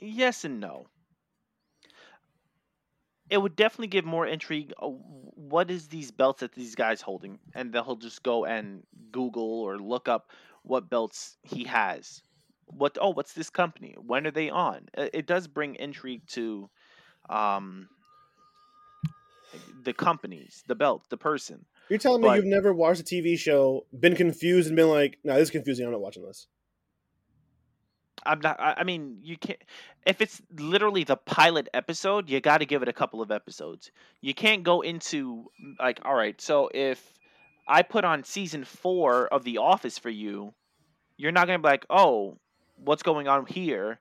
yes 0.00 0.44
and 0.44 0.60
no. 0.60 0.86
It 3.30 3.38
would 3.38 3.56
definitely 3.56 3.86
give 3.88 4.04
more 4.04 4.26
intrigue. 4.26 4.72
uh, 4.78 4.88
What 4.88 5.70
is 5.70 5.88
these 5.88 6.10
belts 6.10 6.40
that 6.40 6.52
these 6.52 6.74
guys 6.74 7.00
holding? 7.00 7.38
And 7.54 7.72
they'll 7.72 7.96
just 7.96 8.22
go 8.22 8.44
and 8.44 8.86
Google 9.12 9.60
or 9.62 9.78
look 9.78 10.08
up 10.08 10.30
what 10.68 10.88
belts 10.88 11.36
he 11.42 11.64
has. 11.64 12.22
What? 12.66 12.98
Oh, 13.00 13.10
what's 13.10 13.32
this 13.32 13.50
company? 13.50 13.96
When 13.98 14.26
are 14.26 14.30
they 14.30 14.50
on? 14.50 14.88
It, 14.94 15.26
does 15.26 15.48
bring 15.48 15.76
intrigue 15.76 16.22
to, 16.28 16.68
um, 17.30 17.88
the 19.82 19.94
companies, 19.94 20.62
the 20.66 20.74
belt, 20.74 21.04
the 21.08 21.16
person. 21.16 21.64
You're 21.88 21.98
telling 21.98 22.20
me 22.20 22.34
you've 22.34 22.44
never 22.44 22.74
watched 22.74 23.00
a 23.00 23.04
TV 23.04 23.38
show, 23.38 23.86
been 23.98 24.14
confused, 24.14 24.68
and 24.68 24.76
been 24.76 24.90
like, 24.90 25.18
"No, 25.24 25.34
this 25.34 25.44
is 25.44 25.50
confusing. 25.50 25.86
I'm 25.86 25.92
not 25.92 26.02
watching 26.02 26.22
this." 26.22 26.46
I'm 28.26 28.40
not. 28.40 28.60
I 28.60 28.74
I 28.78 28.84
mean, 28.84 29.18
you 29.22 29.38
can't. 29.38 29.58
If 30.06 30.20
it's 30.20 30.42
literally 30.58 31.04
the 31.04 31.16
pilot 31.16 31.68
episode, 31.72 32.28
you 32.28 32.40
got 32.40 32.58
to 32.58 32.66
give 32.66 32.82
it 32.82 32.88
a 32.88 32.92
couple 32.92 33.22
of 33.22 33.30
episodes. 33.30 33.90
You 34.20 34.34
can't 34.34 34.62
go 34.62 34.82
into 34.82 35.50
like, 35.78 36.00
all 36.04 36.14
right. 36.14 36.38
So 36.40 36.70
if 36.74 37.17
I 37.68 37.82
put 37.82 38.04
on 38.04 38.24
season 38.24 38.64
four 38.64 39.26
of 39.28 39.44
The 39.44 39.58
Office 39.58 39.98
for 39.98 40.10
you, 40.10 40.54
you're 41.16 41.32
not 41.32 41.46
gonna 41.46 41.58
be 41.58 41.68
like, 41.68 41.86
oh, 41.90 42.38
what's 42.76 43.02
going 43.02 43.28
on 43.28 43.46
here? 43.46 44.00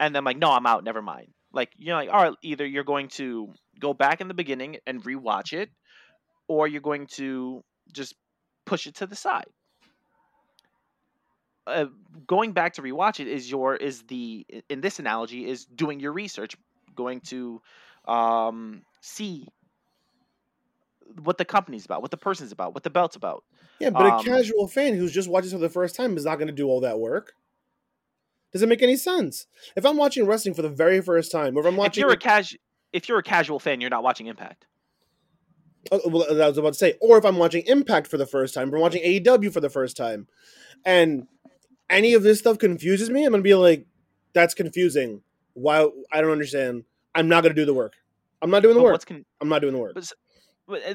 And 0.00 0.14
then 0.14 0.24
like, 0.24 0.38
no, 0.38 0.50
I'm 0.50 0.66
out. 0.66 0.84
Never 0.84 1.02
mind. 1.02 1.28
Like 1.52 1.70
you're 1.76 1.96
like, 1.96 2.10
all 2.10 2.22
right. 2.22 2.34
Either 2.42 2.66
you're 2.66 2.84
going 2.84 3.08
to 3.08 3.52
go 3.80 3.94
back 3.94 4.20
in 4.20 4.28
the 4.28 4.34
beginning 4.34 4.76
and 4.86 5.02
rewatch 5.02 5.52
it, 5.52 5.70
or 6.46 6.68
you're 6.68 6.80
going 6.80 7.06
to 7.06 7.64
just 7.92 8.14
push 8.66 8.86
it 8.86 8.96
to 8.96 9.06
the 9.06 9.16
side 9.16 9.46
uh, 11.68 11.86
going 12.26 12.52
back 12.52 12.74
to 12.74 12.82
rewatch 12.82 13.20
it 13.20 13.28
is 13.28 13.50
your 13.50 13.76
is 13.76 14.02
the 14.04 14.46
in 14.68 14.80
this 14.80 14.98
analogy 14.98 15.48
is 15.48 15.66
doing 15.66 16.00
your 16.00 16.12
research 16.12 16.56
going 16.94 17.20
to 17.20 17.60
um 18.06 18.82
see 19.00 19.46
what 21.22 21.38
the 21.38 21.44
company's 21.44 21.84
about 21.84 22.02
what 22.02 22.10
the 22.10 22.16
person's 22.16 22.52
about 22.52 22.74
what 22.74 22.82
the 22.82 22.90
belt's 22.90 23.16
about 23.16 23.44
Yeah, 23.78 23.90
but 23.90 24.06
Um, 24.06 24.20
a 24.20 24.22
casual 24.24 24.68
fan 24.68 24.94
who's 24.94 25.12
just 25.12 25.28
watching 25.28 25.50
for 25.50 25.58
the 25.58 25.68
first 25.68 25.94
time 25.96 26.16
is 26.16 26.24
not 26.24 26.36
going 26.36 26.48
to 26.48 26.54
do 26.54 26.66
all 26.68 26.80
that 26.80 26.98
work. 26.98 27.32
Does 28.52 28.62
it 28.62 28.68
make 28.68 28.82
any 28.82 28.96
sense? 28.96 29.46
If 29.76 29.84
I'm 29.84 29.96
watching 29.96 30.26
wrestling 30.26 30.54
for 30.54 30.62
the 30.62 30.68
very 30.68 31.00
first 31.00 31.30
time, 31.30 31.56
or 31.56 31.60
if 31.60 31.66
I'm 31.66 31.76
watching, 31.76 32.00
if 32.02 32.04
you're 32.04 32.12
a 32.12 32.16
cas 32.16 32.54
if 32.92 33.08
you're 33.08 33.18
a 33.18 33.22
casual 33.22 33.58
fan 33.58 33.80
you're 33.80 33.90
not 33.90 34.02
watching 34.02 34.26
impact 34.26 34.66
Oh, 35.90 36.00
well, 36.06 36.42
I 36.42 36.48
was 36.48 36.58
about 36.58 36.74
to 36.74 36.78
say, 36.78 36.94
or 37.00 37.18
if 37.18 37.24
I'm 37.24 37.38
watching 37.38 37.64
Impact 37.66 38.08
for 38.08 38.18
the 38.18 38.26
first 38.26 38.52
time, 38.52 38.72
or 38.72 38.76
I'm 38.76 38.82
watching 38.82 39.02
AEW 39.02 39.52
for 39.52 39.60
the 39.60 39.70
first 39.70 39.96
time, 39.96 40.26
and 40.84 41.26
any 41.88 42.14
of 42.14 42.22
this 42.22 42.38
stuff 42.40 42.58
confuses 42.58 43.10
me, 43.10 43.24
I'm 43.24 43.30
gonna 43.32 43.42
be 43.42 43.54
like, 43.54 43.86
"That's 44.34 44.54
confusing. 44.54 45.22
Why? 45.54 45.88
I 46.12 46.20
don't 46.20 46.30
understand. 46.30 46.84
I'm 47.14 47.28
not 47.28 47.42
gonna 47.42 47.54
do 47.54 47.64
the 47.64 47.74
work. 47.74 47.94
I'm 48.42 48.50
not 48.50 48.62
doing 48.62 48.74
the 48.74 48.80
but 48.80 48.92
work. 48.92 49.06
con- 49.06 49.24
I'm 49.40 49.48
not 49.48 49.60
doing 49.60 49.72
the 49.72 49.78
work." 49.78 49.94
but- 49.94 50.12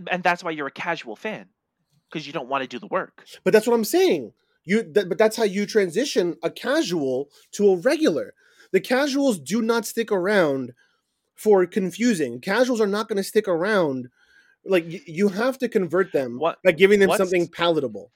and- 0.09 0.23
that's 0.23 0.43
why 0.43 0.51
you're 0.51 0.67
a 0.67 0.71
casual 0.71 1.15
fan 1.15 1.47
because 2.09 2.25
you 2.27 2.33
don't 2.33 2.47
want 2.49 2.61
to 2.63 2.67
do 2.67 2.79
the 2.79 2.87
work 2.87 3.25
But 3.43 3.53
that's 3.53 3.65
what 3.67 3.73
I'm 3.73 3.83
saying. 3.85 4.33
You, 4.65 4.83
that, 4.93 5.09
but 5.09 5.17
that's 5.17 5.35
how 5.35 5.43
you 5.43 5.65
transition 5.65 6.37
a 6.41 6.49
casual 6.49 7.29
to 7.53 7.69
a 7.71 7.75
regular. 7.77 8.33
The 8.71 8.79
casuals 8.79 9.37
do 9.39 9.61
not 9.61 9.85
stick 9.85 10.11
around 10.11 10.71
for 11.35 11.65
confusing. 11.65 12.39
Casuals 12.39 12.79
are 12.79 12.87
not 12.87 13.07
going 13.09 13.17
to 13.17 13.23
stick 13.23 13.47
around. 13.47 14.07
Like 14.65 14.85
y- 14.85 15.01
you 15.05 15.27
have 15.29 15.57
to 15.57 15.67
convert 15.67 16.13
them 16.13 16.39
What- 16.39 16.59
by 16.63 16.71
giving 16.71 16.99
them 16.99 17.09
something 17.17 17.47
palatable. 17.49 18.11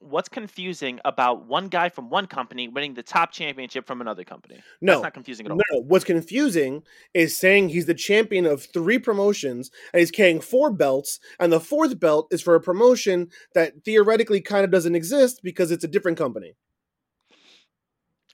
What's 0.00 0.28
confusing 0.28 1.00
about 1.04 1.46
one 1.46 1.68
guy 1.68 1.88
from 1.88 2.10
one 2.10 2.26
company 2.26 2.68
winning 2.68 2.94
the 2.94 3.02
top 3.02 3.32
championship 3.32 3.86
from 3.86 4.00
another 4.00 4.24
company 4.24 4.60
No, 4.80 4.94
that's 4.94 5.02
not 5.04 5.14
confusing 5.14 5.46
at 5.46 5.52
all 5.52 5.58
No, 5.58 5.62
no. 5.78 5.82
What's 5.82 6.04
confusing 6.04 6.82
is 7.14 7.36
saying 7.36 7.68
he's 7.70 7.86
the 7.86 7.94
champion 7.94 8.46
of 8.46 8.64
three 8.64 8.98
promotions 8.98 9.70
and 9.92 10.00
he's 10.00 10.10
carrying 10.10 10.40
four 10.40 10.70
belts, 10.70 11.18
and 11.40 11.52
the 11.52 11.60
fourth 11.60 11.98
belt 11.98 12.28
is 12.30 12.42
for 12.42 12.54
a 12.54 12.60
promotion 12.60 13.28
that 13.54 13.84
theoretically 13.84 14.40
kind 14.40 14.64
of 14.64 14.70
doesn't 14.70 14.94
exist 14.94 15.40
because 15.42 15.70
it's 15.70 15.84
a 15.84 15.88
different 15.88 16.18
company. 16.18 16.54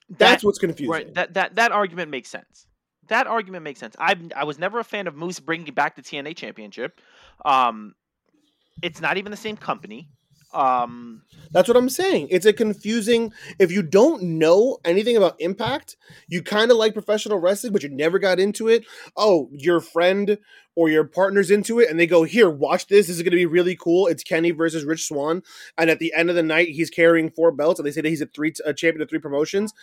That's 0.09 0.41
That- 0.41 0.47
what's 0.47 0.59
confusing. 0.59 0.91
Right. 0.91 1.13
That 1.13 1.33
that 1.33 1.55
that 1.55 1.71
argument 1.71 2.11
makes 2.11 2.29
sense. 2.29 2.67
That 3.07 3.27
argument 3.27 3.63
makes 3.63 3.79
sense. 3.79 3.95
I 3.99 4.15
I 4.35 4.43
was 4.43 4.59
never 4.59 4.79
a 4.79 4.83
fan 4.83 5.07
of 5.07 5.15
Moose 5.15 5.39
bringing 5.39 5.73
back 5.73 5.95
the 5.95 6.01
TNA 6.01 6.35
championship. 6.35 6.99
Um, 7.45 7.95
it's 8.81 9.01
not 9.01 9.17
even 9.17 9.31
the 9.31 9.37
same 9.37 9.57
company. 9.57 10.09
Um, 10.53 11.23
That's 11.51 11.67
what 11.67 11.77
I'm 11.77 11.89
saying. 11.89 12.27
It's 12.31 12.45
a 12.45 12.53
confusing. 12.53 13.33
If 13.59 13.71
you 13.71 13.83
don't 13.83 14.23
know 14.23 14.77
anything 14.85 15.17
about 15.17 15.39
Impact, 15.39 15.97
you 16.27 16.41
kind 16.43 16.71
of 16.71 16.77
like 16.77 16.93
professional 16.93 17.39
wrestling, 17.39 17.73
but 17.73 17.83
you 17.83 17.89
never 17.89 18.19
got 18.19 18.39
into 18.39 18.67
it. 18.67 18.85
Oh, 19.15 19.49
your 19.51 19.79
friend 19.81 20.37
or 20.75 20.89
your 20.89 21.03
partner's 21.03 21.51
into 21.51 21.79
it, 21.79 21.89
and 21.89 21.99
they 21.99 22.07
go, 22.07 22.23
"Here, 22.23 22.49
watch 22.49 22.87
this. 22.87 23.07
This 23.07 23.17
is 23.17 23.21
going 23.21 23.31
to 23.31 23.37
be 23.37 23.45
really 23.45 23.75
cool. 23.75 24.07
It's 24.07 24.23
Kenny 24.23 24.51
versus 24.51 24.85
Rich 24.85 25.07
Swann." 25.07 25.43
And 25.77 25.89
at 25.89 25.99
the 25.99 26.13
end 26.15 26.29
of 26.29 26.35
the 26.35 26.43
night, 26.43 26.69
he's 26.69 26.89
carrying 26.89 27.29
four 27.29 27.51
belts, 27.51 27.79
and 27.79 27.85
they 27.85 27.91
say 27.91 28.01
that 28.01 28.09
he's 28.09 28.21
a 28.21 28.25
three 28.27 28.53
a 28.65 28.73
champion 28.73 29.01
of 29.01 29.09
three 29.09 29.19
promotions. 29.19 29.73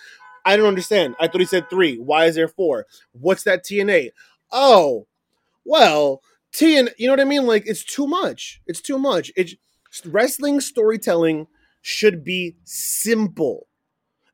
I 0.45 0.57
don't 0.57 0.67
understand. 0.67 1.17
I 1.21 1.29
thought 1.29 1.41
he 1.41 1.47
said 1.47 1.69
three. 1.71 1.97
Why 1.99 2.27
is 2.27 2.35
there 2.35 2.49
four? 2.49 2.87
What's 3.13 3.45
that 3.45 3.65
TNA? 3.65 4.11
Oh, 4.51 5.07
well, 5.65 6.23
T 6.53 6.79
and 6.79 6.91
You 6.99 7.07
know 7.07 7.13
what 7.13 7.21
I 7.21 7.25
mean? 7.25 7.47
Like 7.47 7.65
it's 7.67 7.85
too 7.85 8.07
much. 8.07 8.61
It's 8.67 8.81
too 8.81 8.99
much. 8.99 9.33
It's 9.37 9.55
wrestling 10.05 10.61
storytelling 10.61 11.47
should 11.83 12.25
be 12.25 12.57
simple. 12.65 13.67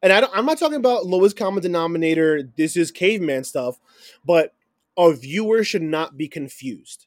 And 0.02 0.12
I 0.12 0.28
I'm 0.32 0.46
not 0.46 0.58
talking 0.58 0.76
about 0.76 1.06
lowest 1.06 1.36
common 1.36 1.62
denominator, 1.62 2.42
this 2.56 2.76
is 2.76 2.90
caveman 2.90 3.44
stuff, 3.44 3.78
but 4.24 4.54
a 4.96 5.12
viewer 5.12 5.64
should 5.64 5.82
not 5.82 6.16
be 6.16 6.28
confused. 6.28 7.06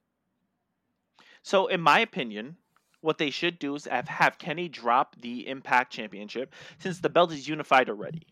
So, 1.44 1.68
in 1.68 1.82
my 1.82 2.00
opinion, 2.00 2.58
what 3.02 3.18
they 3.18 3.30
should 3.30 3.60
do 3.60 3.76
is 3.76 3.86
have, 3.86 4.08
have 4.08 4.38
Kenny 4.38 4.68
drop 4.68 5.16
the 5.20 5.48
Impact 5.48 5.92
Championship 5.92 6.54
since 6.80 7.00
the 7.00 7.10
belt 7.10 7.32
is 7.32 7.48
unified 7.48 7.90
already, 7.90 8.28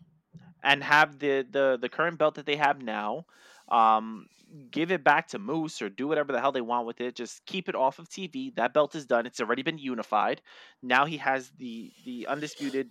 and 0.62 0.82
have 0.84 1.18
the 1.18 1.46
the 1.50 1.78
the 1.80 1.88
current 1.88 2.18
belt 2.18 2.34
that 2.34 2.46
they 2.46 2.56
have 2.56 2.82
now. 2.82 3.26
Um, 3.68 4.26
give 4.70 4.90
it 4.90 5.04
back 5.04 5.28
to 5.28 5.38
Moose 5.38 5.80
or 5.82 5.88
do 5.88 6.08
whatever 6.08 6.32
the 6.32 6.40
hell 6.40 6.52
they 6.52 6.60
want 6.60 6.86
with 6.86 7.00
it. 7.00 7.14
Just 7.14 7.44
keep 7.46 7.68
it 7.68 7.74
off 7.74 7.98
of 7.98 8.08
TV. 8.08 8.54
That 8.56 8.72
belt 8.74 8.94
is 8.94 9.06
done. 9.06 9.26
It's 9.26 9.40
already 9.40 9.62
been 9.62 9.78
unified. 9.78 10.40
Now 10.82 11.04
he 11.04 11.16
has 11.18 11.50
the 11.58 11.92
the 12.04 12.26
undisputed 12.26 12.90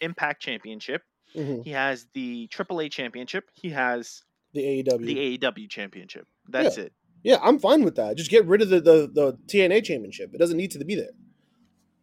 Impact 0.00 0.40
Championship. 0.42 1.02
Mhm. 1.34 1.64
He 1.64 1.70
has 1.70 2.06
the 2.14 2.48
AAA 2.48 2.90
Championship. 2.90 3.50
He 3.54 3.70
has 3.70 4.22
The 4.52 4.62
AEW. 4.82 5.04
the 5.06 5.38
AEW 5.38 5.68
Championship. 5.68 6.26
That's 6.48 6.76
it. 6.78 6.92
yeah, 7.22 7.38
I'm 7.42 7.58
fine 7.58 7.84
with 7.84 7.96
that. 7.96 8.16
Just 8.16 8.30
get 8.30 8.44
rid 8.46 8.62
of 8.62 8.68
the, 8.68 8.80
the 8.80 9.10
the 9.12 9.32
TNA 9.46 9.82
championship. 9.84 10.32
It 10.34 10.38
doesn't 10.38 10.56
need 10.56 10.70
to 10.72 10.84
be 10.84 10.94
there. 10.94 11.10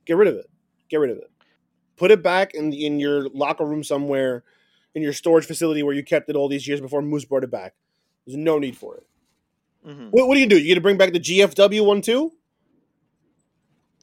Get 0.05 0.17
rid 0.17 0.27
of 0.27 0.35
it. 0.35 0.47
Get 0.89 0.97
rid 0.97 1.09
of 1.11 1.17
it. 1.17 1.31
Put 1.95 2.11
it 2.11 2.21
back 2.21 2.53
in 2.53 2.73
in 2.73 2.99
your 2.99 3.29
locker 3.29 3.65
room 3.65 3.83
somewhere, 3.83 4.43
in 4.93 5.01
your 5.01 5.13
storage 5.13 5.45
facility 5.45 5.81
where 5.83 5.95
you 5.95 6.03
kept 6.03 6.29
it 6.29 6.35
all 6.35 6.47
these 6.49 6.67
years 6.67 6.81
before 6.81 7.01
Moose 7.01 7.25
brought 7.25 7.43
it 7.43 7.51
back. 7.51 7.73
There's 8.25 8.37
no 8.37 8.59
need 8.59 8.77
for 8.77 8.97
it. 8.97 9.07
hmm 9.83 10.07
What, 10.09 10.27
what 10.27 10.35
do 10.35 10.39
you 10.39 10.47
do? 10.47 10.57
You 10.57 10.67
going 10.67 10.75
to 10.75 10.81
bring 10.81 10.97
back 10.97 11.13
the 11.13 11.19
GFW 11.19 11.85
one 11.85 12.01
too? 12.01 12.31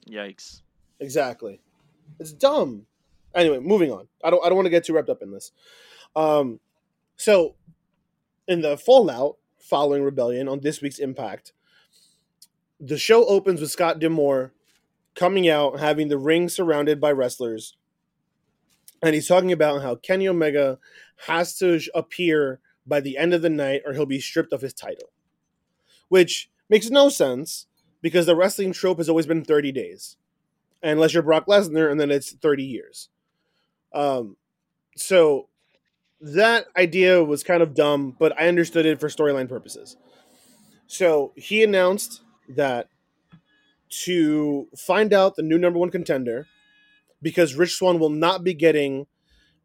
Yikes. 0.09 0.61
Exactly. 0.99 1.61
It's 2.19 2.31
dumb. 2.33 2.85
Anyway, 3.35 3.59
moving 3.59 3.91
on. 3.91 4.07
I 4.23 4.29
don't 4.29 4.45
I 4.45 4.49
don't 4.49 4.55
want 4.55 4.67
to 4.67 4.69
get 4.71 4.85
too 4.85 4.93
wrapped 4.93 5.09
up 5.09 5.21
in 5.21 5.31
this. 5.31 5.51
Um 6.15 6.59
so 7.17 7.55
in 8.47 8.61
the 8.61 8.77
fallout 8.77 9.37
following 9.59 10.03
Rebellion 10.03 10.47
on 10.47 10.59
this 10.59 10.81
week's 10.81 10.99
Impact, 10.99 11.53
the 12.79 12.97
show 12.97 13.25
opens 13.25 13.61
with 13.61 13.71
Scott 13.71 13.99
D'Amore 13.99 14.53
coming 15.15 15.47
out 15.49 15.79
having 15.79 16.09
the 16.09 16.17
ring 16.17 16.49
surrounded 16.49 16.99
by 16.99 17.11
wrestlers. 17.11 17.75
And 19.01 19.13
he's 19.15 19.27
talking 19.27 19.51
about 19.51 19.81
how 19.81 19.95
Kenny 19.95 20.27
Omega 20.27 20.79
has 21.27 21.57
to 21.57 21.79
appear 21.93 22.59
by 22.85 22.99
the 22.99 23.17
end 23.17 23.33
of 23.33 23.41
the 23.41 23.49
night 23.49 23.81
or 23.85 23.93
he'll 23.93 24.05
be 24.05 24.19
stripped 24.19 24.53
of 24.53 24.61
his 24.61 24.73
title. 24.73 25.09
Which 26.09 26.49
makes 26.69 26.89
no 26.89 27.09
sense 27.09 27.67
because 28.01 28.25
the 28.25 28.35
wrestling 28.35 28.73
trope 28.73 28.97
has 28.97 29.09
always 29.09 29.25
been 29.25 29.43
30 29.43 29.71
days 29.71 30.17
unless 30.83 31.13
you're 31.13 31.23
Brock 31.23 31.47
Lesnar, 31.47 31.89
and 31.89 31.99
then 31.99 32.11
it's 32.11 32.33
30 32.33 32.63
years. 32.63 33.09
Um, 33.93 34.35
so 34.95 35.47
that 36.19 36.65
idea 36.77 37.23
was 37.23 37.43
kind 37.43 37.63
of 37.63 37.73
dumb, 37.73 38.15
but 38.19 38.39
I 38.39 38.47
understood 38.47 38.85
it 38.85 38.99
for 38.99 39.07
storyline 39.07 39.49
purposes. 39.49 39.97
So 40.87 41.31
he 41.35 41.63
announced 41.63 42.21
that 42.49 42.89
to 44.03 44.67
find 44.77 45.13
out 45.13 45.35
the 45.35 45.41
new 45.41 45.57
number 45.57 45.79
one 45.79 45.89
contender, 45.89 46.47
because 47.21 47.55
Rich 47.55 47.75
Swann 47.75 47.99
will 47.99 48.09
not 48.09 48.43
be 48.43 48.53
getting 48.53 49.07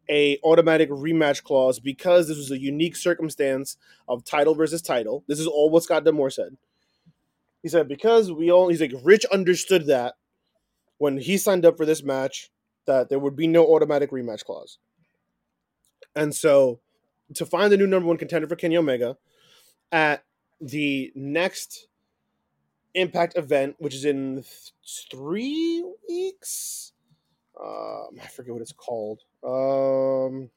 a 0.09 0.39
automatic 0.43 0.89
rematch 0.89 1.43
clause 1.43 1.79
because 1.79 2.27
this 2.27 2.37
was 2.37 2.51
a 2.51 2.59
unique 2.59 2.95
circumstance 2.95 3.77
of 4.07 4.23
title 4.23 4.55
versus 4.55 4.81
title. 4.81 5.23
This 5.27 5.39
is 5.39 5.47
all 5.47 5.69
what 5.69 5.83
Scott 5.83 6.03
D'Amore 6.03 6.31
said. 6.31 6.57
He 7.61 7.69
said 7.69 7.87
because 7.87 8.31
we 8.31 8.51
all 8.51 8.69
he's 8.69 8.81
like 8.81 8.93
Rich 9.03 9.25
understood 9.25 9.87
that 9.87 10.15
when 10.97 11.17
he 11.17 11.37
signed 11.37 11.65
up 11.65 11.77
for 11.77 11.85
this 11.85 12.03
match 12.03 12.51
that 12.85 13.09
there 13.09 13.19
would 13.19 13.35
be 13.35 13.47
no 13.47 13.65
automatic 13.65 14.11
rematch 14.11 14.43
clause. 14.45 14.79
And 16.15 16.33
so 16.33 16.79
to 17.35 17.45
find 17.45 17.71
the 17.71 17.77
new 17.77 17.87
number 17.87 18.07
one 18.07 18.17
contender 18.17 18.47
for 18.47 18.55
Kenny 18.55 18.77
Omega 18.77 19.17
at 19.91 20.23
the 20.61 21.11
next 21.15 21.87
Impact 22.95 23.37
event, 23.37 23.75
which 23.77 23.93
is 23.93 24.03
in 24.03 24.43
th- 24.43 24.73
three 25.11 25.85
weeks. 26.09 26.91
Um, 27.63 28.19
I 28.21 28.27
forget 28.27 28.53
what 28.53 28.61
it's 28.61 28.71
called. 28.71 29.21
Um, 29.43 30.49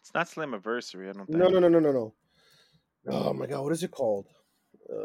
It's 0.00 0.12
not 0.14 0.26
Slammiversary, 0.28 1.08
I 1.08 1.12
don't 1.12 1.26
think. 1.26 1.38
no, 1.38 1.48
no, 1.48 1.58
no, 1.60 1.68
no, 1.68 1.78
no, 1.78 1.92
no. 1.92 2.14
Oh 3.06 3.32
my 3.32 3.46
god, 3.46 3.62
what 3.62 3.72
is 3.72 3.82
it 3.82 3.90
called? 3.90 4.26
Uh, 4.90 4.96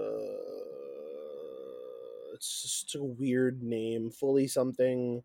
it's 2.34 2.62
just 2.64 2.96
a 2.96 3.04
weird 3.04 3.62
name. 3.62 4.10
Fully 4.10 4.48
something. 4.48 5.22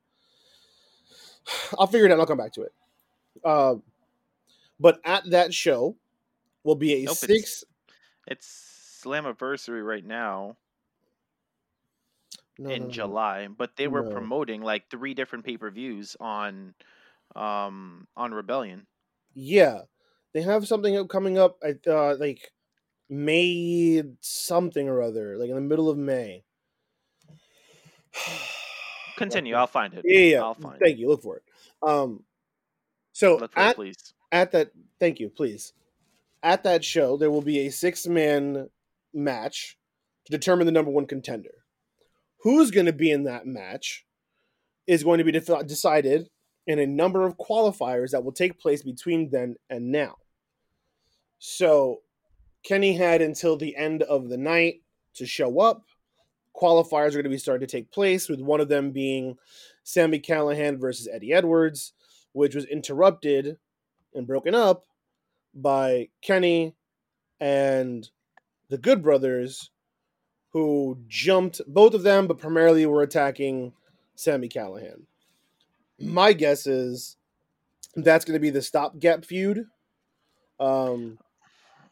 I'll 1.78 1.86
figure 1.86 2.06
it 2.06 2.12
out. 2.12 2.20
I'll 2.20 2.26
come 2.26 2.38
back 2.38 2.52
to 2.54 2.62
it. 2.62 2.72
Uh, 3.44 3.76
but 4.80 5.00
at 5.04 5.28
that 5.30 5.54
show 5.54 5.96
will 6.64 6.74
be 6.74 6.94
a 6.94 7.04
Nope, 7.04 7.16
six. 7.16 7.32
it's- 7.32 7.64
It's 8.26 9.00
Slammiversary 9.04 9.84
right 9.86 10.04
now 10.04 10.56
no, 12.58 12.70
in 12.70 12.84
no. 12.84 12.88
July, 12.90 13.48
but 13.48 13.76
they 13.76 13.88
were 13.88 14.10
promoting 14.10 14.62
like 14.62 14.90
three 14.90 15.14
different 15.14 15.44
pay 15.44 15.56
per 15.56 15.70
views 15.70 16.16
on 16.20 16.74
um 17.34 18.06
on 18.16 18.32
Rebellion. 18.32 18.86
Yeah, 19.34 19.82
they 20.32 20.42
have 20.42 20.66
something 20.66 20.96
up- 20.96 21.08
coming 21.08 21.38
up. 21.38 21.58
I 21.62 21.74
uh, 21.88 22.16
like 22.18 22.52
May 23.08 24.02
something 24.20 24.88
or 24.88 25.02
other, 25.02 25.36
like 25.36 25.48
in 25.48 25.54
the 25.54 25.60
middle 25.60 25.90
of 25.90 25.98
May. 25.98 26.44
Continue, 29.16 29.54
I'll 29.54 29.66
find 29.66 29.94
it. 29.94 30.02
Yeah, 30.04 30.18
yeah. 30.18 30.42
I'll 30.42 30.54
find 30.54 30.76
it. 30.76 30.80
Thank 30.84 30.98
you. 30.98 31.08
Look 31.08 31.22
for 31.22 31.36
it. 31.36 31.42
Um, 31.82 32.24
so 33.12 33.36
it. 33.36 33.40
Look 33.42 33.52
it, 33.52 33.60
at 33.60 33.76
please. 33.76 34.14
at 34.32 34.52
that, 34.52 34.70
thank 34.98 35.20
you, 35.20 35.28
please. 35.28 35.72
At 36.42 36.64
that 36.64 36.84
show, 36.84 37.16
there 37.16 37.30
will 37.30 37.42
be 37.42 37.66
a 37.66 37.70
six 37.70 38.06
man 38.06 38.68
match 39.12 39.78
to 40.26 40.32
determine 40.32 40.66
the 40.66 40.72
number 40.72 40.90
one 40.90 41.06
contender. 41.06 41.63
Who's 42.44 42.70
going 42.70 42.86
to 42.86 42.92
be 42.92 43.10
in 43.10 43.24
that 43.24 43.46
match 43.46 44.04
is 44.86 45.02
going 45.02 45.18
to 45.18 45.24
be 45.24 45.32
decided 45.32 46.28
in 46.66 46.78
a 46.78 46.86
number 46.86 47.26
of 47.26 47.38
qualifiers 47.38 48.10
that 48.10 48.22
will 48.22 48.32
take 48.32 48.60
place 48.60 48.82
between 48.82 49.30
then 49.30 49.56
and 49.70 49.90
now. 49.90 50.16
So, 51.38 52.02
Kenny 52.62 52.94
had 52.94 53.22
until 53.22 53.56
the 53.56 53.74
end 53.74 54.02
of 54.02 54.28
the 54.28 54.36
night 54.36 54.82
to 55.14 55.26
show 55.26 55.58
up. 55.58 55.84
Qualifiers 56.54 57.08
are 57.08 57.12
going 57.12 57.24
to 57.24 57.30
be 57.30 57.38
starting 57.38 57.66
to 57.66 57.70
take 57.70 57.90
place, 57.90 58.28
with 58.28 58.40
one 58.40 58.60
of 58.60 58.68
them 58.68 58.92
being 58.92 59.36
Sami 59.82 60.20
Callihan 60.20 60.78
versus 60.78 61.08
Eddie 61.10 61.32
Edwards, 61.32 61.94
which 62.32 62.54
was 62.54 62.66
interrupted 62.66 63.56
and 64.14 64.26
broken 64.26 64.54
up 64.54 64.84
by 65.54 66.08
Kenny 66.22 66.74
and 67.40 68.08
the 68.68 68.78
Good 68.78 69.02
Brothers, 69.02 69.70
who 70.54 70.96
jumped 71.08 71.60
both 71.66 71.92
of 71.94 72.04
them, 72.04 72.26
but 72.28 72.38
primarily 72.38 72.86
were 72.86 73.02
attacking 73.02 73.72
Sami 74.14 74.48
Callihan. 74.48 75.02
My 76.00 76.32
guess 76.32 76.66
is 76.68 77.16
that's 77.96 78.24
going 78.24 78.34
to 78.34 78.40
be 78.40 78.50
the 78.50 78.62
stopgap 78.62 79.24
feud. 79.24 79.66
Um, 80.60 81.18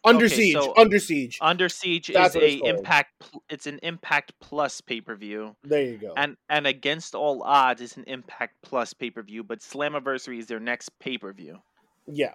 under 0.04 0.26
Okay, 0.26 0.34
siege, 0.36 0.54
so- 0.54 0.74
under 0.76 0.98
siege. 1.00 1.38
Under 1.40 1.68
Siege 1.68 2.10
That's 2.14 2.36
is 2.36 2.42
a 2.42 2.66
impact. 2.68 3.10
It's 3.50 3.66
an 3.66 3.80
Impact 3.82 4.32
Plus 4.40 4.80
pay 4.80 5.00
per 5.00 5.14
view, 5.16 5.54
there 5.64 5.82
you 5.82 5.98
go. 5.98 6.12
and 6.16 6.36
and 6.48 6.66
Against 6.66 7.14
All 7.16 7.42
Odds 7.42 7.80
is 7.80 7.96
an 7.96 8.04
Impact 8.06 8.54
Plus 8.62 8.94
pay 8.94 9.10
per 9.10 9.22
view, 9.22 9.42
but 9.44 9.58
Slammiversary 9.60 10.38
is 10.38 10.46
their 10.46 10.60
next 10.60 10.96
pay 11.00 11.18
per 11.18 11.32
view. 11.32 11.58
Yeah. 12.06 12.34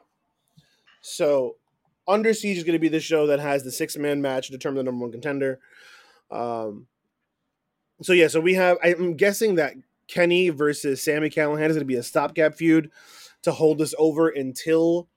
So, 1.02 1.56
Under 2.08 2.34
Siege 2.34 2.58
is 2.58 2.64
going 2.64 2.74
to 2.74 2.80
be 2.80 2.88
the 2.90 3.00
show 3.02 3.28
that 3.28 3.40
has 3.40 3.64
the 3.64 3.72
six 3.72 3.96
man 3.98 4.22
match 4.22 4.48
to 4.48 4.52
determine 4.54 4.78
the 4.78 4.84
number 4.84 5.04
one 5.04 5.12
contender. 5.12 5.60
Um, 6.32 6.88
so 8.02 8.14
yeah, 8.14 8.28
so 8.28 8.40
we 8.40 8.54
have. 8.56 8.78
I'm 8.84 9.16
guessing 9.16 9.56
that 9.56 9.74
Kenny 10.08 10.50
versus 10.50 11.02
Sami 11.02 11.30
Callihan 11.30 11.70
is 11.70 11.76
going 11.76 11.80
to 11.80 11.86
be 11.86 11.96
a 11.96 12.04
stopgap 12.04 12.56
feud 12.56 12.92
to 13.44 13.52
hold 13.52 13.82
us 13.82 13.94
over 13.98 14.30
until 14.30 15.08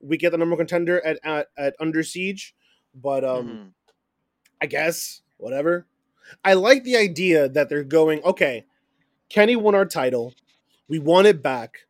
we 0.00 0.16
get 0.16 0.30
the 0.30 0.38
number 0.38 0.56
contender 0.56 1.04
at 1.04 1.18
at, 1.24 1.48
at 1.56 1.74
Under 1.80 2.02
Siege. 2.02 2.54
But 2.94 3.24
um, 3.24 3.48
Mhm. 3.48 3.72
I 4.60 4.66
guess 4.66 5.22
whatever. 5.38 5.86
I 6.44 6.54
like 6.54 6.84
the 6.84 6.96
idea 6.96 7.48
that 7.48 7.68
they're 7.68 7.82
going. 7.84 8.22
Okay, 8.22 8.64
Kenny 9.28 9.56
won 9.56 9.74
our 9.74 9.86
title. 9.86 10.34
We 10.88 10.98
want 10.98 11.26
it 11.26 11.42
back. 11.42 11.86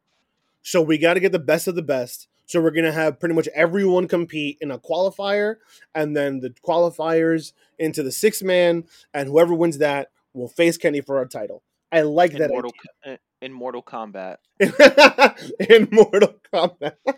So 0.63 0.81
we 0.81 0.97
got 0.97 1.15
to 1.15 1.21
get 1.21 1.33
the 1.33 1.39
best 1.39 1.67
of 1.67 1.75
the 1.75 1.83
best. 1.83 2.29
So 2.53 2.61
we're 2.61 2.71
gonna 2.71 2.93
have 2.93 3.19
pretty 3.19 3.35
much 3.35 3.49
everyone 3.55 4.07
compete 4.07 4.59
in 4.61 4.71
a 4.71 4.79
qualifier, 4.79 5.57
and 5.95 6.15
then 6.15 6.41
the 6.41 6.51
qualifiers 6.51 7.55
into 7.79 8.03
the 8.03 8.13
six 8.13 8.43
man, 8.43 8.85
and 9.15 9.27
whoever 9.27 9.55
wins 9.55 9.79
that 9.79 10.11
will 10.35 10.49
face 10.49 10.77
Kenny 10.77 11.01
for 11.01 11.17
our 11.17 11.25
title. 11.25 11.63
I 11.91 12.03
like 12.03 12.33
in 12.33 12.41
that 12.41 12.51
Mortal 12.51 12.73
uh, 13.07 13.17
in 13.41 13.55
Mortal 13.55 13.83
Kombat. 13.83 14.37
idea. 14.61 15.35
in 15.71 15.89
Mortal 15.91 16.35
Kombat. 16.53 16.97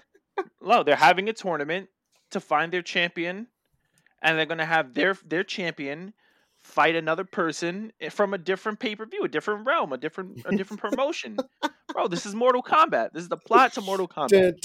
No, 0.62 0.82
they're 0.84 0.96
having 0.96 1.28
a 1.28 1.32
tournament 1.32 1.88
to 2.30 2.40
find 2.40 2.72
their 2.72 2.82
champion, 2.82 3.48
and 4.22 4.38
they're 4.38 4.46
gonna 4.46 4.64
have 4.64 4.94
their 4.94 5.16
their 5.26 5.42
champion 5.42 6.14
fight 6.62 6.94
another 6.94 7.24
person 7.24 7.92
eh, 8.00 8.08
from 8.08 8.34
a 8.34 8.38
different 8.38 8.78
pay 8.78 8.94
per 8.94 9.04
view, 9.04 9.24
a 9.24 9.28
different 9.28 9.66
realm, 9.66 9.92
a 9.92 9.98
different 9.98 10.42
a 10.44 10.56
different 10.56 10.80
promotion 10.88 11.36
bro, 11.94 12.08
this 12.08 12.26
is 12.26 12.34
Mortal 12.34 12.62
Kombat. 12.62 13.12
This 13.12 13.22
is 13.22 13.28
the 13.28 13.36
plot 13.36 13.72
to 13.74 13.80
Mortal 13.80 14.08
Kombat. 14.08 14.60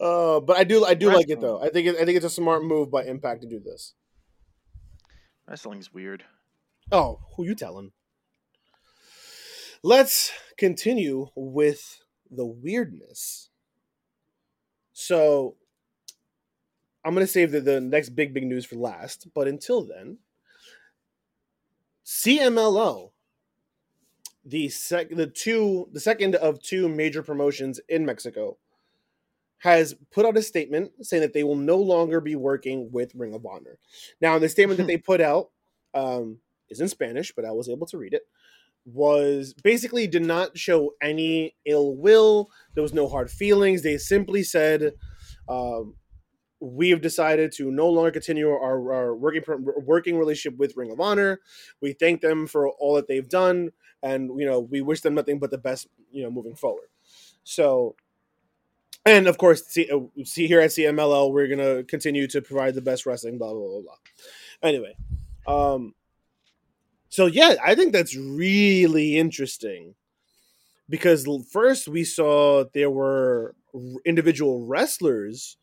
uh, 0.00 0.40
but 0.40 0.56
I 0.58 0.64
do, 0.64 0.84
I 0.84 0.94
do 0.94 1.06
Wrestling. 1.06 1.12
like 1.14 1.30
it 1.30 1.40
though. 1.40 1.62
I 1.62 1.70
think, 1.70 1.86
it, 1.86 1.94
I 1.96 2.04
think 2.04 2.16
it's 2.16 2.26
a 2.26 2.30
smart 2.30 2.64
move 2.64 2.90
by 2.90 3.04
Impact 3.04 3.42
to 3.42 3.48
do 3.48 3.60
this. 3.60 3.94
Wrestling's 5.48 5.94
weird. 5.94 6.24
Oh, 6.92 7.20
who 7.36 7.44
you 7.44 7.54
telling? 7.54 7.92
Let's 9.82 10.32
continue 10.58 11.28
with 11.36 12.00
the 12.30 12.44
weirdness. 12.44 13.50
So 14.92 15.56
I'm 17.04 17.14
gonna 17.14 17.26
save 17.26 17.52
the, 17.52 17.60
the 17.60 17.80
next 17.80 18.10
big 18.10 18.34
big 18.34 18.44
news 18.44 18.66
for 18.66 18.74
last. 18.76 19.28
But 19.34 19.48
until 19.48 19.86
then, 19.86 20.18
CMLL, 22.10 23.12
the 24.44 24.68
sec 24.68 25.10
the 25.10 25.28
two 25.28 25.88
the 25.92 26.00
second 26.00 26.34
of 26.34 26.60
two 26.60 26.88
major 26.88 27.22
promotions 27.22 27.80
in 27.88 28.04
Mexico, 28.04 28.58
has 29.58 29.94
put 30.10 30.26
out 30.26 30.36
a 30.36 30.42
statement 30.42 30.90
saying 31.02 31.20
that 31.20 31.34
they 31.34 31.44
will 31.44 31.54
no 31.54 31.76
longer 31.76 32.20
be 32.20 32.34
working 32.34 32.90
with 32.90 33.14
Ring 33.14 33.32
of 33.32 33.46
Honor. 33.46 33.78
Now, 34.20 34.40
the 34.40 34.48
statement 34.48 34.78
that 34.78 34.86
they 34.88 34.96
put 34.96 35.20
out 35.20 35.50
um, 35.94 36.38
is 36.68 36.80
in 36.80 36.88
Spanish, 36.88 37.32
but 37.32 37.44
I 37.44 37.52
was 37.52 37.68
able 37.68 37.86
to 37.86 37.96
read 37.96 38.12
it. 38.12 38.22
Was 38.84 39.54
basically 39.62 40.08
did 40.08 40.24
not 40.24 40.58
show 40.58 40.94
any 41.00 41.54
ill 41.64 41.94
will. 41.94 42.50
There 42.74 42.82
was 42.82 42.92
no 42.92 43.06
hard 43.06 43.30
feelings. 43.30 43.82
They 43.82 43.98
simply 43.98 44.42
said, 44.42 44.94
um, 45.48 45.94
"We 46.60 46.90
have 46.90 47.00
decided 47.00 47.52
to 47.52 47.70
no 47.70 47.88
longer 47.88 48.10
continue 48.10 48.50
our, 48.50 48.92
our 48.92 49.16
working 49.16 49.42
working 49.48 50.18
relationship 50.18 50.58
with 50.58 50.76
Ring 50.76 50.92
of 50.92 51.00
Honor. 51.00 51.40
We 51.80 51.92
thank 51.92 52.20
them 52.20 52.46
for 52.46 52.68
all 52.68 52.94
that 52.94 53.08
they've 53.08 53.28
done, 53.28 53.70
and 54.02 54.30
you 54.38 54.46
know 54.46 54.60
we 54.60 54.80
wish 54.80 55.00
them 55.00 55.14
nothing 55.14 55.38
but 55.38 55.50
the 55.50 55.58
best. 55.58 55.88
You 56.10 56.24
know, 56.24 56.30
moving 56.30 56.54
forward." 56.54 56.88
So 57.44 57.96
and 59.06 59.26
of 59.26 59.38
course, 59.38 59.66
see, 59.66 59.90
uh, 59.90 60.00
see 60.24 60.46
here 60.46 60.60
at 60.60 60.70
CMLL, 60.70 61.32
we're 61.32 61.48
gonna 61.48 61.82
continue 61.84 62.26
to 62.28 62.42
provide 62.42 62.74
the 62.74 62.82
best 62.82 63.06
wrestling. 63.06 63.38
Blah 63.38 63.52
blah 63.52 63.66
blah 63.66 63.80
blah. 63.80 63.94
Anyway, 64.62 64.94
um, 65.46 65.94
so 67.08 67.26
yeah, 67.26 67.56
I 67.64 67.74
think 67.74 67.92
that's 67.92 68.14
really 68.14 69.16
interesting 69.16 69.94
because 70.88 71.26
first 71.50 71.88
we 71.88 72.04
saw 72.04 72.64
there 72.74 72.90
were 72.90 73.54
individual 74.04 74.66
wrestlers 74.66 75.56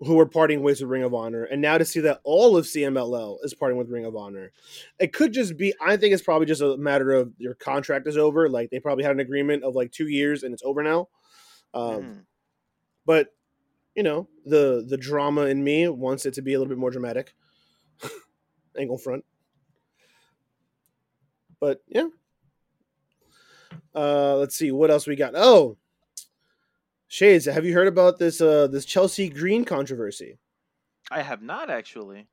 who 0.00 0.14
were 0.14 0.26
parting 0.26 0.62
ways 0.62 0.80
with 0.80 0.90
Ring 0.90 1.02
of 1.02 1.12
Honor, 1.14 1.44
and 1.44 1.60
now 1.60 1.76
to 1.76 1.84
see 1.84 2.00
that 2.00 2.20
all 2.24 2.56
of 2.56 2.66
CMLL 2.66 3.38
is 3.42 3.52
parting 3.54 3.76
with 3.78 3.90
Ring 3.90 4.04
of 4.04 4.14
Honor, 4.14 4.52
it 4.98 5.12
could 5.12 5.32
just 5.32 5.56
be. 5.56 5.74
I 5.80 5.96
think 5.96 6.14
it's 6.14 6.22
probably 6.22 6.46
just 6.46 6.62
a 6.62 6.76
matter 6.76 7.12
of 7.12 7.32
your 7.38 7.54
contract 7.54 8.06
is 8.06 8.16
over. 8.16 8.48
Like 8.48 8.70
they 8.70 8.78
probably 8.78 9.04
had 9.04 9.12
an 9.12 9.20
agreement 9.20 9.64
of 9.64 9.74
like 9.74 9.90
two 9.90 10.08
years, 10.08 10.42
and 10.44 10.54
it's 10.54 10.62
over 10.64 10.82
now. 10.82 11.08
Um, 11.74 12.02
Mm. 12.02 12.24
but 13.06 13.34
you 13.94 14.02
know 14.04 14.28
the 14.46 14.84
the 14.88 14.96
drama 14.96 15.46
in 15.46 15.62
me 15.64 15.88
wants 15.88 16.24
it 16.26 16.34
to 16.34 16.42
be 16.42 16.54
a 16.54 16.58
little 16.58 16.68
bit 16.70 16.78
more 16.78 16.90
dramatic 16.90 17.34
angle 18.78 18.96
front 18.96 19.24
but 21.58 21.82
yeah 21.88 22.06
uh 23.94 24.36
let's 24.36 24.54
see 24.54 24.70
what 24.70 24.90
else 24.90 25.06
we 25.06 25.16
got 25.16 25.32
oh 25.34 25.76
shades 27.08 27.46
have 27.46 27.64
you 27.64 27.72
heard 27.74 27.88
about 27.88 28.18
this 28.18 28.40
uh 28.40 28.66
this 28.66 28.84
chelsea 28.84 29.28
green 29.28 29.64
controversy 29.64 30.38
I 31.10 31.22
have 31.22 31.42
not 31.42 31.70
actually. 31.70 32.26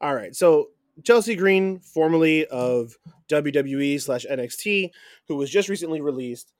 all 0.00 0.14
right 0.14 0.34
so 0.36 0.68
chelsea 1.04 1.34
green 1.34 1.80
formerly 1.80 2.46
of 2.46 2.96
wwe 3.28 4.00
slash 4.00 4.26
nxt 4.30 4.90
who 5.26 5.36
was 5.36 5.50
just 5.50 5.68
recently 5.68 6.00
released 6.00 6.52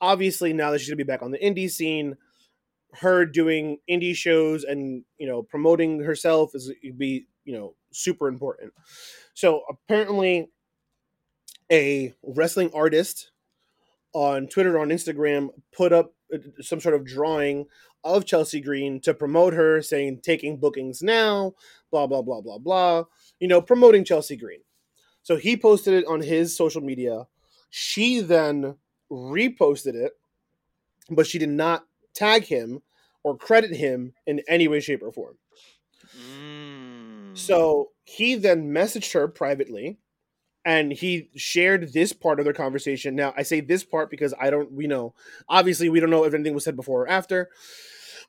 obviously 0.00 0.52
now 0.52 0.70
that 0.70 0.78
she's 0.78 0.88
gonna 0.88 0.96
be 0.96 1.02
back 1.02 1.22
on 1.22 1.32
the 1.32 1.38
indie 1.38 1.70
scene 1.70 2.16
her 2.94 3.24
doing 3.24 3.78
indie 3.90 4.14
shows 4.14 4.64
and 4.64 5.04
you 5.18 5.26
know 5.26 5.42
promoting 5.42 6.00
herself 6.00 6.54
is 6.54 6.72
be 6.96 7.26
you 7.44 7.54
know 7.54 7.74
super 7.90 8.28
important 8.28 8.72
so 9.34 9.62
apparently 9.68 10.50
a 11.70 12.12
wrestling 12.22 12.70
artist 12.74 13.30
on 14.12 14.46
twitter 14.46 14.76
or 14.76 14.80
on 14.80 14.90
instagram 14.90 15.48
put 15.74 15.92
up 15.92 16.12
some 16.60 16.80
sort 16.80 16.94
of 16.94 17.04
drawing 17.04 17.66
of 18.04 18.24
chelsea 18.24 18.60
green 18.60 19.00
to 19.00 19.14
promote 19.14 19.54
her 19.54 19.82
saying 19.82 20.20
taking 20.22 20.58
bookings 20.58 21.02
now 21.02 21.52
blah 21.90 22.06
blah 22.06 22.22
blah 22.22 22.40
blah 22.40 22.58
blah 22.58 23.04
you 23.38 23.48
know 23.48 23.60
promoting 23.60 24.04
chelsea 24.04 24.36
green 24.36 24.60
so 25.22 25.36
he 25.36 25.56
posted 25.56 25.94
it 25.94 26.06
on 26.06 26.20
his 26.20 26.56
social 26.56 26.80
media 26.80 27.26
she 27.70 28.20
then 28.20 28.76
reposted 29.10 29.94
it 29.94 30.12
but 31.10 31.26
she 31.26 31.38
did 31.38 31.48
not 31.48 31.86
tag 32.14 32.44
him 32.44 32.82
or 33.24 33.36
credit 33.36 33.74
him 33.74 34.12
in 34.26 34.42
any 34.48 34.68
way, 34.68 34.80
shape, 34.80 35.02
or 35.02 35.12
form. 35.12 35.36
Mm. 36.16 37.36
So 37.36 37.90
he 38.04 38.34
then 38.34 38.72
messaged 38.72 39.12
her 39.12 39.28
privately 39.28 39.98
and 40.64 40.92
he 40.92 41.28
shared 41.36 41.92
this 41.92 42.12
part 42.12 42.38
of 42.38 42.44
their 42.44 42.54
conversation. 42.54 43.16
Now, 43.16 43.34
I 43.36 43.42
say 43.42 43.60
this 43.60 43.84
part 43.84 44.10
because 44.10 44.32
I 44.40 44.50
don't, 44.50 44.72
we 44.72 44.86
know, 44.86 45.14
obviously, 45.48 45.88
we 45.88 46.00
don't 46.00 46.10
know 46.10 46.24
if 46.24 46.34
anything 46.34 46.54
was 46.54 46.64
said 46.64 46.76
before 46.76 47.02
or 47.02 47.08
after, 47.08 47.48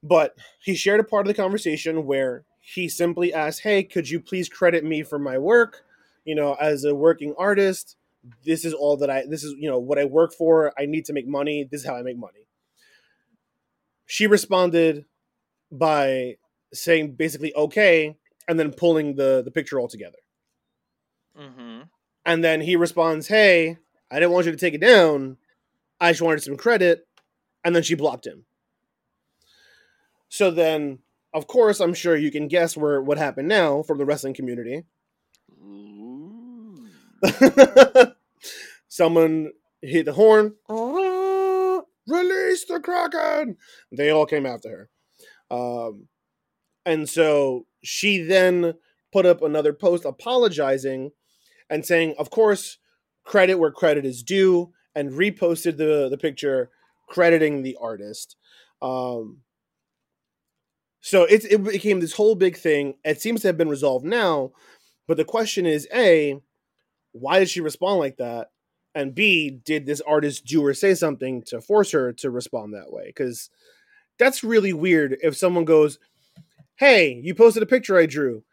but 0.01 0.35
he 0.59 0.75
shared 0.75 0.99
a 0.99 1.03
part 1.03 1.25
of 1.25 1.27
the 1.27 1.41
conversation 1.41 2.05
where 2.05 2.45
he 2.59 2.89
simply 2.89 3.33
asked, 3.33 3.61
Hey, 3.61 3.83
could 3.83 4.09
you 4.09 4.19
please 4.19 4.49
credit 4.49 4.83
me 4.83 5.03
for 5.03 5.19
my 5.19 5.37
work? 5.37 5.83
You 6.25 6.35
know, 6.35 6.55
as 6.55 6.83
a 6.85 6.95
working 6.95 7.35
artist, 7.37 7.97
this 8.45 8.63
is 8.63 8.73
all 8.73 8.97
that 8.97 9.09
I, 9.09 9.25
this 9.27 9.43
is, 9.43 9.53
you 9.59 9.69
know, 9.69 9.79
what 9.79 9.99
I 9.99 10.05
work 10.05 10.33
for. 10.33 10.73
I 10.79 10.85
need 10.85 11.05
to 11.05 11.13
make 11.13 11.27
money. 11.27 11.67
This 11.69 11.81
is 11.81 11.87
how 11.87 11.95
I 11.95 12.01
make 12.01 12.17
money 12.17 12.43
she 14.05 14.27
responded 14.27 15.05
by 15.71 16.35
saying 16.73 17.15
basically 17.15 17.53
okay 17.55 18.15
and 18.47 18.59
then 18.59 18.71
pulling 18.71 19.15
the 19.15 19.41
the 19.43 19.51
picture 19.51 19.79
all 19.79 19.87
together 19.87 20.17
Mm-hmm. 21.35 21.81
And 22.25 22.43
then 22.43 22.61
he 22.61 22.75
responds 22.75 23.27
hey 23.27 23.77
i 24.11 24.19
didn't 24.19 24.31
want 24.31 24.45
you 24.45 24.51
to 24.51 24.57
take 24.57 24.73
it 24.73 24.81
down. 24.81 25.37
I 25.99 26.11
just 26.11 26.21
wanted 26.21 26.43
some 26.43 26.57
credit. 26.57 27.07
And 27.63 27.73
then 27.73 27.83
she 27.83 27.95
blocked 27.95 28.27
him. 28.27 28.43
So 30.27 30.51
then 30.51 30.99
of 31.33 31.47
course 31.47 31.79
i'm 31.79 31.93
sure 31.93 32.15
you 32.15 32.29
can 32.29 32.47
guess 32.47 32.75
where 32.77 33.01
what 33.01 33.17
happened 33.17 33.47
now 33.47 33.81
from 33.83 33.97
the 33.97 34.05
wrestling 34.05 34.33
community. 34.33 34.83
Someone 38.87 39.51
hit 39.81 40.05
the 40.05 40.13
horn. 40.13 40.55
Release 42.07 42.65
the 42.65 42.79
kraken. 42.81 43.57
They 43.91 44.09
all 44.09 44.25
came 44.25 44.45
after 44.45 44.89
her. 45.49 45.55
Um, 45.55 46.07
and 46.85 47.07
so 47.07 47.65
she 47.83 48.21
then 48.21 48.73
put 49.11 49.25
up 49.25 49.41
another 49.41 49.73
post 49.73 50.05
apologizing 50.05 51.11
and 51.69 51.85
saying 51.85 52.15
of 52.17 52.29
course 52.29 52.77
credit 53.23 53.55
where 53.55 53.71
credit 53.71 54.05
is 54.05 54.23
due 54.23 54.71
and 54.95 55.11
reposted 55.11 55.77
the, 55.77 56.07
the 56.09 56.17
picture 56.17 56.69
crediting 57.07 57.63
the 57.63 57.77
artist. 57.81 58.35
Um, 58.81 59.39
so 61.01 61.23
it, 61.23 61.45
it 61.45 61.63
became 61.63 61.99
this 61.99 62.13
whole 62.13 62.35
big 62.35 62.57
thing. 62.57 62.95
It 63.03 63.21
seems 63.21 63.41
to 63.41 63.47
have 63.47 63.57
been 63.57 63.69
resolved 63.69 64.05
now 64.05 64.51
but 65.07 65.17
the 65.17 65.25
question 65.25 65.65
is 65.65 65.87
a 65.93 66.39
why 67.11 67.39
did 67.39 67.49
she 67.49 67.61
respond 67.61 67.99
like 67.99 68.17
that? 68.17 68.49
And 68.95 69.13
b 69.13 69.49
did 69.49 69.85
this 69.85 70.01
artist 70.01 70.45
do 70.45 70.65
or 70.65 70.73
say 70.73 70.93
something 70.93 71.43
to 71.43 71.61
force 71.61 71.91
her 71.91 72.13
to 72.13 72.29
respond 72.29 72.73
that 72.73 72.91
way? 72.91 73.05
Because 73.07 73.49
that's 74.19 74.43
really 74.43 74.73
weird 74.73 75.17
if 75.21 75.35
someone 75.35 75.65
goes 75.65 75.99
hey 76.75 77.19
you 77.23 77.35
posted 77.35 77.63
a 77.63 77.67
picture 77.67 77.97
i 77.97 78.05
drew. 78.05 78.43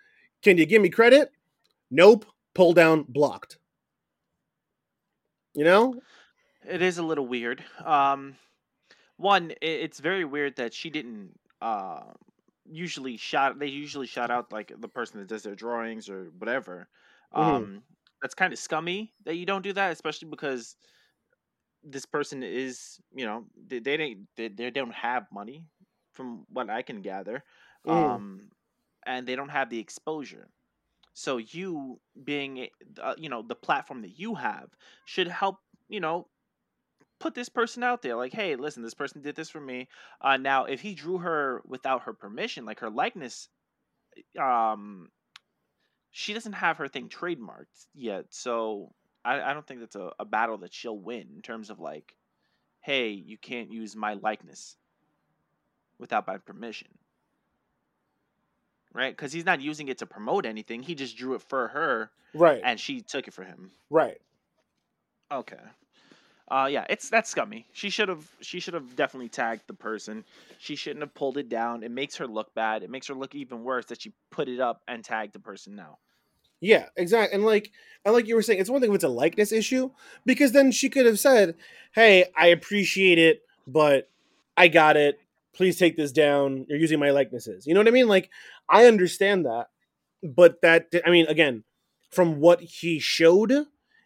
Can 0.43 0.59
you 0.59 0.67
give 0.67 0.83
me 0.83 0.89
credit? 0.89 1.31
Nope 1.91 2.25
pull 2.55 2.73
down 2.73 3.03
blocked 3.05 3.59
you 5.55 5.65
know 5.65 6.01
It 6.67 6.83
is 6.83 6.99
a 6.99 7.03
little 7.03 7.27
weird. 7.27 7.65
Um, 7.85 8.37
one, 9.17 9.55
it's 9.63 10.01
very 10.01 10.25
weird 10.25 10.57
that 10.57 10.75
she 10.75 10.91
didn't. 10.91 11.39
Uh, 11.61 12.15
usually 12.67 13.17
shout. 13.17 13.59
They 13.59 13.69
usually 13.69 14.07
shout 14.07 14.31
out 14.31 14.53
like 14.53 14.73
the 14.81 14.89
person 14.89 15.21
that 15.21 15.29
does 15.29 15.43
their 15.45 15.57
drawings 15.57 16.09
or 16.11 16.27
whatever. 16.39 16.89
Mhm. 17.37 17.71
Um, 17.71 17.85
that's 18.23 18.35
kind 18.35 18.53
of 18.53 18.59
scummy 18.59 19.15
that 19.25 19.37
you 19.37 19.47
don't 19.47 19.63
do 19.63 19.73
that, 19.75 19.93
especially 19.93 20.29
because 20.29 20.77
this 21.83 22.05
person 22.05 22.43
is, 22.43 23.01
you 23.15 23.25
know, 23.25 23.47
they 23.57 23.79
they 23.79 23.97
don't 23.97 24.29
they, 24.37 24.49
they 24.49 24.71
don't 24.71 24.93
have 24.95 25.27
money, 25.33 25.65
from 26.13 26.45
what 26.49 26.69
I 26.69 26.83
can 26.83 27.01
gather, 27.03 27.45
Mhm. 27.85 28.21
um, 28.21 28.51
and 29.07 29.27
they 29.27 29.37
don't 29.37 29.49
have 29.51 29.71
the 29.71 29.79
exposure. 29.79 30.51
So 31.15 31.39
you 31.39 32.01
being, 32.25 32.69
uh, 33.01 33.15
you 33.19 33.29
know, 33.29 33.43
the 33.43 33.55
platform 33.55 34.03
that 34.03 34.19
you 34.19 34.35
have 34.37 34.71
should 35.05 35.29
help, 35.29 35.59
you 35.89 36.01
know, 36.01 36.29
put 37.21 37.35
this 37.35 37.49
person 37.49 37.83
out 37.83 38.03
there 38.03 38.17
like 38.17 38.33
hey 38.33 38.57
listen 38.57 38.83
this 38.83 38.95
person 38.95 39.21
did 39.23 39.37
this 39.37 39.51
for 39.51 39.61
me 39.61 39.89
uh 40.23 40.37
now 40.37 40.65
if 40.65 40.81
he 40.81 40.95
drew 40.95 41.19
her 41.19 41.63
without 41.67 42.03
her 42.03 42.13
permission 42.13 42.65
like 42.65 42.81
her 42.81 42.91
likeness 42.91 43.49
um 44.41 45.11
she 46.13 46.33
doesn't 46.35 46.53
have 46.55 46.77
her 46.79 46.89
thing 46.89 47.09
trademarked 47.09 47.87
yet 47.95 48.27
so 48.33 48.95
i, 49.25 49.41
I 49.41 49.55
don't 49.55 49.67
think 49.67 49.81
that's 49.81 49.97
a, 49.97 50.13
a 50.19 50.25
battle 50.25 50.59
that 50.59 50.73
she'll 50.73 50.99
win 50.99 51.29
in 51.35 51.43
terms 51.43 51.71
of 51.71 51.81
like 51.81 52.17
hey 52.81 53.11
you 53.11 53.39
can't 53.39 53.73
use 53.73 53.97
my 53.97 54.15
likeness 54.15 54.77
without 55.99 56.27
my 56.27 56.39
permission. 56.39 56.89
Right? 58.93 59.17
Because 59.17 59.33
he's 59.33 59.45
not 59.45 59.61
using 59.61 59.89
it 59.89 59.99
to 59.99 60.07
promote 60.07 60.45
anything. 60.47 60.83
He 60.83 60.95
just 60.95 61.17
drew 61.17 61.35
it 61.35 61.43
for 61.43 61.69
her, 61.69 62.11
Right. 62.35 62.61
and 62.65 62.79
she 62.81 63.01
took 63.01 63.29
it 63.29 63.35
for 63.35 63.45
him. 63.45 63.71
right. 63.89 64.21
Okay. 65.33 65.57
Uh, 66.51 66.67
yeah, 66.69 66.85
it's 66.91 67.09
that's 67.09 67.31
scummy. 67.31 67.65
She 67.73 67.91
should 67.91 68.09
have 68.09 68.29
she 68.41 68.59
should 68.59 68.75
have 68.75 68.97
definitely 68.97 69.29
tagged 69.29 69.63
the 69.69 69.75
person. 69.75 70.25
She 70.59 70.75
shouldn't 70.75 71.03
have 71.03 71.15
pulled 71.15 71.37
it 71.39 71.49
down. 71.49 71.85
It 71.85 71.93
makes 71.93 72.17
her 72.17 72.27
look 72.27 72.53
bad. 72.55 72.83
It 72.83 72.91
makes 72.91 73.07
her 73.07 73.15
look 73.15 73.37
even 73.37 73.63
worse 73.63 73.87
that 73.87 74.03
she 74.03 74.13
put 74.33 74.49
it 74.49 74.59
up 74.59 74.83
and 74.89 75.05
tagged 75.05 75.33
the 75.33 75.39
person 75.39 75.77
now. 75.77 75.99
Yeah, 76.61 76.87
exactly. 76.97 77.37
And 77.37 77.45
like 77.47 77.71
and 78.05 78.13
like 78.13 78.27
you 78.27 78.35
were 78.35 78.43
saying, 78.43 78.59
it's 78.59 78.69
one 78.69 78.81
thing 78.81 78.91
if 78.91 78.97
it's 78.97 79.05
a 79.05 79.09
likeness 79.09 79.53
issue, 79.53 79.91
because 80.27 80.51
then 80.51 80.73
she 80.73 80.89
could 80.89 81.07
have 81.07 81.21
said, 81.21 81.55
Hey, 81.93 82.25
I 82.37 82.49
appreciate 82.49 83.19
it, 83.19 83.43
but 83.69 84.09
I 84.57 84.67
got 84.67 84.97
it. 84.97 85.21
Please 85.53 85.79
take 85.79 85.97
this 85.97 86.13
down. 86.13 86.65
You're 86.69 86.79
using 86.79 86.99
my 87.01 87.11
likenesses. 87.11 87.67
You 87.67 87.75
know 87.75 87.81
what 87.81 87.89
I 87.89 87.93
mean? 87.93 88.09
Like 88.09 88.31
I 88.69 88.87
understand 88.87 89.47
that. 89.47 89.67
But 90.23 90.61
that 90.63 90.87
I 91.05 91.11
mean, 91.11 91.27
again, 91.27 91.65
from 92.11 92.41
what 92.41 92.61
he 92.61 92.99
showed 92.99 93.53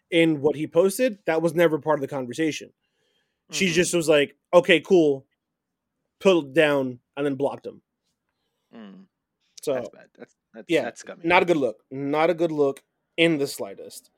in 0.09 0.41
what 0.41 0.55
he 0.55 0.65
posted, 0.67 1.19
that 1.25 1.41
was 1.41 1.53
never 1.53 1.77
part 1.79 1.97
of 1.97 2.01
the 2.01 2.07
conversation. 2.07 2.71
She 3.51 3.67
Mhm. 3.67 3.73
just 3.73 3.93
was 3.93 4.07
like, 4.09 4.35
Okay, 4.53 4.79
cool. 4.79 5.25
Put 6.19 6.37
it 6.45 6.53
down 6.53 6.99
and 7.17 7.25
then 7.25 7.35
blocked 7.35 7.65
him. 7.65 7.81
Mm, 8.73 9.05
So 9.61 9.73
that's 9.73 9.89
bad. 9.89 10.07
That's 10.17 10.35
that's 10.53 10.65
yeah, 10.69 10.83
that's 10.83 11.01
scummy. 11.01 11.21
not 11.25 11.43
a 11.43 11.45
good 11.45 11.57
look. 11.57 11.83
Not 11.91 12.29
a 12.29 12.33
good 12.33 12.51
look 12.51 12.81
in 13.17 13.37
the 13.37 13.47
slightest. 13.47 14.09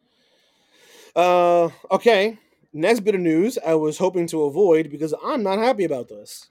Uh, 1.15 1.69
okay. 1.91 2.37
Next 2.73 2.99
bit 2.99 3.15
of 3.15 3.21
news 3.21 3.57
I 3.65 3.73
was 3.73 3.97
hoping 3.97 4.27
to 4.27 4.43
avoid 4.43 4.91
because 4.91 5.13
I'm 5.23 5.41
not 5.41 5.57
happy 5.57 5.83
about 5.83 6.09
this. 6.09 6.47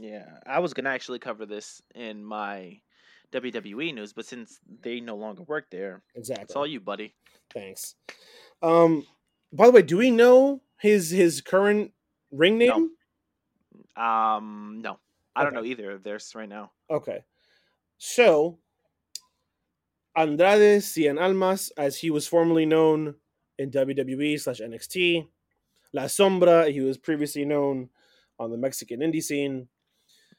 Yeah, 0.00 0.26
I 0.46 0.58
was 0.60 0.74
gonna 0.74 0.90
actually 0.90 1.18
cover 1.18 1.46
this 1.46 1.80
in 1.94 2.24
my 2.24 2.80
WWE 3.32 3.94
news, 3.94 4.12
but 4.12 4.26
since 4.26 4.60
they 4.82 5.00
no 5.00 5.16
longer 5.16 5.42
work 5.44 5.70
there, 5.70 6.02
Exactly. 6.14 6.44
it's 6.44 6.54
all 6.56 6.66
you, 6.66 6.80
buddy. 6.80 7.14
Thanks. 7.52 7.94
Um, 8.62 9.06
by 9.52 9.66
the 9.66 9.72
way, 9.72 9.82
do 9.82 9.96
we 9.96 10.10
know 10.10 10.62
his 10.78 11.10
his 11.10 11.40
current 11.40 11.92
ring 12.30 12.58
No. 12.58 12.66
name? 12.78 12.90
Um, 13.96 14.80
no, 14.82 14.98
I 15.34 15.44
don't 15.44 15.54
know 15.54 15.64
either 15.64 15.90
of 15.92 16.02
theirs 16.02 16.32
right 16.34 16.48
now. 16.48 16.72
Okay. 16.90 17.24
So, 17.98 18.58
Andrade 20.14 20.82
Cien 20.82 21.18
Almas, 21.20 21.70
as 21.76 21.96
he 21.98 22.10
was 22.10 22.26
formerly 22.28 22.66
known 22.66 23.14
in 23.58 23.70
WWE 23.70 24.38
slash 24.40 24.60
NXT, 24.60 25.26
La 25.92 26.04
Sombra, 26.04 26.70
he 26.70 26.80
was 26.80 26.98
previously 26.98 27.44
known 27.44 27.88
on 28.38 28.50
the 28.50 28.58
Mexican 28.58 29.00
indie 29.00 29.22
scene 29.22 29.68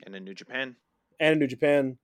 And 0.05 0.15
in 0.15 0.23
New 0.23 0.33
Japan, 0.33 0.75
and 1.19 1.39
New 1.39 1.47
Japan, 1.47 1.97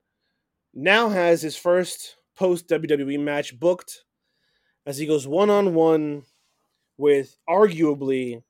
now 0.73 1.09
has 1.09 1.41
his 1.41 1.55
first 1.55 2.17
post 2.35 2.67
WWE 2.67 3.19
match 3.19 3.59
booked 3.59 4.03
as 4.85 4.97
he 4.97 5.05
goes 5.05 5.27
one 5.27 5.49
on 5.49 5.73
one 5.73 6.23
with 6.97 7.37
arguably 7.47 8.43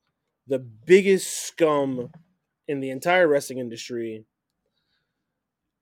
the 0.46 0.58
biggest 0.58 1.46
scum 1.46 2.10
in 2.66 2.80
the 2.80 2.90
entire 2.90 3.28
wrestling 3.28 3.58
industry, 3.58 4.24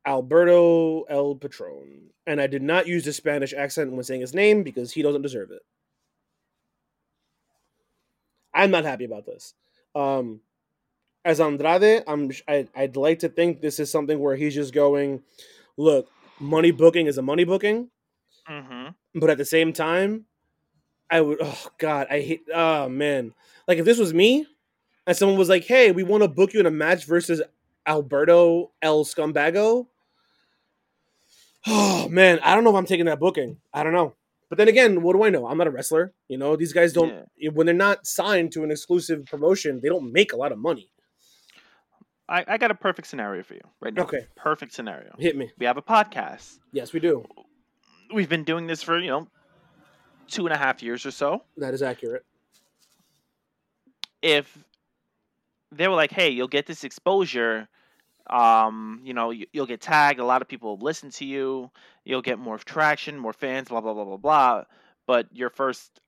Alberto 0.07 1.03
El 1.03 1.37
Patron. 1.37 2.11
And 2.27 2.41
I 2.41 2.47
did 2.47 2.63
not 2.63 2.87
use 2.87 3.05
the 3.05 3.13
Spanish 3.13 3.53
accent 3.53 3.93
when 3.93 4.03
saying 4.05 4.21
his 4.21 4.35
name 4.35 4.63
because 4.63 4.93
he 4.93 5.03
doesn't 5.03 5.23
deserve 5.23 5.51
it. 5.51 5.63
I'm 8.55 8.71
not 8.71 8.85
happy 8.85 9.05
about 9.05 9.27
this. 9.27 9.55
Um, 9.95 10.41
as 11.25 11.41
Andrade, 11.41 12.03
I'm 12.07 12.31
I, 12.49 12.69
I'd 12.75 12.97
like 12.97 13.21
to 13.21 13.29
think 13.29 13.61
this 13.61 13.79
is 13.79 13.91
something 13.91 14.19
where 14.19 14.37
he's 14.37 14.55
just 14.55 14.75
going, 14.75 15.23
look, 15.77 16.09
money 16.41 16.71
booking 16.71 17.07
is 17.07 17.19
a 17.19 17.23
money 17.23 17.45
booking, 17.45 17.91
mm-hmm. 18.49 18.89
but 19.19 19.31
at 19.31 19.39
the 19.39 19.45
same 19.45 19.73
time, 19.73 20.27
I 21.11 21.21
would 21.21 21.39
oh 21.41 21.67
god, 21.79 22.09
I 22.11 22.21
hate 22.21 22.43
oh 22.53 22.89
man. 22.89 23.35
Like 23.69 23.79
if 23.79 23.85
this 23.85 23.99
was 23.99 24.13
me 24.13 24.47
and 25.07 25.17
someone 25.17 25.39
was 25.39 25.49
like, 25.49 25.65
"Hey, 25.65 25.93
we 25.93 26.03
want 26.03 26.23
to 26.23 26.29
book 26.29 26.53
you 26.53 26.61
in 26.61 26.67
a 26.67 26.71
match 26.71 27.05
versus 27.07 27.43
Alberto 27.87 28.73
El 28.81 29.05
Scumbago." 29.05 29.87
Oh 31.67 32.09
man, 32.09 32.41
I 32.43 32.55
don't 32.55 32.65
know 32.65 32.71
if 32.71 32.77
I'm 32.77 32.87
taking 32.87 33.07
that 33.07 33.21
booking. 33.21 33.59
I 33.73 33.85
don't 33.85 33.93
know. 33.93 34.15
But 34.49 34.59
then 34.59 34.69
again, 34.69 35.03
what 35.03 35.15
do 35.15 35.23
I 35.23 35.31
know? 35.31 35.47
I'm 35.47 35.57
not 35.57 35.69
a 35.69 35.71
wrestler. 35.71 36.13
You 36.29 36.37
know, 36.37 36.57
these 36.57 36.73
guys 36.73 36.93
don't 36.93 37.27
when 37.53 37.67
they're 37.67 37.75
not 37.75 38.07
signed 38.07 38.53
to 38.53 38.65
an 38.65 38.71
exclusive 38.71 39.25
promotion, 39.27 39.81
they 39.81 39.89
don't 39.89 40.13
make 40.13 40.33
a 40.33 40.37
lot 40.37 40.51
of 40.53 40.59
money. 40.59 40.91
I, 42.29 42.45
I 42.47 42.59
got 42.59 42.71
a 42.71 42.75
perfect 42.75 43.09
scenario 43.09 43.43
for 43.43 43.55
you 43.55 43.61
right 43.81 43.93
now. 43.93 44.03
Okay. 44.03 44.27
Perfect 44.37 44.73
scenario. 44.73 45.15
Hit 45.19 45.37
me. 45.37 45.51
We 45.59 45.67
have 45.67 45.77
a 45.77 45.83
podcast. 45.83 46.59
Yes, 46.73 46.93
we 46.93 47.01
do. 47.01 47.25
We've 48.15 48.29
been 48.29 48.45
doing 48.45 48.67
this 48.67 48.83
for, 48.83 48.99
you 48.99 49.11
know, 49.11 49.29
two 50.29 50.47
and 50.47 50.55
a 50.55 50.59
half 50.59 50.83
years 50.83 51.05
or 51.05 51.11
so. 51.11 51.43
That 51.57 51.75
is 51.75 51.83
accurate. 51.83 52.25
If 54.23 54.57
they 55.73 55.89
were 55.89 55.95
like, 55.95 56.13
hey, 56.13 56.31
you'll 56.31 56.49
get 56.49 56.67
this 56.67 56.85
exposure, 56.85 57.69
um, 58.31 59.01
you 59.03 59.15
know, 59.15 59.31
you, 59.31 59.47
you'll 59.53 59.67
get 59.67 59.81
tagged, 59.81 60.21
a 60.21 60.25
lot 60.25 60.43
of 60.43 60.49
people 60.49 60.77
will 60.77 60.85
listen 60.85 61.11
to 61.11 61.25
you, 61.25 61.71
you'll 62.05 62.23
get 62.23 62.39
more 62.39 62.59
traction, 62.59 63.19
more 63.19 63.33
fans, 63.33 63.69
blah, 63.69 63.81
blah, 63.81 63.95
blah, 63.95 64.05
blah, 64.05 64.17
blah. 64.17 64.65
But 65.07 65.27
your 65.33 65.51
first 65.51 66.01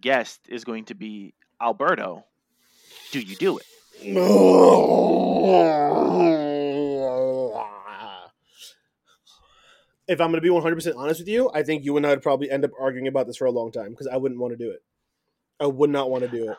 guest 0.00 0.40
is 0.48 0.64
going 0.64 0.84
to 0.86 0.94
be 0.94 1.34
Alberto. 1.60 2.24
Do 3.10 3.20
you 3.20 3.34
do 3.36 3.58
it? 3.58 3.66
If 10.06 10.20
I'm 10.20 10.30
going 10.30 10.34
to 10.34 10.40
be 10.40 10.48
100% 10.48 10.96
honest 10.96 11.20
with 11.20 11.28
you, 11.28 11.50
I 11.52 11.62
think 11.62 11.84
you 11.84 11.96
and 11.96 12.06
I 12.06 12.10
would 12.10 12.22
probably 12.22 12.50
end 12.50 12.64
up 12.64 12.70
arguing 12.80 13.08
about 13.08 13.26
this 13.26 13.36
for 13.36 13.44
a 13.44 13.50
long 13.50 13.70
time 13.72 13.90
because 13.90 14.06
I 14.06 14.16
wouldn't 14.16 14.40
want 14.40 14.52
to 14.52 14.56
do 14.56 14.70
it. 14.70 14.82
I 15.60 15.66
would 15.66 15.90
not 15.90 16.10
want 16.10 16.22
to 16.24 16.28
do 16.30 16.50
it. 16.52 16.56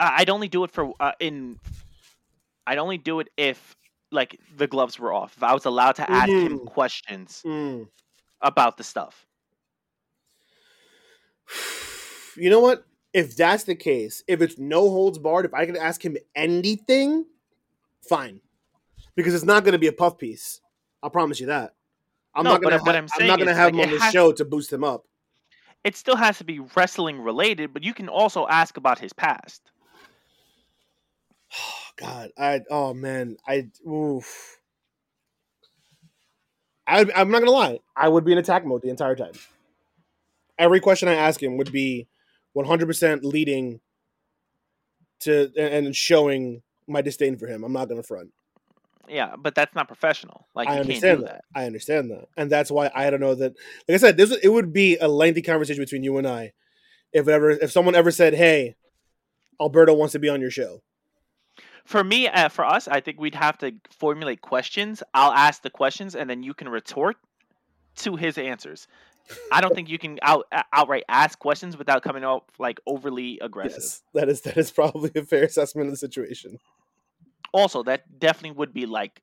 I'd 0.00 0.30
only 0.30 0.48
do 0.48 0.64
it 0.64 0.70
for 0.70 0.92
uh, 0.98 1.12
in. 1.20 1.60
I'd 2.66 2.78
only 2.78 2.98
do 2.98 3.20
it 3.20 3.28
if 3.36 3.76
like 4.10 4.40
the 4.56 4.66
gloves 4.66 4.98
were 4.98 5.12
off. 5.12 5.36
If 5.36 5.42
I 5.42 5.52
was 5.54 5.64
allowed 5.66 5.96
to 5.96 6.10
ask 6.10 6.28
him 6.30 6.58
Mm. 6.58 6.66
questions 6.66 7.42
Mm. 7.44 7.88
about 8.40 8.76
the 8.76 8.84
stuff. 8.84 9.26
You 12.36 12.50
know 12.50 12.58
what? 12.58 12.84
If 13.14 13.36
that's 13.36 13.62
the 13.64 13.76
case, 13.76 14.24
if 14.26 14.42
it's 14.42 14.58
no 14.58 14.90
holds 14.90 15.18
barred, 15.18 15.46
if 15.46 15.54
I 15.54 15.64
can 15.66 15.76
ask 15.76 16.04
him 16.04 16.16
anything, 16.34 17.24
fine. 18.02 18.40
Because 19.14 19.34
it's 19.34 19.44
not 19.44 19.62
going 19.62 19.72
to 19.72 19.78
be 19.78 19.86
a 19.86 19.92
puff 19.92 20.18
piece. 20.18 20.60
I'll 21.00 21.10
promise 21.10 21.38
you 21.38 21.46
that. 21.46 21.74
I'm 22.34 22.42
No, 22.42 22.50
not 22.50 22.62
going 22.62 22.76
to. 22.76 22.82
what 22.82 22.96
I'm, 22.96 23.06
I'm 23.18 23.26
not 23.28 23.38
going 23.38 23.48
to 23.48 23.54
have 23.54 23.72
like, 23.72 23.86
him 23.86 23.92
on 23.92 23.98
the 23.98 24.10
show 24.10 24.32
to 24.32 24.44
boost 24.44 24.72
him 24.72 24.82
up. 24.82 25.04
It 25.84 25.96
still 25.96 26.16
has 26.16 26.38
to 26.38 26.44
be 26.44 26.58
wrestling 26.74 27.20
related, 27.20 27.72
but 27.72 27.84
you 27.84 27.94
can 27.94 28.08
also 28.08 28.48
ask 28.48 28.76
about 28.76 28.98
his 28.98 29.12
past. 29.12 29.70
Oh 31.56 31.82
god, 31.96 32.30
I 32.36 32.60
oh 32.70 32.94
man, 32.94 33.36
I 33.46 33.68
oof. 33.88 34.58
I 36.86 37.00
I'm 37.14 37.30
not 37.30 37.38
gonna 37.40 37.50
lie, 37.52 37.78
I 37.94 38.08
would 38.08 38.24
be 38.24 38.32
in 38.32 38.38
attack 38.38 38.64
mode 38.64 38.82
the 38.82 38.88
entire 38.88 39.14
time. 39.14 39.34
Every 40.58 40.80
question 40.80 41.08
I 41.08 41.14
ask 41.14 41.40
him 41.40 41.58
would 41.58 41.70
be 41.70 42.08
100 42.54 42.86
percent 42.86 43.24
leading 43.24 43.80
to 45.20 45.52
and 45.56 45.94
showing 45.94 46.62
my 46.86 47.02
disdain 47.02 47.36
for 47.36 47.46
him. 47.46 47.64
I'm 47.64 47.72
not 47.72 47.88
gonna 47.88 48.02
front. 48.02 48.30
Yeah, 49.08 49.36
but 49.36 49.54
that's 49.54 49.74
not 49.74 49.86
professional. 49.86 50.48
Like 50.54 50.68
I 50.68 50.78
understand 50.80 51.20
do 51.20 51.26
that. 51.26 51.42
that. 51.54 51.60
I 51.60 51.66
understand 51.66 52.10
that, 52.10 52.28
and 52.36 52.50
that's 52.50 52.70
why 52.70 52.90
I 52.94 53.10
don't 53.10 53.20
know 53.20 53.34
that. 53.34 53.54
Like 53.88 53.94
I 53.94 53.98
said, 53.98 54.16
this 54.16 54.30
it 54.42 54.48
would 54.48 54.72
be 54.72 54.96
a 54.96 55.08
lengthy 55.08 55.42
conversation 55.42 55.82
between 55.82 56.02
you 56.02 56.16
and 56.18 56.26
I 56.26 56.52
if 57.12 57.28
ever 57.28 57.50
if 57.50 57.70
someone 57.70 57.94
ever 57.94 58.10
said, 58.10 58.34
"Hey, 58.34 58.76
Alberto 59.60 59.94
wants 59.94 60.12
to 60.12 60.18
be 60.18 60.28
on 60.28 60.40
your 60.40 60.50
show." 60.50 60.82
For 61.84 62.02
me, 62.02 62.28
uh, 62.28 62.48
for 62.48 62.64
us, 62.64 62.88
I 62.88 63.00
think 63.00 63.20
we'd 63.20 63.34
have 63.34 63.58
to 63.58 63.72
formulate 63.90 64.40
questions. 64.40 65.02
I'll 65.12 65.32
ask 65.32 65.62
the 65.62 65.70
questions, 65.70 66.14
and 66.14 66.30
then 66.30 66.42
you 66.42 66.54
can 66.54 66.68
retort 66.68 67.16
to 67.96 68.16
his 68.16 68.38
answers. 68.38 68.88
I 69.50 69.60
don't 69.60 69.74
think 69.74 69.88
you 69.88 69.98
can 69.98 70.18
out 70.22 70.46
outright 70.72 71.04
ask 71.08 71.38
questions 71.38 71.76
without 71.76 72.02
coming 72.02 72.24
off 72.24 72.42
like 72.58 72.78
overly 72.86 73.38
aggressive. 73.40 73.78
Yes, 73.78 74.02
that 74.12 74.28
is 74.28 74.42
that 74.42 74.56
is 74.56 74.70
probably 74.70 75.10
a 75.14 75.24
fair 75.24 75.44
assessment 75.44 75.86
of 75.86 75.92
the 75.92 75.96
situation. 75.96 76.58
Also, 77.52 77.82
that 77.84 78.18
definitely 78.18 78.52
would 78.52 78.74
be 78.74 78.86
like 78.86 79.22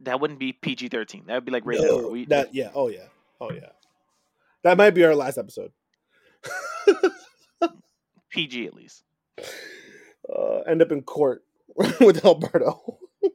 that 0.00 0.20
wouldn't 0.20 0.38
be 0.38 0.52
PG 0.52 0.88
thirteen. 0.88 1.24
That 1.26 1.34
would 1.34 1.44
be 1.44 1.52
like 1.52 1.66
rated. 1.66 1.86
No, 1.86 2.08
We, 2.08 2.26
that 2.26 2.54
yeah, 2.54 2.70
oh 2.74 2.88
yeah, 2.88 3.06
oh 3.40 3.50
yeah. 3.52 3.70
That 4.62 4.76
might 4.76 4.90
be 4.90 5.04
our 5.04 5.14
last 5.14 5.38
episode. 5.38 5.72
PG 8.30 8.66
at 8.66 8.74
least. 8.74 9.04
Uh, 9.38 10.60
end 10.66 10.82
up 10.82 10.90
in 10.90 11.02
court 11.02 11.44
with 12.00 12.24
Alberto. 12.24 12.98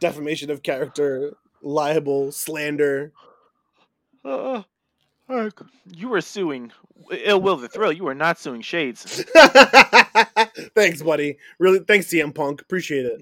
Defamation 0.00 0.50
of 0.50 0.62
character, 0.62 1.34
libel, 1.64 2.30
slander. 2.32 3.12
Uh, 4.24 4.62
you 5.86 6.08
were 6.08 6.20
suing 6.20 6.70
Ill 7.10 7.40
Will 7.40 7.56
the 7.56 7.68
Thrill. 7.68 7.92
You 7.92 8.04
were 8.04 8.14
not 8.14 8.38
suing 8.38 8.60
Shades. 8.60 9.24
thanks, 10.74 11.02
buddy. 11.02 11.38
Really, 11.58 11.80
thanks, 11.80 12.06
CM 12.06 12.34
Punk. 12.34 12.60
Appreciate 12.60 13.06
it. 13.06 13.20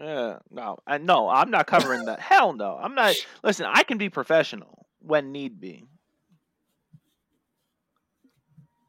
Yeah, 0.00 0.38
no, 0.50 0.78
I, 0.86 0.98
no, 0.98 1.28
I'm 1.28 1.50
not 1.50 1.66
covering 1.68 2.06
that. 2.06 2.18
Hell 2.18 2.54
no, 2.54 2.76
I'm 2.80 2.94
not. 2.94 3.14
Listen, 3.44 3.66
I 3.70 3.84
can 3.84 3.98
be 3.98 4.08
professional 4.08 4.86
when 5.00 5.30
need 5.30 5.60
be. 5.60 5.84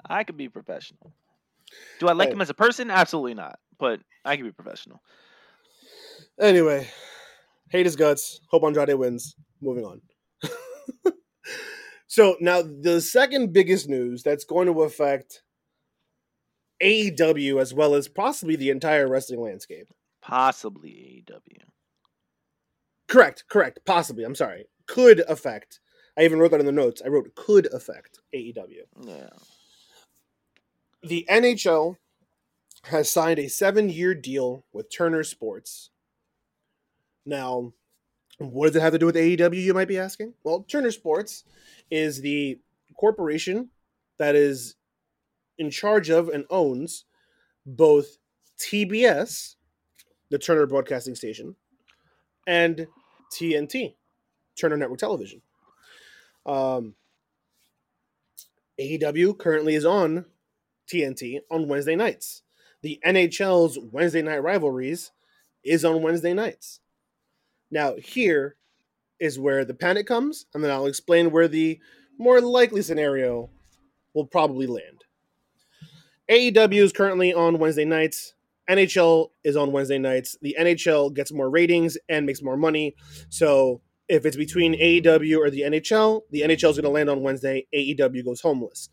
I 0.10 0.24
can 0.24 0.36
be 0.36 0.49
professional. 0.49 1.14
Do 1.99 2.08
I 2.08 2.14
like 2.14 2.30
Hey. 2.30 2.34
him 2.34 2.41
as 2.41 2.49
a 2.49 2.54
person? 2.56 2.89
Absolutely 2.89 3.36
not. 3.36 3.60
But 3.78 4.01
I 4.26 4.36
can 4.36 4.45
be 4.45 4.51
professional. 4.51 5.01
Anyway, 6.39 6.88
hate 7.74 7.86
his 7.88 7.96
guts. 7.96 8.40
Hope 8.48 8.64
Andrade 8.64 8.94
wins. 8.94 9.36
Moving 9.60 9.84
on. 9.84 10.02
so 12.08 12.38
now 12.40 12.62
the 12.62 13.02
second 13.02 13.52
biggest 13.52 13.90
news 13.90 14.24
that's 14.24 14.46
going 14.46 14.68
to 14.68 14.84
affect 14.84 15.42
AEW 16.82 17.60
as 17.60 17.74
well 17.74 17.96
as 17.96 18.08
possibly 18.08 18.56
the 18.56 18.70
entire 18.70 19.08
wrestling 19.08 19.42
landscape. 19.42 19.88
Possibly 20.22 21.24
AEW. 21.28 21.62
Correct, 23.08 23.44
correct. 23.50 23.80
Possibly. 23.86 24.24
I'm 24.24 24.36
sorry. 24.36 24.66
Could 24.88 25.24
affect. 25.28 25.80
I 26.18 26.24
even 26.24 26.40
wrote 26.40 26.52
that 26.52 26.60
in 26.60 26.66
the 26.68 26.72
notes. 26.72 27.02
I 27.04 27.10
wrote 27.10 27.34
could 27.36 27.74
affect 27.74 28.20
AEW. 28.36 28.84
Yeah. 29.02 29.30
The 31.02 31.26
NHL 31.30 31.98
has 32.84 33.10
signed 33.10 33.40
a 33.40 33.48
seven 33.48 33.90
year 33.90 34.14
deal 34.14 34.64
with 34.72 34.96
Turner 34.96 35.24
Sports. 35.24 35.90
Now, 37.26 37.74
what 38.38 38.68
does 38.68 38.76
it 38.76 38.82
have 38.82 38.94
to 38.94 39.00
do 39.00 39.06
with 39.06 39.16
AEW, 39.16 39.62
you 39.62 39.74
might 39.74 39.88
be 39.88 39.98
asking? 39.98 40.34
Well, 40.44 40.66
Turner 40.68 40.92
Sports 40.92 41.44
is 41.92 42.22
the 42.22 42.60
corporation 42.96 43.70
that 44.18 44.36
is 44.36 44.76
in 45.58 45.70
charge 45.70 46.10
of 46.10 46.30
and 46.30 46.46
owns 46.50 47.06
both 47.66 48.18
TBS, 48.60 49.56
the 50.30 50.40
Turner 50.40 50.66
Broadcasting 50.66 51.16
Station, 51.16 51.56
and 52.48 52.88
TNT, 53.32 53.96
Turner 54.56 54.78
Network 54.78 55.00
Television. 55.00 55.42
Um, 56.46 56.96
AEW 58.80 59.38
currently 59.38 59.76
is 59.76 59.86
on 59.86 60.26
TNT 60.92 61.40
on 61.50 61.68
Wednesday 61.68 61.96
nights. 61.96 62.42
The 62.82 63.00
NHL's 63.06 63.80
Wednesday 63.92 64.22
night 64.22 64.44
rivalries 64.44 65.12
is 65.64 65.86
on 65.86 66.02
Wednesday 66.02 66.34
nights. 66.34 66.80
Now, 67.74 67.96
here 67.96 68.56
is 69.20 69.40
where 69.40 69.66
the 69.66 69.74
panic 69.74 70.06
comes, 70.06 70.46
and 70.54 70.64
then 70.64 70.70
I'll 70.70 70.86
explain 70.86 71.32
where 71.32 71.48
the 71.48 71.80
more 72.20 72.40
likely 72.40 72.84
scenario 72.84 73.50
will 74.14 74.28
probably 74.28 74.68
land. 74.68 75.04
AEW 76.30 76.84
is 76.84 76.94
currently 76.94 77.34
on 77.34 77.58
Wednesday 77.58 77.84
nights. 77.84 78.36
NHL 78.70 79.30
is 79.44 79.58
on 79.58 79.72
Wednesday 79.72 79.98
nights. 79.98 80.38
The 80.44 80.56
NHL 80.60 81.16
gets 81.16 81.34
more 81.34 81.50
ratings 81.50 81.98
and 82.08 82.28
makes 82.28 82.44
more 82.44 82.58
money. 82.58 82.96
So 83.30 83.82
if 84.08 84.24
it's 84.26 84.38
between 84.38 84.80
AEW 84.80 85.40
or 85.40 85.50
the 85.50 85.62
NHL, 85.62 86.22
the 86.30 86.42
NHL 86.42 86.70
is 86.70 86.78
going 86.78 86.84
to 86.84 86.90
land 86.90 87.10
on 87.10 87.24
Wednesday. 87.24 87.66
AEW 87.76 88.24
goes 88.24 88.42
homeless. 88.42 88.90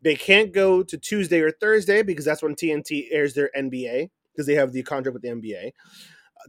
They 0.00 0.14
can't 0.14 0.52
go 0.52 0.84
to 0.84 0.96
Tuesday 0.96 1.40
or 1.40 1.50
Thursday 1.50 2.02
because 2.02 2.24
that's 2.24 2.42
when 2.42 2.54
TNT 2.54 3.08
airs 3.10 3.34
their 3.34 3.50
NBA 3.56 4.10
because 4.32 4.46
they 4.46 4.54
have 4.54 4.72
the 4.72 4.84
contract 4.84 5.14
with 5.14 5.22
the 5.22 5.28
NBA. 5.28 5.72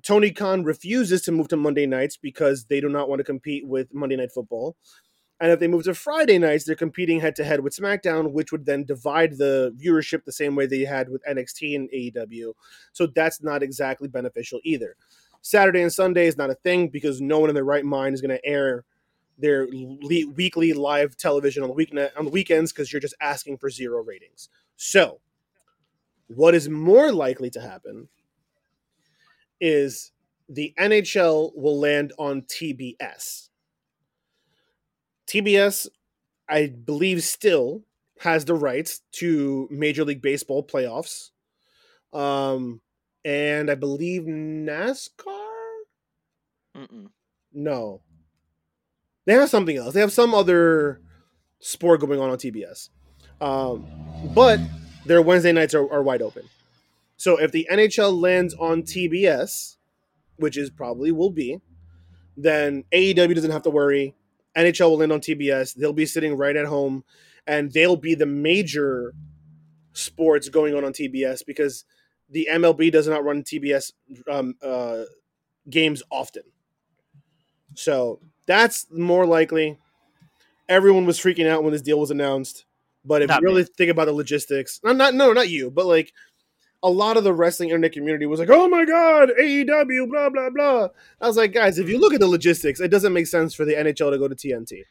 Tony 0.01 0.31
Khan 0.31 0.63
refuses 0.63 1.21
to 1.23 1.31
move 1.31 1.47
to 1.49 1.57
Monday 1.57 1.85
nights 1.85 2.17
because 2.17 2.65
they 2.65 2.81
do 2.81 2.89
not 2.89 3.09
want 3.09 3.19
to 3.19 3.23
compete 3.23 3.67
with 3.67 3.93
Monday 3.93 4.15
Night 4.15 4.31
Football. 4.31 4.75
And 5.39 5.51
if 5.51 5.59
they 5.59 5.67
move 5.67 5.83
to 5.83 5.93
Friday 5.93 6.37
nights, 6.37 6.63
they're 6.63 6.75
competing 6.75 7.19
head 7.19 7.35
to 7.35 7.43
head 7.43 7.59
with 7.59 7.75
SmackDown, 7.75 8.31
which 8.31 8.51
would 8.51 8.65
then 8.65 8.85
divide 8.85 9.37
the 9.37 9.75
viewership 9.77 10.23
the 10.23 10.31
same 10.31 10.55
way 10.55 10.65
they 10.65 10.81
had 10.81 11.09
with 11.09 11.23
NXT 11.25 11.75
and 11.75 11.89
AEW. 11.91 12.53
So 12.93 13.07
that's 13.07 13.43
not 13.43 13.61
exactly 13.61 14.07
beneficial 14.07 14.61
either. 14.63 14.95
Saturday 15.41 15.81
and 15.81 15.91
Sunday 15.91 16.27
is 16.27 16.37
not 16.37 16.49
a 16.49 16.55
thing 16.55 16.87
because 16.87 17.19
no 17.19 17.39
one 17.39 17.49
in 17.49 17.55
their 17.55 17.65
right 17.65 17.83
mind 17.83 18.13
is 18.13 18.21
going 18.21 18.35
to 18.35 18.45
air 18.45 18.85
their 19.37 19.67
le- 19.69 20.31
weekly 20.35 20.71
live 20.71 21.17
television 21.17 21.63
on 21.63 21.69
the 21.69 21.75
weekend 21.75 22.09
on 22.15 22.25
the 22.25 22.31
weekends 22.31 22.71
because 22.71 22.93
you're 22.93 23.01
just 23.01 23.15
asking 23.19 23.57
for 23.57 23.69
zero 23.69 24.01
ratings. 24.01 24.47
So, 24.77 25.19
what 26.27 26.55
is 26.55 26.69
more 26.69 27.11
likely 27.11 27.49
to 27.49 27.59
happen 27.59 28.07
is 29.63 30.11
the 30.49 30.73
NHL 30.77 31.51
will 31.55 31.79
land 31.79 32.11
on 32.19 32.41
TBS. 32.41 33.47
TBS, 35.25 35.87
I 36.49 36.67
believe, 36.67 37.23
still 37.23 37.83
has 38.19 38.43
the 38.43 38.55
rights 38.55 39.01
to 39.13 39.69
Major 39.71 40.03
League 40.03 40.21
Baseball 40.21 40.63
playoffs, 40.63 41.29
um, 42.11 42.81
and 43.23 43.71
I 43.71 43.75
believe 43.75 44.23
NASCAR. 44.23 45.39
Mm-mm. 46.75 47.07
No, 47.53 48.01
they 49.25 49.33
have 49.33 49.49
something 49.49 49.77
else. 49.77 49.93
They 49.93 50.01
have 50.01 50.11
some 50.11 50.35
other 50.35 50.99
sport 51.59 52.01
going 52.01 52.19
on 52.19 52.29
on 52.29 52.37
TBS, 52.37 52.89
um, 53.39 53.87
but 54.35 54.59
their 55.05 55.21
Wednesday 55.21 55.53
nights 55.53 55.73
are, 55.73 55.89
are 55.91 56.03
wide 56.03 56.21
open. 56.21 56.43
So 57.23 57.37
if 57.37 57.53
the 57.53 57.65
NHL 57.71 58.21
lands 58.21 58.53
on 58.55 58.83
TBS, 58.83 59.77
which 60.35 60.57
is 60.57 60.69
probably 60.69 61.13
will 61.13 61.29
be, 61.29 61.57
then 62.35 62.83
AEW 62.91 63.33
doesn't 63.33 63.49
have 63.49 63.61
to 63.61 63.69
worry. 63.69 64.13
NHL 64.57 64.89
will 64.89 64.97
land 64.97 65.13
on 65.13 65.21
TBS. 65.21 65.73
They'll 65.73 65.93
be 65.93 66.05
sitting 66.05 66.35
right 66.35 66.53
at 66.53 66.65
home, 66.65 67.05
and 67.47 67.71
they'll 67.71 67.95
be 67.95 68.13
the 68.13 68.25
major 68.25 69.13
sports 69.93 70.49
going 70.49 70.75
on 70.75 70.83
on 70.83 70.91
TBS 70.91 71.45
because 71.47 71.85
the 72.29 72.49
MLB 72.51 72.91
does 72.91 73.07
not 73.07 73.23
run 73.23 73.41
TBS 73.41 73.93
um, 74.29 74.55
uh, 74.61 75.03
games 75.69 76.03
often. 76.11 76.43
So 77.73 78.19
that's 78.47 78.85
more 78.91 79.25
likely. 79.25 79.79
Everyone 80.67 81.05
was 81.05 81.19
freaking 81.21 81.47
out 81.47 81.63
when 81.63 81.71
this 81.71 81.81
deal 81.81 82.01
was 82.01 82.11
announced, 82.11 82.65
but 83.05 83.21
if 83.21 83.29
Not 83.29 83.43
you 83.43 83.47
me. 83.47 83.53
really 83.53 83.63
think 83.63 83.91
about 83.91 84.07
the 84.07 84.13
logistics, 84.13 84.81
not, 84.83 84.97
not 84.97 85.13
no, 85.13 85.31
not 85.31 85.47
you, 85.47 85.71
but 85.71 85.85
like 85.85 86.11
a 86.83 86.89
lot 86.89 87.17
of 87.17 87.23
the 87.23 87.33
wrestling 87.33 87.69
internet 87.69 87.93
community 87.93 88.25
was 88.27 88.39
like, 88.39 88.49
"Oh 88.51 88.67
my 88.67 88.85
god, 88.85 89.29
AEW, 89.39 90.09
blah 90.09 90.29
blah 90.29 90.49
blah." 90.49 90.89
I 91.21 91.27
was 91.27 91.37
like, 91.37 91.53
guys, 91.53 91.79
if 91.79 91.87
you 91.89 91.97
look 91.99 92.13
at 92.13 92.19
the 92.19 92.27
logistics, 92.27 92.79
it 92.79 92.89
doesn't 92.89 93.13
make 93.13 93.25
sense 93.27 93.53
for 93.55 93.65
the 93.65 93.73
NHL 93.73 94.11
to 94.11 94.17
go 94.19 94.27
to 94.27 94.35
TNT. 94.35 94.83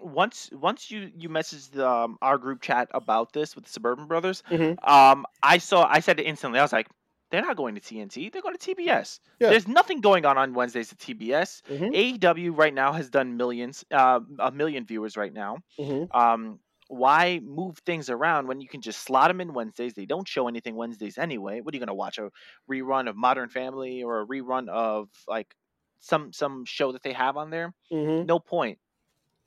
Once 0.00 0.50
once 0.52 0.90
you 0.90 1.10
you 1.16 1.28
messaged 1.28 1.78
um, 1.78 2.18
our 2.22 2.36
group 2.36 2.60
chat 2.60 2.88
about 2.92 3.32
this 3.32 3.54
with 3.54 3.64
the 3.64 3.70
Suburban 3.70 4.06
Brothers, 4.06 4.42
Mhm. 4.50 4.76
um, 4.88 5.24
I 5.42 5.58
saw 5.58 5.86
I 5.88 6.00
said 6.00 6.18
it 6.18 6.24
instantly. 6.24 6.58
I 6.58 6.62
was 6.62 6.72
like, 6.72 6.88
they're 7.30 7.40
not 7.42 7.56
going 7.56 7.76
to 7.76 7.80
TNT. 7.80 8.30
They're 8.32 8.42
going 8.42 8.56
to 8.56 8.74
TBS. 8.74 9.20
Yeah. 9.40 9.50
There's 9.50 9.68
nothing 9.68 10.00
going 10.00 10.26
on 10.26 10.36
on 10.36 10.54
Wednesdays 10.54 10.92
at 10.92 10.98
TBS. 10.98 11.62
Mhm. 11.70 11.94
AEW 12.18 12.50
right 12.50 12.74
now 12.74 12.92
has 12.92 13.08
done 13.10 13.36
millions, 13.36 13.84
uh, 13.92 14.20
a 14.40 14.50
million 14.50 14.84
viewers 14.84 15.16
right 15.16 15.32
now. 15.32 15.58
Mhm. 15.78 16.14
Um, 16.14 16.58
why 16.92 17.40
move 17.42 17.78
things 17.86 18.10
around 18.10 18.48
when 18.48 18.60
you 18.60 18.68
can 18.68 18.82
just 18.82 19.00
slot 19.02 19.28
them 19.28 19.40
in 19.40 19.54
Wednesdays? 19.54 19.94
They 19.94 20.04
don't 20.04 20.28
show 20.28 20.46
anything 20.46 20.76
Wednesdays 20.76 21.16
anyway. 21.16 21.60
What 21.60 21.72
are 21.72 21.76
you 21.76 21.80
going 21.80 21.88
to 21.88 21.94
watch 21.94 22.18
a 22.18 22.30
rerun 22.70 23.08
of 23.08 23.16
Modern 23.16 23.48
Family 23.48 24.02
or 24.02 24.20
a 24.20 24.26
rerun 24.26 24.68
of 24.68 25.08
like 25.26 25.54
some 26.00 26.32
some 26.34 26.66
show 26.66 26.92
that 26.92 27.02
they 27.02 27.14
have 27.14 27.38
on 27.38 27.48
there? 27.48 27.72
Mhm. 27.90 28.26
No 28.26 28.38
point. 28.38 28.78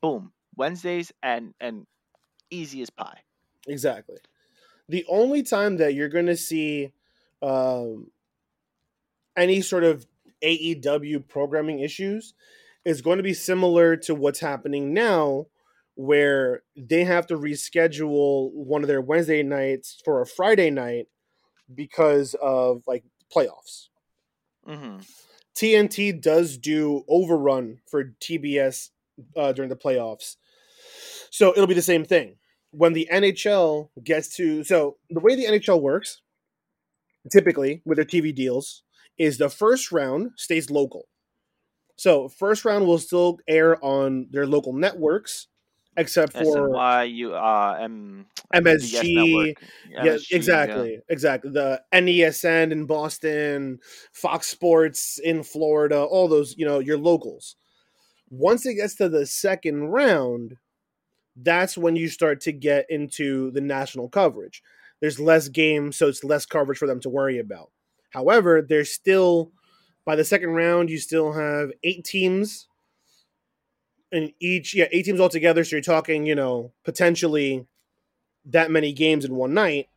Boom. 0.02 0.34
Wednesdays 0.56 1.12
and 1.22 1.54
and 1.60 1.86
easy 2.50 2.82
as 2.82 2.90
pie. 2.90 3.22
Exactly. 3.68 4.18
The 4.90 5.06
only 5.08 5.44
time 5.44 5.78
that 5.78 5.94
you're 5.94 6.10
going 6.10 6.28
to 6.28 6.38
see 6.38 6.94
um, 7.44 8.10
any 9.36 9.62
sort 9.62 9.84
of 9.84 10.08
AEW 10.42 11.28
programming 11.28 11.80
issues 11.80 12.34
is 12.86 13.02
going 13.02 13.18
to 13.18 13.24
be 13.24 13.34
similar 13.34 13.96
to 13.98 14.16
what's 14.16 14.40
happening 14.40 14.94
now, 14.94 15.48
where 15.96 16.62
they 16.76 17.04
have 17.04 17.28
to 17.28 17.38
reschedule 17.38 18.52
one 18.54 18.84
of 18.84 18.88
their 18.88 19.02
Wednesday 19.02 19.44
nights 19.44 20.02
for 20.04 20.22
a 20.22 20.28
Friday 20.28 20.70
night 20.70 21.08
because 21.74 22.36
of 22.42 22.84
like 22.88 23.04
playoffs. 23.34 23.88
hmm 24.66 25.00
TNT 25.56 26.22
does 26.22 26.58
do 26.58 27.06
overrun 27.08 27.80
for 27.90 28.14
TBS 28.20 28.90
uh, 29.38 29.54
during 29.54 29.70
the 29.70 29.76
playoffs. 29.78 30.36
So 31.32 31.52
it'll 31.52 31.66
be 31.68 31.74
the 31.74 31.82
same 31.82 32.04
thing. 32.04 32.36
When 32.72 32.92
the 32.92 33.08
NHL 33.10 33.90
gets 34.04 34.36
to 34.36 34.66
so 34.66 34.98
the 35.10 35.22
way 35.22 35.36
the 35.36 35.46
NHL 35.46 35.82
works 35.82 36.22
typically 37.32 37.82
with 37.86 37.96
their 37.98 38.06
TV 38.06 38.34
deals 38.36 38.84
is 39.18 39.38
the 39.38 39.50
first 39.50 39.92
round 39.92 40.32
stays 40.36 40.70
local. 40.70 41.08
So 41.96 42.28
first 42.28 42.66
round 42.66 42.86
will 42.86 42.98
still 42.98 43.40
air 43.48 43.84
on 43.84 44.28
their 44.32 44.46
local 44.46 44.74
networks 44.74 45.48
except 45.98 46.34
for 46.34 46.70
SNY, 46.70 47.14
you 47.14 47.34
uh, 47.34 47.78
M- 47.82 48.26
MSG, 48.54 49.56
yeah, 49.90 50.06
MSG, 50.06 50.32
exactly, 50.32 51.00
exactly. 51.10 51.52
The 51.52 51.82
NESN 51.94 52.72
in 52.72 52.86
Boston, 52.86 53.80
Fox 54.12 54.48
Sports 54.48 55.20
in 55.20 55.44
Florida, 55.44 56.02
all 56.02 56.28
those, 56.28 56.56
you 56.58 56.66
know, 56.66 56.80
your 56.80 56.98
locals. 56.98 57.56
Once 58.30 58.66
it 58.66 58.76
gets 58.76 58.96
to 58.96 59.10
the 59.10 59.26
second 59.26 59.86
round, 59.86 60.58
that's 61.36 61.78
when 61.78 61.96
you 61.96 62.08
start 62.08 62.42
to 62.42 62.52
get 62.52 62.86
into 62.90 63.52
the 63.52 63.62
national 63.62 64.10
coverage. 64.10 64.64
There's 65.02 65.20
less 65.20 65.50
games, 65.50 65.98
so 65.98 66.08
it's 66.08 66.24
less 66.24 66.46
coverage 66.46 66.78
for 66.78 66.88
them 66.88 67.02
to 67.02 67.10
worry 67.10 67.40
about. 67.40 67.72
However, 68.12 68.62
there's 68.62 68.92
still 68.92 69.52
by 70.06 70.16
the 70.16 70.24
second 70.24 70.50
round, 70.52 70.90
you 70.90 71.00
still 71.00 71.34
have 71.34 71.72
eight 71.84 72.06
teams, 72.06 72.68
and 74.16 74.34
each 74.40 74.74
yeah 74.76 74.88
eight 74.92 75.06
teams 75.06 75.20
altogether. 75.20 75.64
So 75.64 75.76
you're 75.76 75.84
talking, 75.84 76.26
you 76.26 76.36
know, 76.36 76.72
potentially 76.84 77.68
that 78.46 78.72
many 78.72 78.94
games 78.94 79.26
in 79.26 79.36
one 79.36 79.54
night. 79.54 79.90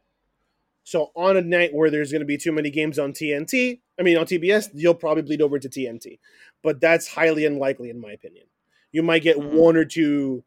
So 0.85 1.13
on 1.15 1.37
a 1.37 1.43
night 1.43 1.75
where 1.75 1.91
there's 1.91 2.13
going 2.13 2.21
to 2.21 2.27
be 2.27 2.39
too 2.39 2.53
many 2.53 2.71
games 2.71 2.99
on 2.99 3.13
TNT, 3.13 3.81
I 3.99 4.03
mean 4.03 4.19
on 4.19 4.27
TBS, 4.27 4.71
you'll 4.75 4.95
probably 4.95 5.23
bleed 5.23 5.43
over 5.43 5.59
to 5.59 5.69
TNT, 5.69 6.19
but 6.63 6.81
that's 6.81 7.09
highly 7.09 7.45
unlikely 7.47 7.91
in 7.91 8.01
my 8.01 8.13
opinion. 8.13 8.47
You 8.93 9.03
might 9.03 9.23
get 9.23 9.37
Mhm. 9.37 9.53
one 9.53 9.77
or 9.77 9.85
two 9.85 10.45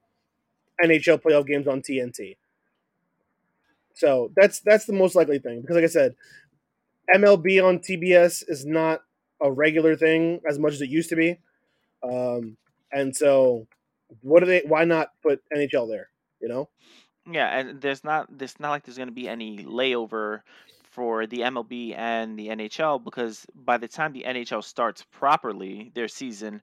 NHL 0.83 1.19
playoff 1.19 1.47
games 1.47 1.67
on 1.67 1.81
TNT. 1.81 2.37
So 3.93 4.31
that's 4.35 4.59
that's 4.61 4.85
the 4.85 4.93
most 4.93 5.15
likely 5.15 5.39
thing 5.39 5.61
because, 5.61 5.75
like 5.75 5.83
I 5.83 5.87
said, 5.87 6.15
MLB 7.13 7.59
on 7.59 7.79
TBS 7.79 8.43
is 8.47 8.65
not 8.65 9.03
a 9.41 9.51
regular 9.51 9.95
thing 9.95 10.41
as 10.47 10.59
much 10.59 10.73
as 10.73 10.81
it 10.81 10.89
used 10.89 11.09
to 11.09 11.15
be, 11.15 11.39
um, 12.03 12.57
and 12.91 13.15
so 13.15 13.67
what 14.21 14.41
do 14.41 14.45
they? 14.45 14.61
Why 14.65 14.85
not 14.85 15.09
put 15.21 15.41
NHL 15.55 15.89
there? 15.89 16.09
You 16.41 16.49
know, 16.49 16.69
Yeah, 17.29 17.59
and 17.59 17.81
there's 17.81 18.03
not 18.03 18.27
there's 18.37 18.59
not 18.59 18.71
like 18.71 18.83
there's 18.83 18.97
going 18.97 19.09
to 19.09 19.13
be 19.13 19.27
any 19.27 19.63
layover 19.63 20.41
for 20.83 21.25
the 21.25 21.39
MLB 21.39 21.97
and 21.97 22.37
the 22.37 22.49
NHL 22.49 23.01
because 23.03 23.45
by 23.55 23.77
the 23.77 23.87
time 23.87 24.11
the 24.11 24.25
NHL 24.27 24.63
starts 24.63 25.05
properly 25.11 25.91
their 25.95 26.09
season, 26.09 26.61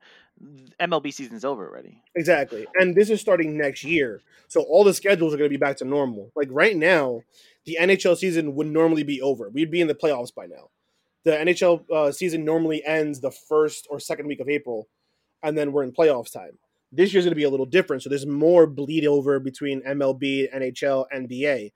MLB 0.78 1.12
season's 1.14 1.46
over 1.46 1.66
already. 1.66 2.02
exactly. 2.14 2.66
And 2.74 2.94
this 2.94 3.08
is 3.08 3.20
starting 3.20 3.56
next 3.56 3.84
year, 3.84 4.20
so 4.48 4.62
all 4.62 4.84
the 4.84 4.92
schedules 4.92 5.32
are 5.32 5.38
going 5.38 5.48
to 5.48 5.56
be 5.56 5.60
back 5.60 5.78
to 5.78 5.84
normal. 5.84 6.30
Like 6.36 6.48
right 6.50 6.76
now, 6.76 7.22
the 7.64 7.78
NHL 7.80 8.16
season 8.16 8.54
would 8.54 8.66
normally 8.66 9.02
be 9.02 9.22
over. 9.22 9.48
We'd 9.48 9.70
be 9.70 9.80
in 9.80 9.88
the 9.88 9.94
playoffs 9.94 10.34
by 10.34 10.46
now. 10.46 10.70
The 11.24 11.32
NHL 11.32 11.90
uh, 11.90 12.12
season 12.12 12.44
normally 12.44 12.84
ends 12.84 13.20
the 13.20 13.30
first 13.30 13.86
or 13.90 13.98
second 13.98 14.26
week 14.26 14.40
of 14.40 14.48
April, 14.48 14.88
and 15.42 15.56
then 15.56 15.72
we're 15.72 15.82
in 15.84 15.92
playoffs 15.92 16.32
time. 16.32 16.58
This 16.90 17.12
year's 17.12 17.24
going 17.24 17.32
to 17.32 17.36
be 17.36 17.44
a 17.44 17.50
little 17.50 17.66
different, 17.66 18.02
so 18.02 18.08
there's 18.08 18.26
more 18.26 18.66
bleed 18.66 19.06
over 19.06 19.40
between 19.40 19.82
MLB, 19.82 20.52
NHL, 20.54 21.04
NBA. 21.14 21.72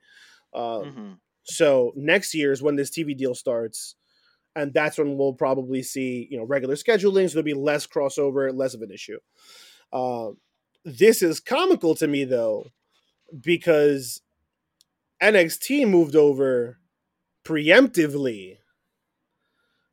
Uh, 0.53 0.81
hmm 0.81 1.13
So 1.43 1.93
next 1.95 2.33
year 2.33 2.51
is 2.51 2.61
when 2.61 2.75
this 2.75 2.89
TV 2.89 3.15
deal 3.15 3.35
starts, 3.35 3.95
and 4.55 4.73
that's 4.73 4.97
when 4.97 5.17
we'll 5.17 5.33
probably 5.33 5.83
see 5.83 6.27
you 6.29 6.37
know 6.37 6.45
regular 6.45 6.75
scheduling. 6.75 7.29
So 7.29 7.35
there'll 7.35 7.43
be 7.43 7.53
less 7.53 7.87
crossover, 7.87 8.55
less 8.55 8.73
of 8.73 8.81
an 8.81 8.91
issue. 8.91 9.19
Uh, 9.91 10.31
this 10.85 11.21
is 11.21 11.39
comical 11.39 11.95
to 11.95 12.07
me 12.07 12.25
though, 12.25 12.67
because 13.41 14.21
NXT 15.21 15.87
moved 15.87 16.15
over 16.15 16.79
preemptively, 17.45 18.57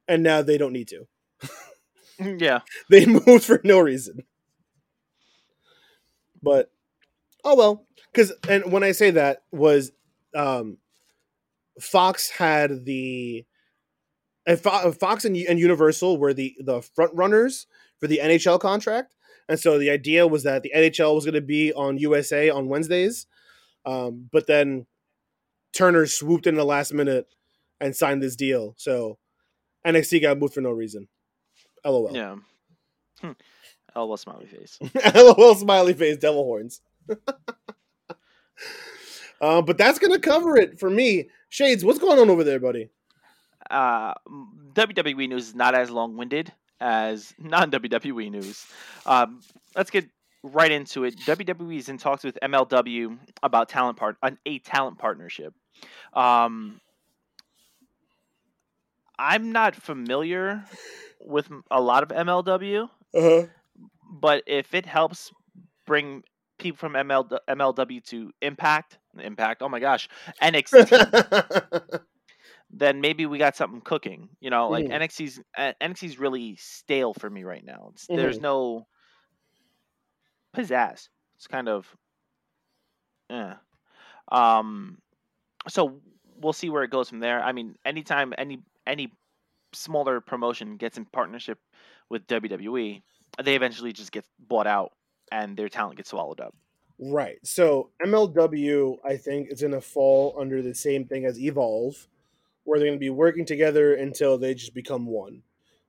and 0.09 0.23
now 0.23 0.43
they 0.43 0.59
don't 0.59 0.73
need 0.73 0.89
to. 0.89 1.07
Yeah. 2.21 2.61
They 2.91 3.07
moved 3.07 3.45
for 3.45 3.61
no 3.64 3.81
reason. 3.81 4.25
But 6.43 6.71
oh 7.45 7.57
well, 7.57 7.87
because 8.12 8.33
and 8.49 8.73
when 8.73 8.83
I 8.83 8.93
say 8.93 9.11
that 9.11 9.43
was 9.53 9.93
um, 10.35 10.79
Fox 11.81 12.31
had 12.31 12.85
the 12.85 13.45
Fox 14.57 15.25
and, 15.25 15.37
and 15.37 15.59
Universal 15.59 16.18
were 16.18 16.33
the 16.35 16.55
the 16.61 16.83
front 16.83 17.14
runners 17.14 17.66
for 17.99 18.07
the 18.07 18.21
NHL 18.23 18.59
contract, 18.59 19.14
and 19.49 19.61
so 19.61 19.79
the 19.79 19.91
idea 19.91 20.27
was 20.27 20.43
that 20.45 20.62
the 20.62 20.73
NHL 20.75 21.14
was 21.14 21.25
going 21.25 21.35
to 21.35 21.41
be 21.41 21.73
on 21.73 21.99
USA 21.99 22.49
on 22.49 22.68
Wednesdays, 22.68 23.27
um, 23.85 24.29
but 24.33 24.47
then 24.47 24.87
Turner 25.73 26.07
swooped 26.07 26.47
in 26.47 26.55
the 26.55 26.64
last 26.64 26.93
minute 26.93 27.27
and 27.81 27.95
signed 27.95 28.23
this 28.23 28.37
deal, 28.37 28.75
so 28.79 29.18
NXT 29.87 30.23
got 30.23 30.39
moved 30.39 30.55
for 30.55 30.61
no 30.62 30.71
reason. 30.71 31.09
LOL. 31.85 32.11
Yeah. 32.12 32.37
Hmm. 33.20 33.33
LOL 33.95 34.16
smiley 34.16 34.47
face. 34.47 34.78
LOL 35.14 35.55
smiley 35.55 35.95
face 35.95 36.16
devil 36.16 36.45
horns. 36.45 36.81
uh, 39.41 39.62
but 39.62 39.78
that's 39.78 39.99
gonna 39.99 40.18
cover 40.18 40.57
it 40.57 40.78
for 40.78 40.91
me. 40.91 41.28
Shades, 41.49 41.85
what's 41.85 41.99
going 41.99 42.18
on 42.18 42.31
over 42.31 42.45
there, 42.45 42.61
buddy? 42.61 42.91
uh, 43.70 44.14
WWE 44.72 45.28
news 45.28 45.49
is 45.49 45.55
not 45.55 45.74
as 45.74 45.91
long 45.91 46.16
winded 46.16 46.53
as 46.81 47.33
non 47.39 47.70
WWE 47.70 48.31
news. 48.31 48.66
Um, 49.07 49.41
let's 49.76 49.91
get 49.91 50.09
right 50.43 50.70
into 50.70 51.05
it. 51.05 51.16
WWE 51.20 51.78
is 51.78 51.89
in 51.89 51.99
talks 51.99 52.24
with 52.24 52.39
MLW 52.43 53.18
about 53.43 53.68
talent 53.68 53.97
part 53.97 54.16
an, 54.22 54.39
a 54.45 54.59
talent 54.59 54.99
partnership. 54.99 55.55
Um, 56.12 56.81
I'm 59.21 59.53
not 59.53 59.75
familiar 59.77 60.64
with 61.21 61.49
a 61.71 61.81
lot 61.81 62.03
of 62.03 62.09
MLW, 62.09 62.89
Uh 63.14 63.47
but 64.11 64.43
if 64.47 64.75
it 64.75 64.87
helps 64.87 65.31
bring 65.87 66.25
people 66.59 66.79
from 66.79 66.95
ML, 66.95 67.39
MLW 67.49 68.03
to 68.07 68.33
Impact, 68.41 68.99
Impact, 69.18 69.62
oh 69.62 69.68
my 69.68 69.79
gosh, 69.81 70.09
NXT, 70.43 72.01
then 72.71 73.01
maybe 73.01 73.27
we 73.27 73.39
got 73.39 73.57
something 73.57 73.83
cooking. 73.83 74.31
You 74.41 74.51
know, 74.51 74.68
like 74.68 74.87
Mhm. 74.87 74.93
NXT's 75.03 75.41
uh, 75.57 75.73
NXT's 75.81 76.18
really 76.18 76.57
stale 76.57 77.12
for 77.14 77.29
me 77.29 77.45
right 77.45 77.64
now. 77.64 77.91
It's, 77.93 78.07
There's 78.07 78.41
no 78.41 78.87
pizzazz. 80.57 81.09
It's 81.37 81.47
kind 81.47 81.68
of, 81.68 81.95
yeah. 83.29 83.57
Um, 84.33 84.99
so 85.68 86.01
we'll 86.41 86.53
see 86.53 86.71
where 86.71 86.83
it 86.85 86.91
goes 86.91 87.09
from 87.09 87.21
there. 87.21 87.43
I 87.43 87.53
mean, 87.53 87.77
anytime 87.85 88.33
any 88.39 88.61
any 88.91 89.12
smaller 89.72 90.20
promotion 90.20 90.76
gets 90.76 90.99
in 90.99 91.05
partnership 91.07 91.59
with 92.11 92.26
WWE, 92.26 93.03
they 93.45 93.57
eventually 93.57 93.93
just 93.93 94.12
get 94.12 94.24
bought 94.38 94.66
out 94.66 94.93
and 95.32 95.57
their 95.57 95.68
talent 95.68 95.97
gets 95.97 96.11
swallowed 96.11 96.41
up. 96.41 96.55
right. 96.99 97.38
So 97.45 97.91
MLW, 98.05 98.99
I 99.05 99.16
think, 99.16 99.51
is 99.53 99.62
gonna 99.62 99.80
fall 99.80 100.36
under 100.38 100.61
the 100.62 100.74
same 100.74 101.07
thing 101.07 101.24
as 101.24 101.38
Evolve, 101.41 102.09
where 102.64 102.78
they're 102.78 102.88
gonna 102.88 102.99
be 102.99 103.11
working 103.11 103.45
together 103.47 103.95
until 103.95 104.36
they 104.38 104.55
just 104.55 104.74
become 104.74 105.07
one. 105.07 105.43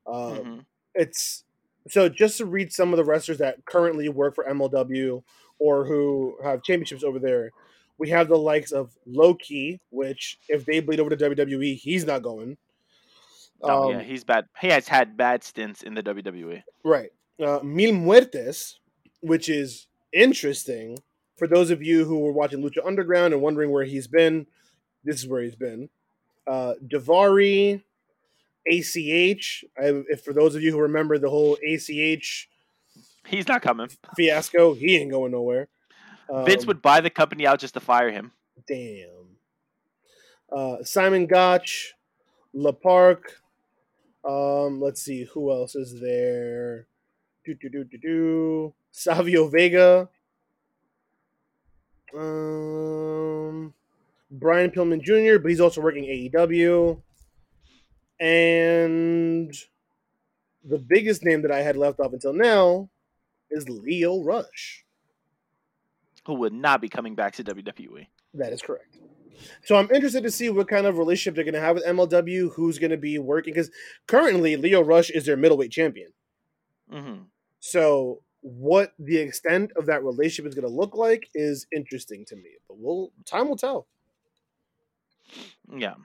Um, 0.06 0.14
Mhm. 0.38 0.66
it's 0.96 1.44
so 1.88 2.08
just 2.08 2.38
to 2.38 2.46
read 2.46 2.72
some 2.72 2.94
of 2.94 2.98
the 2.98 3.04
wrestlers 3.04 3.40
that 3.40 3.66
currently 3.66 4.08
work 4.10 4.36
for 4.36 4.48
MLW 4.48 5.24
or 5.60 5.86
who 5.86 6.38
have 6.44 6.64
championships 6.64 7.04
over 7.04 7.20
there. 7.20 7.52
We 7.98 8.10
have 8.10 8.30
the 8.30 8.38
likes 8.38 8.72
of 8.72 8.96
Loki, 9.06 9.80
which 9.90 10.40
if 10.48 10.66
they 10.66 10.80
bleed 10.80 11.00
over 11.00 11.10
to 11.10 11.18
WWE, 11.18 11.76
he's 11.76 12.06
not 12.06 12.22
going. 12.24 12.58
Oh 13.64 13.86
Um, 13.86 13.92
yeah, 13.92 14.02
he's 14.04 14.24
bad. 14.24 14.46
He 14.60 14.68
has 14.70 14.88
had 14.88 15.16
bad 15.18 15.44
stints 15.44 15.84
in 15.84 15.94
the. 15.94 16.04
WWE. 16.04 16.64
Right. 16.84 17.12
Uh, 17.44 17.60
Mil 17.64 17.92
Muertes, 17.94 18.76
which 19.22 19.50
is 19.50 19.88
interesting 20.14 21.00
for 21.38 21.48
those 21.48 21.70
of 21.72 21.82
you 21.82 22.06
who 22.06 22.20
were 22.20 22.32
watching 22.32 22.62
Lucha 22.62 22.86
Underground 22.86 23.34
and 23.34 23.42
wondering 23.42 23.72
where 23.72 23.84
he's 23.84 24.08
been. 24.08 24.46
This 25.04 25.18
is 25.24 25.28
where 25.28 25.42
he's 25.42 25.56
been. 25.56 25.90
Uh, 26.46 26.74
Davari, 26.86 27.82
ACH. 28.68 29.66
I, 29.78 30.04
if 30.10 30.24
for 30.24 30.34
those 30.34 30.56
of 30.56 30.62
you 30.62 30.72
who 30.72 30.80
remember 30.82 31.18
the 31.18 31.30
whole 31.30 31.58
ACH 31.66 32.48
He's 33.28 33.48
not 33.48 33.62
coming. 33.62 33.88
fiasco, 34.18 34.74
he 34.74 34.98
ain't 34.98 35.12
going 35.12 35.32
nowhere. 35.32 35.68
Vince 36.46 36.64
Um, 36.64 36.68
would 36.68 36.82
buy 36.82 37.02
the 37.02 37.10
company 37.10 37.46
out 37.46 37.60
just 37.60 37.76
to 37.76 37.80
fire 37.80 38.10
him. 38.12 38.32
Damn. 38.68 39.38
Uh, 40.52 40.84
Simon 40.84 41.28
Gotch, 41.28 41.94
LA 42.54 42.72
Park. 42.72 43.41
Um, 44.24 44.80
let's 44.80 45.02
see 45.02 45.26
who 45.26 45.52
else 45.52 45.76
is 45.76 46.00
there. 46.00 46.88
Do 47.44 47.56
do 47.56 47.70
do 47.70 47.84
do 47.84 47.98
do. 47.98 48.74
Savio 48.92 49.48
Vega. 49.48 50.10
Um, 52.14 53.74
Brian 54.30 54.70
Pillman 54.70 55.02
Jr., 55.02 55.40
but 55.40 55.50
he's 55.50 55.62
also 55.62 55.82
working 55.82 56.04
AEW. 56.04 57.02
And 58.20 59.54
the 60.64 60.78
biggest 60.78 61.24
name 61.24 61.42
that 61.42 61.52
I 61.52 61.62
had 61.62 61.78
left 61.78 62.00
off 62.00 62.14
until 62.14 62.34
now 62.34 62.90
is 63.50 63.68
Lio 63.68 64.22
Rush. 64.22 64.86
Who 66.26 66.36
would 66.36 66.54
not 66.54 66.82
be 66.82 66.90
coming 66.90 67.16
back 67.16 67.34
to 67.36 67.44
WWE? 67.44 68.08
That 68.36 68.54
is 68.54 68.62
correct. 68.62 68.98
So 69.64 69.76
I'm 69.76 69.90
interested 69.92 70.24
to 70.24 70.32
see 70.32 70.50
what 70.50 70.68
kind 70.68 70.86
of 70.86 70.98
relationship 70.98 71.36
they're 71.36 71.44
going 71.44 71.54
to 71.54 71.62
have 71.62 71.76
with 71.76 71.86
MLW, 71.86 72.54
who's 72.54 72.80
going 72.80 72.92
to 72.92 72.98
be 72.98 73.20
working, 73.20 73.54
because 73.54 73.72
currently 74.08 74.56
Lio 74.56 74.82
Rush 74.82 75.10
is 75.10 75.26
their 75.26 75.38
middleweight 75.38 75.72
champion. 75.72 76.12
hmm 76.90 77.24
So 77.60 78.22
what 78.42 78.94
the 78.98 79.18
extent 79.18 79.72
of 79.76 79.86
that 79.86 80.04
relationship 80.04 80.48
is 80.48 80.56
going 80.56 80.68
to 80.68 80.74
look 80.74 80.96
like 80.96 81.30
is 81.34 81.68
interesting 81.72 82.26
to 82.26 82.36
me. 82.36 82.52
But 82.68 82.78
we'll 82.80 83.12
time 83.26 83.48
will 83.48 83.58
tell. 83.58 83.88
Yeah. 85.76 85.96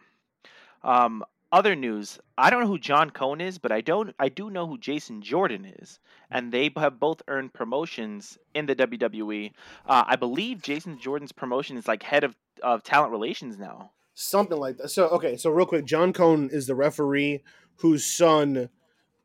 Um, 0.83 1.24
other 1.53 1.74
news. 1.74 2.18
I 2.37 2.51
don't 2.51 2.61
know 2.61 2.66
who 2.66 2.79
John 2.79 3.11
Cone 3.11 3.41
is, 3.41 3.59
but 3.59 3.72
I 3.72 3.81
don't. 3.81 4.14
I 4.18 4.29
do 4.29 4.51
know 4.51 4.66
who 4.66 4.79
Jason 4.79 5.22
Jordan 5.22 5.64
is, 5.64 6.01
and 6.31 6.53
they 6.53 6.70
have 6.77 7.01
both 7.01 7.22
earned 7.29 7.55
promotions 7.55 8.37
in 8.55 8.66
the 8.66 8.77
WWE. 8.77 9.53
Uh, 9.87 10.05
I 10.07 10.16
believe 10.16 10.61
Jason 10.61 10.99
Jordan's 10.99 11.33
promotion 11.33 11.77
is 11.77 11.89
like 11.89 12.03
head 12.03 12.24
of 12.24 12.37
of 12.63 12.83
talent 12.83 13.13
relations 13.13 13.59
now. 13.59 13.91
something 14.15 14.59
like 14.59 14.77
that. 14.79 14.89
So 14.91 15.09
okay, 15.09 15.37
so 15.37 15.51
real 15.51 15.67
quick, 15.67 15.85
John 15.85 16.13
Cone 16.13 16.49
is 16.53 16.67
the 16.67 16.75
referee 16.75 17.43
whose 17.77 18.07
son 18.07 18.69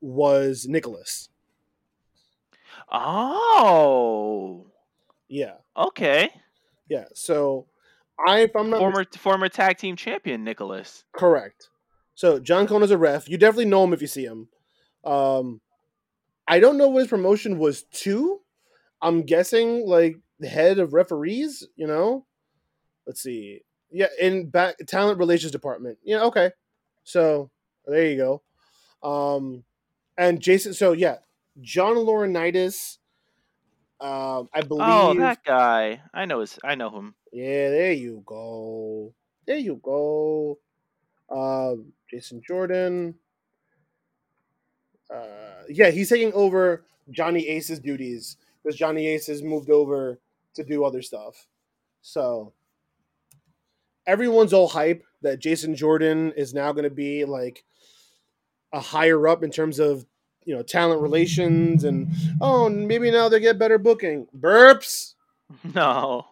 was 0.02 0.68
Nicholas. 0.68 1.30
Oh, 3.14 4.68
Yeah, 5.30 5.56
okay. 5.78 6.30
yeah. 6.90 7.06
So 7.14 7.68
I, 8.28 8.40
if 8.42 8.56
I'm 8.56 8.70
not 8.70 8.80
Former 8.80 9.06
former 9.18 9.50
tag 9.50 9.78
team 9.78 9.96
champion 9.96 10.44
Nicholas. 10.44 11.06
Correct. 11.14 11.70
So 12.16 12.40
John 12.40 12.68
Cone 12.68 12.84
is 12.84 12.92
a 12.92 12.98
ref. 12.98 13.30
You 13.30 13.38
definitely 13.38 13.66
know 13.66 13.84
him 13.84 13.94
if 13.94 14.02
you 14.02 14.08
see 14.08 14.26
him. 14.26 14.50
Um, 15.04 15.62
I 16.48 16.60
don't 16.60 16.78
know 16.78 16.90
what 16.90 17.00
his 17.00 17.08
promotion 17.08 17.58
was 17.58 17.84
to. 17.84 18.42
I'm 19.02 19.24
guessing 19.24 19.88
like 19.88 20.18
the 20.40 20.48
head 20.48 20.78
of 20.78 20.94
referees. 20.94 21.68
You 21.76 21.88
know, 21.88 22.26
let's 23.06 23.22
see. 23.22 23.62
Yeah, 23.92 24.08
in 24.20 24.50
back 24.50 24.76
talent 24.88 25.20
relations 25.20 25.52
department. 25.52 25.98
Yeah, 26.04 26.24
okay. 26.24 26.52
So 27.04 27.50
there 27.86 28.06
you 28.08 28.18
go. 28.18 29.08
Um, 29.08 29.64
and 30.18 30.40
Jason. 30.40 30.74
So 30.74 30.94
yeah, 30.94 31.18
John 31.60 31.96
Laurinaitis. 31.96 32.98
Um, 34.00 34.50
I 34.54 34.62
believe. 34.62 34.88
Oh, 34.88 35.14
that 35.16 35.44
guy. 35.44 36.02
I 36.14 36.26
know 36.26 36.40
his. 36.40 36.58
I 36.64 36.76
know 36.76 36.90
him. 36.90 37.16
Yeah, 37.32 37.70
there 37.70 37.92
you 37.92 38.24
go. 38.26 39.14
There 39.46 39.58
you 39.58 39.80
go. 39.84 40.58
Um, 41.30 41.94
Jason 42.10 42.42
Jordan. 42.46 43.16
Uh, 45.14 45.64
yeah, 45.70 45.90
he's 45.92 46.10
taking 46.10 46.34
over 46.34 46.86
Johnny 47.10 47.48
Ace's 47.48 47.80
duties 47.80 48.38
because 48.64 48.78
Johnny 48.78 49.08
Ace 49.08 49.28
has 49.28 49.44
moved 49.44 49.70
over 49.70 50.20
to 50.56 50.64
do 50.64 50.84
other 50.84 51.02
stuff. 51.02 51.48
So 52.02 52.54
everyone's 54.08 54.54
all 54.54 54.68
hype 54.68 55.04
that 55.22 55.40
Jason 55.40 55.76
Jordan 55.76 56.34
is 56.36 56.54
now 56.54 56.72
going 56.72 56.84
to 56.84 56.90
be 56.90 57.26
like 57.26 57.64
a 58.74 58.80
higher 58.80 59.28
up 59.28 59.44
in 59.44 59.52
terms 59.52 59.80
of 59.80 60.06
you 60.46 60.56
know 60.56 60.64
talent 60.64 61.02
relations 61.02 61.84
and 61.84 62.10
oh 62.40 62.68
maybe 62.70 63.12
now 63.12 63.30
they 63.30 63.40
get 63.40 63.60
better 63.60 63.78
booking 63.78 64.28
burps 64.38 65.14
No, 65.74 66.26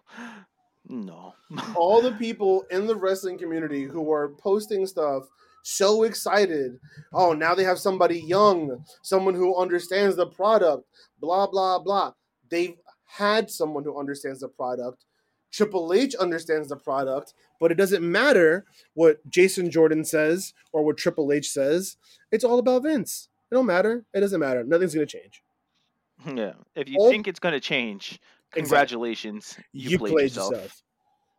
no. 0.88 1.34
all 1.76 2.01
the 2.01 2.11
people 2.13 2.63
in 2.72 2.88
the 2.88 2.95
wrestling 2.95 3.38
community 3.38 3.84
who 3.84 4.11
are 4.11 4.30
posting 4.30 4.86
stuff 4.86 5.24
so 5.63 6.03
excited. 6.03 6.80
Oh, 7.13 7.34
now 7.34 7.53
they 7.53 7.63
have 7.63 7.80
somebody 7.80 8.20
young, 8.20 8.84
someone 9.03 9.34
who 9.34 9.59
understands 9.59 10.15
the 10.15 10.28
product, 10.28 10.86
blah, 11.20 11.47
blah, 11.47 11.80
blah. 11.80 12.13
They've 12.49 12.76
had 13.05 13.49
someone 13.49 13.84
who 13.84 13.99
understands 13.99 14.39
the 14.39 14.47
product. 14.47 15.05
Triple 15.52 15.93
H 15.93 16.16
understands 16.16 16.68
the 16.70 16.76
product, 16.76 17.34
but 17.60 17.72
it 17.72 17.76
doesn't 17.76 18.10
matter 18.10 18.66
what 18.93 19.28
Jason 19.30 19.72
Jordan 19.72 20.06
says 20.06 20.54
or 20.72 20.84
what 20.84 20.97
Triple 20.97 21.32
H 21.32 21.50
says. 21.50 21.97
It's 22.32 22.43
all 22.43 22.60
about 22.60 22.84
Vince. 22.84 23.30
It 23.52 23.56
don't 23.56 23.66
matter. 23.66 24.06
It 24.14 24.20
doesn't 24.20 24.39
matter. 24.39 24.64
Nothing's 24.64 24.93
going 24.93 25.08
to 25.08 25.18
change. 25.20 25.41
Yeah. 26.26 26.54
If 26.76 26.89
you 26.89 26.97
All- 27.00 27.10
think 27.10 27.28
it's 27.28 27.39
gonna 27.39 27.60
change, 27.60 28.20
congratulations. 28.52 29.58
You, 29.72 29.97
played, 29.97 30.36
yourself. 30.36 30.84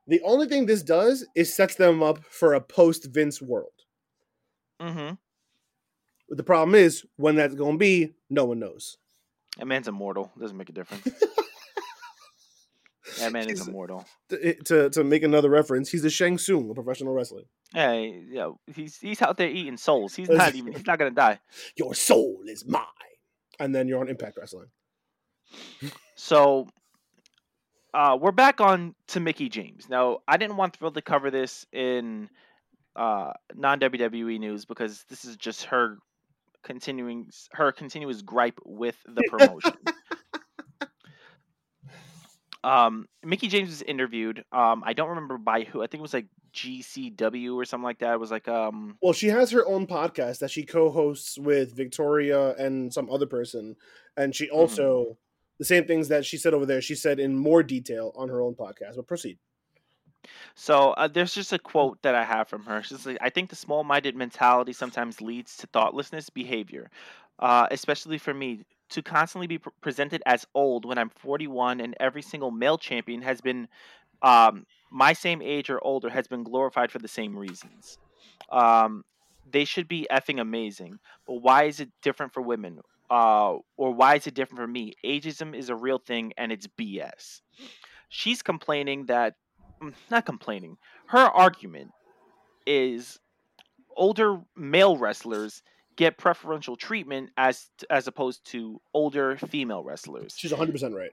The 0.07 0.21
only 0.23 0.47
thing 0.47 0.67
this 0.67 0.83
does 0.83 1.27
is 1.35 1.55
sets 1.55 1.75
them 1.75 2.03
up 2.03 2.25
for 2.25 2.55
a 2.55 2.61
post 2.61 3.07
Vince 3.13 3.41
world. 3.43 3.73
Mm-hmm. 4.81 5.15
But 6.29 6.37
the 6.37 6.45
problem 6.45 6.75
is 6.75 7.05
when 7.17 7.37
that's 7.37 7.55
going 7.55 7.73
to 7.73 7.79
be, 7.79 8.15
no 8.31 8.45
one 8.45 8.61
knows. 8.61 8.97
That 9.59 9.67
man's 9.67 9.89
immortal. 9.89 10.33
Doesn't 10.39 10.57
make 10.57 10.71
a 10.71 10.73
difference. 10.73 11.03
that 13.19 13.33
man 13.33 13.49
is 13.49 13.67
immortal. 13.67 14.07
To, 14.29 14.55
to, 14.55 14.91
to 14.91 15.05
make 15.05 15.23
another 15.23 15.51
reference, 15.51 15.91
he's 15.91 16.05
a 16.05 16.11
Shang 16.11 16.39
Tsung 16.39 16.69
of 16.71 16.77
professional 16.77 17.13
wrestling. 17.13 17.45
Hey, 17.75 18.25
yeah, 18.29 18.51
he's 18.75 18.99
he's 18.99 19.23
out 19.23 19.37
there 19.37 19.49
eating 19.49 19.77
souls. 19.77 20.15
He's 20.15 20.29
not 20.29 20.55
even. 20.55 20.73
He's 20.73 20.87
not 20.87 20.99
gonna 20.99 21.11
die. 21.13 21.41
Your 21.77 21.95
soul 21.95 22.41
is 22.47 22.67
mine. 22.67 22.85
And 23.59 23.75
then 23.75 23.89
you're 23.89 24.01
on 24.01 24.09
Impact 24.09 24.39
Wrestling. 24.39 24.69
So, 26.15 26.67
uh, 27.93 28.17
we're 28.19 28.33
back 28.33 28.61
on 28.63 28.95
to 29.09 29.21
Mickie 29.21 29.51
James. 29.51 29.87
Now, 29.89 30.21
I 30.27 30.39
didn't 30.39 30.57
want 30.57 30.77
Thrill 30.77 30.93
to 30.93 31.03
cover 31.03 31.31
this 31.31 31.67
in 31.71 32.31
uh, 32.97 33.33
non 33.55 33.81
WWE 33.81 34.39
news 34.41 34.65
because 34.65 35.05
this 35.11 35.25
is 35.25 35.37
just 35.37 35.65
her 35.65 35.99
continuing 36.63 37.29
her 37.53 37.73
continuous 37.73 38.23
gripe 38.23 38.59
with 38.65 38.97
the 39.07 39.23
promotion. 39.29 39.73
Um, 42.63 43.09
Mickie 43.25 43.49
James 43.49 43.71
was 43.71 43.83
interviewed. 43.83 44.45
Um, 44.53 44.83
I 44.85 44.93
don't 44.93 45.09
remember 45.11 45.39
by 45.39 45.63
who. 45.63 45.83
I 45.83 45.87
think 45.87 46.01
it 46.01 46.03
was 46.03 46.15
like 46.15 46.27
GCW 46.53 47.55
or 47.55 47.65
something 47.65 47.85
like 47.85 48.01
that. 48.01 48.15
It 48.15 48.21
was 48.21 48.31
like 48.31 48.49
um, 48.49 48.99
Well, 49.01 49.13
she 49.13 49.29
has 49.29 49.51
her 49.53 49.67
own 49.67 49.87
podcast 49.87 50.41
that 50.41 50.51
she 50.51 50.65
co 50.65 50.91
hosts 50.91 51.39
with 51.39 51.75
Victoria 51.75 52.55
and 52.57 52.93
some 52.93 53.11
other 53.11 53.27
person. 53.27 53.77
And 54.17 54.35
she 54.35 54.51
also, 54.51 55.17
the 55.59 55.65
same 55.65 55.87
things 55.87 56.09
that 56.09 56.27
she 56.27 56.37
said 56.37 56.53
over 56.53 56.67
there, 56.67 56.83
she 56.83 56.95
said 56.95 57.19
in 57.19 57.35
more 57.35 57.63
detail 57.63 58.13
on 58.17 58.29
her 58.29 58.43
own 58.43 58.55
podcast. 58.55 58.97
But 58.97 59.07
proceed. 59.07 59.39
So 60.55 60.91
uh, 60.91 61.09
there's 61.09 61.35
just 61.35 61.53
a 61.53 61.59
quote 61.59 62.03
that 62.03 62.15
I 62.15 62.25
have 62.25 62.49
from 62.49 62.65
her. 62.65 62.83
She's 62.83 63.07
like, 63.07 63.19
"I 63.21 63.31
think 63.31 63.49
the 63.49 63.57
small-minded 63.57 64.15
mentality 64.15 64.73
sometimes 64.75 65.23
leads 65.23 65.57
to 65.59 65.67
thoughtlessness 65.69 66.29
behavior, 66.29 66.91
uh, 67.39 67.69
especially 67.71 68.19
for 68.19 68.35
me. 68.35 68.65
To 68.91 69.03
constantly 69.03 69.47
be 69.47 69.59
pr- 69.59 69.71
presented 69.81 70.23
as 70.27 70.47
old 70.55 70.85
when 70.85 70.99
I'm 70.99 71.11
41 71.11 71.81
and 71.81 71.95
every 72.01 72.23
single 72.23 72.51
male 72.51 72.79
champion 72.79 73.23
has 73.23 73.41
been 73.41 73.69
um, 74.23 74.67
my 74.91 75.13
same 75.13 75.41
age 75.43 75.71
or 75.71 75.83
older 75.83 76.11
has 76.11 76.27
been 76.27 76.43
glorified 76.43 76.91
for 76.91 76.99
the 76.99 77.09
same 77.09 77.37
reasons. 77.37 77.99
Um, 78.51 79.05
they 79.51 79.65
should 79.65 79.89
be 79.89 80.07
effing 80.11 80.41
amazing, 80.41 80.99
but 81.27 81.35
why 81.35 81.65
is 81.65 81.81
it 81.81 81.91
different 82.03 82.33
for 82.33 82.43
women? 82.43 82.81
Uh, 83.11 83.57
or 83.77 83.93
why 83.93 84.17
is 84.17 84.27
it 84.27 84.35
different 84.35 84.61
for 84.61 84.67
me? 84.69 84.95
Ageism 85.05 85.57
is 85.57 85.69
a 85.69 85.75
real 85.75 85.99
thing 85.99 86.33
and 86.37 86.53
it's 86.53 86.67
BS." 86.67 87.41
She's 88.09 88.43
complaining 88.43 89.07
that 89.07 89.35
mm, 89.83 89.95
not 90.11 90.27
complaining. 90.27 90.77
Her 91.07 91.19
argument 91.19 91.93
is 92.67 93.19
older 93.97 94.41
male 94.57 94.97
wrestlers 94.97 95.63
get 96.01 96.17
preferential 96.17 96.77
treatment 96.77 97.29
as 97.37 97.67
as 97.91 98.07
opposed 98.07 98.43
to 98.47 98.81
older 98.95 99.37
female 99.37 99.85
wrestlers. 99.85 100.35
She's 100.35 100.51
100% 100.51 100.95
right. 100.95 101.11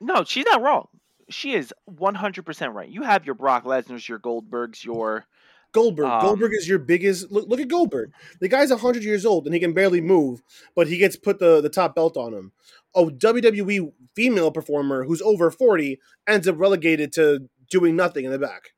No, 0.00 0.22
she's 0.22 0.44
not 0.44 0.62
wrong. 0.62 0.86
She 1.28 1.54
is 1.54 1.74
100% 1.90 2.72
right. 2.72 2.88
You 2.88 3.02
have 3.02 3.26
your 3.26 3.34
Brock 3.34 3.64
Lesnar's, 3.64 4.08
your 4.08 4.20
Goldbergs, 4.20 4.84
your 4.84 5.24
Goldberg. 5.72 6.06
Um, 6.06 6.20
Goldberg 6.20 6.52
is 6.54 6.68
your 6.68 6.78
biggest. 6.78 7.32
Look, 7.32 7.48
look 7.48 7.58
at 7.58 7.66
Goldberg. 7.66 8.12
The 8.40 8.46
guy's 8.46 8.70
100 8.70 9.02
years 9.02 9.26
old 9.26 9.44
and 9.44 9.52
he 9.52 9.58
can 9.58 9.72
barely 9.72 10.00
move, 10.00 10.40
but 10.76 10.86
he 10.86 10.98
gets 10.98 11.16
put 11.16 11.40
the, 11.40 11.60
the 11.60 11.68
top 11.68 11.96
belt 11.96 12.16
on 12.16 12.32
him. 12.32 12.52
A 12.94 13.06
WWE 13.06 13.92
female 14.14 14.52
performer 14.52 15.02
who's 15.02 15.20
over 15.20 15.50
40 15.50 15.98
ends 16.28 16.46
up 16.46 16.60
relegated 16.60 17.12
to 17.14 17.48
doing 17.68 17.96
nothing 17.96 18.24
in 18.24 18.30
the 18.30 18.38
back. 18.38 18.70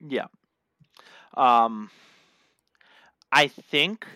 yeah. 0.00 0.28
Um 1.36 1.90
I 3.32 3.46
think 3.46 4.06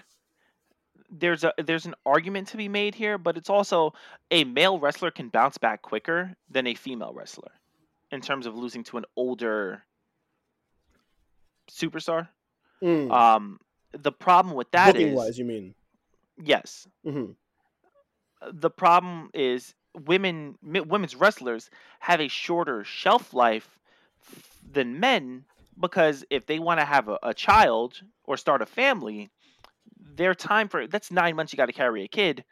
there's 1.19 1.45
a 1.45 1.53
there's 1.59 1.87
an 1.87 1.95
argument 2.05 2.49
to 2.49 2.57
be 2.57 2.69
made 2.69 2.95
here, 2.95 3.19
but 3.19 3.37
it's 3.37 3.51
also 3.51 3.95
a 4.31 4.45
male 4.45 4.79
wrestler 4.79 5.11
can 5.11 5.29
bounce 5.29 5.59
back 5.59 5.83
quicker 5.83 6.35
than 6.51 6.67
a 6.67 6.75
female 6.75 7.13
wrestler 7.15 7.53
in 8.11 8.21
terms 8.21 8.47
of 8.47 8.57
losing 8.57 8.85
to 8.85 8.99
an 8.99 9.05
older 9.17 9.83
superstar. 11.71 12.29
Mm. 12.83 13.11
Um, 13.11 13.61
the 13.93 14.13
problem 14.13 14.55
with 14.55 14.71
that 14.73 14.95
Booking 14.95 15.09
is 15.09 15.17
wise, 15.17 15.39
you 15.39 15.45
mean? 15.45 15.75
yes, 16.43 16.87
hmm 17.05 17.33
the 18.53 18.71
problem 18.71 19.31
is 19.33 19.75
women 20.07 20.57
women's 20.63 21.15
wrestlers 21.15 21.71
have 22.01 22.21
a 22.21 22.29
shorter 22.29 22.85
shelf 22.85 23.33
life 23.33 23.79
than 24.73 25.01
men 25.01 25.45
because 25.79 26.25
if 26.31 26.47
they 26.47 26.59
want 26.59 26.81
to 26.81 26.85
have 26.85 27.09
a, 27.09 27.19
a 27.23 27.35
child 27.35 28.03
or 28.25 28.37
start 28.37 28.63
a 28.63 28.67
family 28.67 29.31
their 30.17 30.35
time 30.35 30.69
for 30.69 30.87
that's 30.87 31.11
nine 31.11 31.37
months 31.37 31.53
you 31.53 31.57
got 31.57 31.67
to 31.67 31.73
carry 31.73 32.05
a 32.05 32.09
kid 32.09 32.45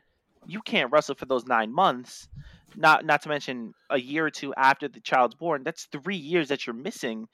you 0.47 0.61
can't 0.63 0.91
wrestle 0.91 1.15
for 1.15 1.27
those 1.27 1.47
nine 1.47 1.73
months 1.73 2.29
not 2.77 3.05
not 3.05 3.23
to 3.23 3.29
mention 3.29 3.75
a 3.91 4.01
year 4.01 4.27
or 4.27 4.31
two 4.31 4.53
after 4.55 4.89
the 4.89 5.01
child's 5.01 5.35
born 5.35 5.63
that's 5.63 5.85
three 5.93 6.17
years 6.17 6.49
that 6.49 6.67
you're 6.67 6.75
missing 6.75 7.29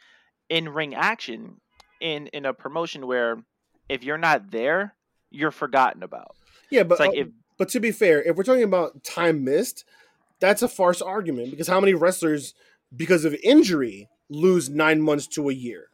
in 0.48 0.68
ring 0.68 0.94
action 0.94 1.60
in 2.00 2.26
in 2.28 2.44
a 2.44 2.52
promotion 2.52 3.06
where 3.06 3.36
if 3.88 4.04
you're 4.04 4.18
not 4.18 4.50
there 4.50 4.94
you're 5.30 5.50
forgotten 5.50 6.02
about 6.02 6.34
Yeah, 6.70 6.82
but 6.82 7.00
like 7.00 7.10
uh, 7.10 7.20
if 7.20 7.28
but 7.58 7.68
to 7.70 7.80
be 7.80 7.90
fair, 7.90 8.22
if 8.22 8.36
we're 8.36 8.44
talking 8.44 8.62
about 8.62 9.02
time 9.02 9.44
missed, 9.44 9.84
that's 10.40 10.62
a 10.62 10.68
farce 10.68 11.02
argument 11.02 11.50
because 11.50 11.66
how 11.66 11.80
many 11.80 11.92
wrestlers, 11.92 12.54
because 12.96 13.24
of 13.24 13.34
injury, 13.42 14.08
lose 14.30 14.70
nine 14.70 15.02
months 15.02 15.26
to 15.26 15.50
a 15.50 15.52
year? 15.52 15.88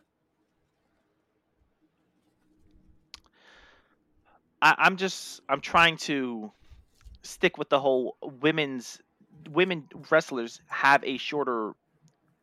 I, 4.64 4.74
I'm 4.78 4.96
just 4.96 5.42
I'm 5.48 5.60
trying 5.60 5.98
to 5.98 6.50
stick 7.22 7.58
with 7.58 7.68
the 7.68 7.78
whole 7.78 8.16
women's 8.22 8.98
women 9.50 9.84
wrestlers 10.10 10.60
have 10.68 11.04
a 11.04 11.18
shorter 11.18 11.74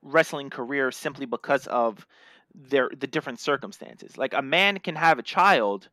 wrestling 0.04 0.52
career 0.52 0.92
simply 0.92 1.26
because 1.26 1.66
of 1.68 2.06
their 2.54 2.90
the 2.96 3.08
different 3.08 3.40
circumstances. 3.40 4.18
Like 4.18 4.36
a 4.36 4.42
man 4.44 4.78
can 4.78 4.96
have 4.96 5.18
a 5.18 5.24
child, 5.24 5.90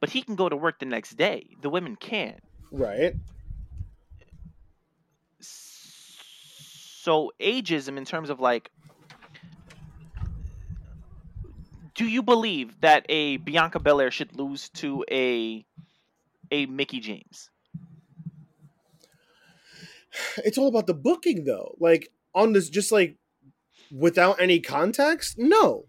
but 0.00 0.08
he 0.08 0.22
can 0.22 0.34
go 0.34 0.48
to 0.48 0.56
work 0.56 0.78
the 0.78 0.86
next 0.86 1.16
day. 1.16 1.50
The 1.60 1.68
women 1.68 1.94
can't. 1.94 2.42
Right. 2.72 3.14
So 5.40 7.32
ageism 7.38 7.98
in 7.98 8.06
terms 8.06 8.30
of 8.30 8.40
like 8.40 8.70
do 11.94 12.06
you 12.06 12.22
believe 12.22 12.80
that 12.80 13.04
a 13.08 13.38
Bianca 13.38 13.78
Belair 13.80 14.10
should 14.10 14.36
lose 14.36 14.68
to 14.70 15.04
a 15.10 15.65
a 16.56 16.66
Mickie 16.66 17.00
James? 17.00 17.50
It's 20.38 20.56
all 20.56 20.68
about 20.68 20.86
the 20.86 20.94
booking 20.94 21.44
though. 21.44 21.74
Like 21.78 22.10
on 22.34 22.52
this 22.52 22.70
just 22.70 22.90
like 22.90 23.16
without 23.92 24.40
any 24.40 24.60
context? 24.60 25.36
No. 25.38 25.86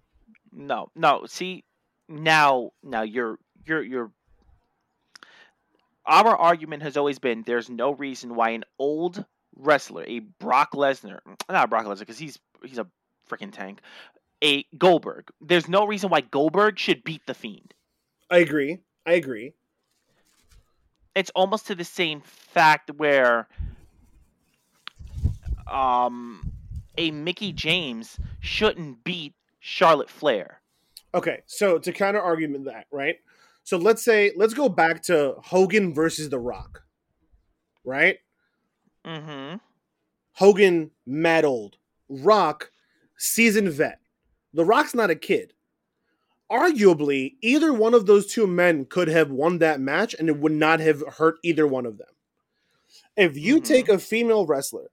No. 0.51 0.91
No. 0.95 1.25
See, 1.27 1.63
now 2.09 2.71
now 2.83 3.03
you're 3.03 3.39
you're 3.65 3.83
you're 3.83 4.11
our 6.05 6.35
argument 6.35 6.83
has 6.83 6.97
always 6.97 7.19
been 7.19 7.43
there's 7.45 7.69
no 7.69 7.91
reason 7.91 8.35
why 8.35 8.51
an 8.51 8.63
old 8.79 9.25
wrestler, 9.55 10.03
a 10.07 10.19
Brock 10.19 10.71
Lesnar, 10.73 11.19
not 11.49 11.69
Brock 11.69 11.85
Lesnar 11.85 11.99
because 11.99 12.19
he's 12.19 12.39
he's 12.63 12.77
a 12.77 12.87
freaking 13.29 13.51
tank, 13.51 13.79
a 14.43 14.65
Goldberg. 14.77 15.29
There's 15.41 15.67
no 15.67 15.85
reason 15.85 16.09
why 16.09 16.21
Goldberg 16.21 16.79
should 16.79 17.03
beat 17.03 17.25
the 17.25 17.33
Fiend. 17.33 17.73
I 18.29 18.39
agree. 18.39 18.79
I 19.05 19.13
agree. 19.13 19.53
It's 21.17 21.31
almost 21.31 21.65
to 21.67 21.75
the 21.75 21.83
same 21.83 22.21
fact 22.21 22.91
where 22.95 23.47
um 25.65 26.53
a 26.95 27.09
Mickie 27.09 27.51
James 27.53 28.19
shouldn't 28.39 29.03
beat 29.03 29.33
Charlotte 29.59 30.11
Flair. 30.11 30.61
Okay, 31.15 31.41
so 31.47 31.79
to 31.79 31.91
counter 31.91 32.21
argument 32.21 32.65
that, 32.65 32.85
right? 32.91 33.15
So 33.63 33.77
let's 33.77 34.03
say 34.03 34.31
let's 34.37 34.53
go 34.53 34.69
back 34.69 35.01
to 35.03 35.33
Hogan 35.43 35.91
versus 35.91 36.29
The 36.29 36.37
Rock. 36.37 36.83
Right? 37.83 38.19
Mm-hmm. 39.03 39.57
Hogan 40.33 40.91
mad 41.07 41.45
old. 41.45 41.77
Rock 42.09 42.69
seasoned 43.17 43.71
vet. 43.71 44.01
The 44.53 44.65
Rock's 44.65 44.93
not 44.93 45.09
a 45.09 45.15
kid. 45.15 45.53
Arguably, 46.51 47.35
either 47.41 47.73
one 47.73 47.93
of 47.93 48.05
those 48.05 48.27
two 48.31 48.47
men 48.47 48.85
could 48.85 49.07
have 49.09 49.29
won 49.31 49.57
that 49.59 49.79
match 49.81 50.13
and 50.17 50.29
it 50.29 50.37
would 50.37 50.53
not 50.53 50.79
have 50.79 51.03
hurt 51.17 51.35
either 51.43 51.67
one 51.67 51.85
of 51.85 51.97
them. 51.97 52.07
If 53.17 53.35
you 53.37 53.59
Mhm. 53.59 53.65
take 53.65 53.89
a 53.89 53.99
female 53.99 54.45
wrestler 54.45 54.89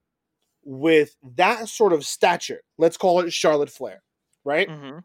with 0.65 1.15
that 1.37 1.69
sort 1.69 1.93
of 1.93 2.05
stature, 2.05 2.63
let's 2.79 2.97
call 2.97 3.21
it 3.21 3.33
Charlotte 3.33 3.71
Flair, 3.71 4.03
right? 4.45 4.69
Mm-hmm. 4.69 4.99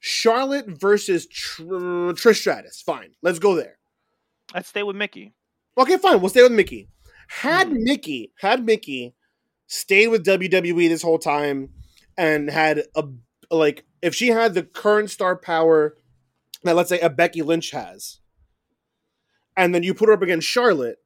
Charlotte 0.00 0.66
versus 0.66 1.26
Tr- 1.26 1.62
Trish 2.12 2.36
Stratus. 2.40 2.80
Fine, 2.80 3.14
let's 3.22 3.38
go 3.38 3.54
there. 3.54 3.78
Let's 4.54 4.68
stay 4.68 4.82
with 4.82 4.96
Mickie. 4.96 5.34
Okay, 5.78 5.98
fine. 5.98 6.20
We'll 6.20 6.30
stay 6.30 6.42
with 6.42 6.52
Mickie. 6.52 6.88
Had 7.28 7.68
Hmm. 7.68 7.84
Mickie 7.84 8.32
had 8.38 8.64
Mickie 8.64 9.14
stayed 9.68 10.08
with 10.08 10.24
WWE 10.24 10.88
this 10.88 11.02
whole 11.02 11.18
time 11.18 11.72
and 12.16 12.50
had 12.50 12.84
a 12.96 13.04
like 13.50 13.84
if 14.02 14.14
she 14.14 14.28
had 14.28 14.54
the 14.54 14.62
current 14.62 15.10
star 15.10 15.36
power 15.36 15.96
that 16.62 16.76
let's 16.76 16.88
say 16.88 17.00
a 17.00 17.10
Becky 17.10 17.42
Lynch 17.42 17.70
has, 17.70 18.20
and 19.56 19.74
then 19.74 19.82
you 19.82 19.94
put 19.94 20.08
her 20.08 20.14
up 20.14 20.22
against 20.22 20.46
Charlotte, 20.46 20.98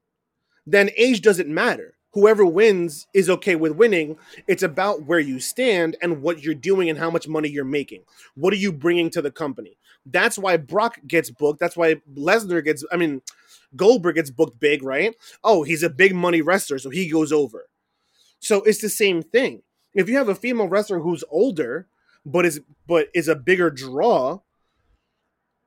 then 0.66 0.90
age 0.96 1.20
doesn't 1.20 1.48
matter. 1.48 1.94
Whoever 2.12 2.46
wins 2.46 3.08
is 3.12 3.28
okay 3.28 3.56
with 3.56 3.72
winning. 3.72 4.16
It's 4.46 4.62
about 4.62 5.02
where 5.02 5.18
you 5.18 5.40
stand 5.40 5.96
and 6.00 6.22
what 6.22 6.42
you're 6.42 6.54
doing 6.54 6.88
and 6.88 6.98
how 6.98 7.10
much 7.10 7.26
money 7.26 7.48
you're 7.48 7.64
making. 7.64 8.04
What 8.36 8.52
are 8.52 8.56
you 8.56 8.72
bringing 8.72 9.10
to 9.10 9.22
the 9.22 9.32
company? 9.32 9.78
That's 10.06 10.38
why 10.38 10.56
Brock 10.56 11.00
gets 11.08 11.30
booked. 11.30 11.58
That's 11.58 11.76
why 11.76 11.96
Lesnar 12.14 12.64
gets. 12.64 12.84
I 12.92 12.96
mean, 12.96 13.22
Goldberg 13.74 14.14
gets 14.14 14.30
booked 14.30 14.60
big, 14.60 14.84
right? 14.84 15.16
Oh, 15.42 15.64
he's 15.64 15.82
a 15.82 15.90
big 15.90 16.14
money 16.14 16.40
wrestler, 16.40 16.78
so 16.78 16.90
he 16.90 17.08
goes 17.08 17.32
over. 17.32 17.66
So 18.38 18.62
it's 18.62 18.80
the 18.80 18.88
same 18.88 19.22
thing. 19.22 19.62
If 19.94 20.08
you 20.08 20.16
have 20.16 20.28
a 20.28 20.34
female 20.34 20.68
wrestler 20.68 21.00
who's 21.00 21.24
older, 21.30 21.88
but 22.24 22.46
is 22.46 22.60
but 22.86 23.08
is 23.14 23.28
a 23.28 23.36
bigger 23.36 23.70
draw, 23.70 24.40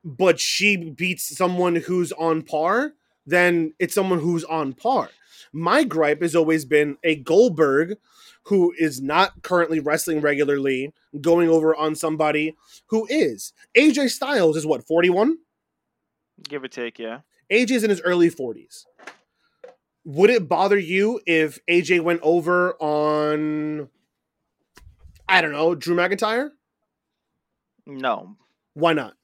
but 0.04 0.40
she 0.40 0.76
beats 0.76 1.36
someone 1.36 1.76
who's 1.76 2.12
on 2.12 2.42
par, 2.42 2.92
then 3.26 3.74
it's 3.78 3.94
someone 3.94 4.20
who's 4.20 4.44
on 4.44 4.72
par. 4.72 5.10
My 5.52 5.84
gripe 5.84 6.22
has 6.22 6.36
always 6.36 6.64
been 6.64 6.98
a 7.02 7.16
Goldberg 7.16 7.96
who 8.44 8.72
is 8.78 9.00
not 9.00 9.42
currently 9.42 9.78
wrestling 9.78 10.20
regularly, 10.20 10.92
going 11.20 11.48
over 11.48 11.76
on 11.76 11.94
somebody 11.94 12.56
who 12.86 13.06
is. 13.10 13.52
AJ 13.76 14.10
Styles 14.10 14.56
is 14.56 14.66
what, 14.66 14.86
41? 14.86 15.36
Give 16.48 16.62
or 16.62 16.68
take, 16.68 16.98
yeah. 16.98 17.20
AJ's 17.52 17.84
in 17.84 17.90
his 17.90 18.00
early 18.02 18.30
40s. 18.30 18.84
Would 20.04 20.30
it 20.30 20.48
bother 20.48 20.78
you 20.78 21.20
if 21.26 21.58
AJ 21.68 22.00
went 22.00 22.20
over 22.22 22.74
on, 22.80 23.90
I 25.28 25.40
don't 25.40 25.52
know, 25.52 25.74
Drew 25.74 25.94
McIntyre? 25.96 26.50
No, 27.86 28.36
Why 28.74 28.92
not? 28.92 29.14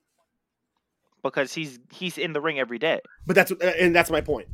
because 1.22 1.54
he's 1.54 1.78
he's 1.90 2.18
in 2.18 2.34
the 2.34 2.40
ring 2.40 2.58
every 2.58 2.78
day. 2.78 3.00
But 3.26 3.34
that's 3.36 3.50
uh, 3.50 3.72
and 3.80 3.94
that's 3.96 4.10
my 4.10 4.20
point. 4.20 4.46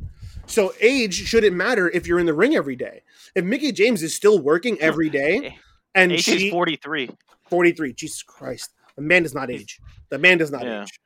So 0.47 0.73
age 0.79 1.13
shouldn't 1.13 1.55
matter 1.55 1.89
if 1.89 2.07
you're 2.07 2.19
in 2.19 2.25
the 2.25 2.33
ring 2.33 2.55
every 2.55 2.75
day. 2.77 3.01
If 3.35 3.43
Mickie 3.45 3.71
James 3.73 4.01
is 4.03 4.15
still 4.15 4.39
working 4.39 4.79
every 4.79 5.09
day 5.21 5.57
and 5.95 6.11
AJ's 6.13 6.23
she 6.23 6.49
43. 6.49 7.09
43, 7.49 7.93
Jesus 7.93 8.23
Christ, 8.23 8.71
the 8.95 9.01
man 9.01 9.23
does 9.23 9.33
not 9.35 9.51
age. 9.51 9.79
The 10.09 10.17
man 10.17 10.37
does 10.37 10.49
not 10.51 10.63
Yeah. 10.63 10.83
age. 10.83 10.99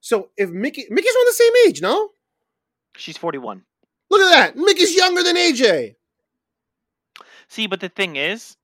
So 0.00 0.30
if 0.38 0.50
Mickie 0.50 0.86
Mickie's 0.88 1.14
on 1.16 1.24
the 1.26 1.32
same 1.32 1.52
age, 1.66 1.82
no? 1.82 2.10
She's 2.96 3.18
41. 3.18 3.62
Look 4.10 4.20
at 4.22 4.30
that. 4.30 4.56
Mickie's 4.56 4.94
younger 4.94 5.22
than 5.22 5.36
AJ. 5.36 5.96
See, 7.48 7.66
but 7.66 7.80
the 7.80 7.88
thing 7.90 8.16
is, 8.16 8.56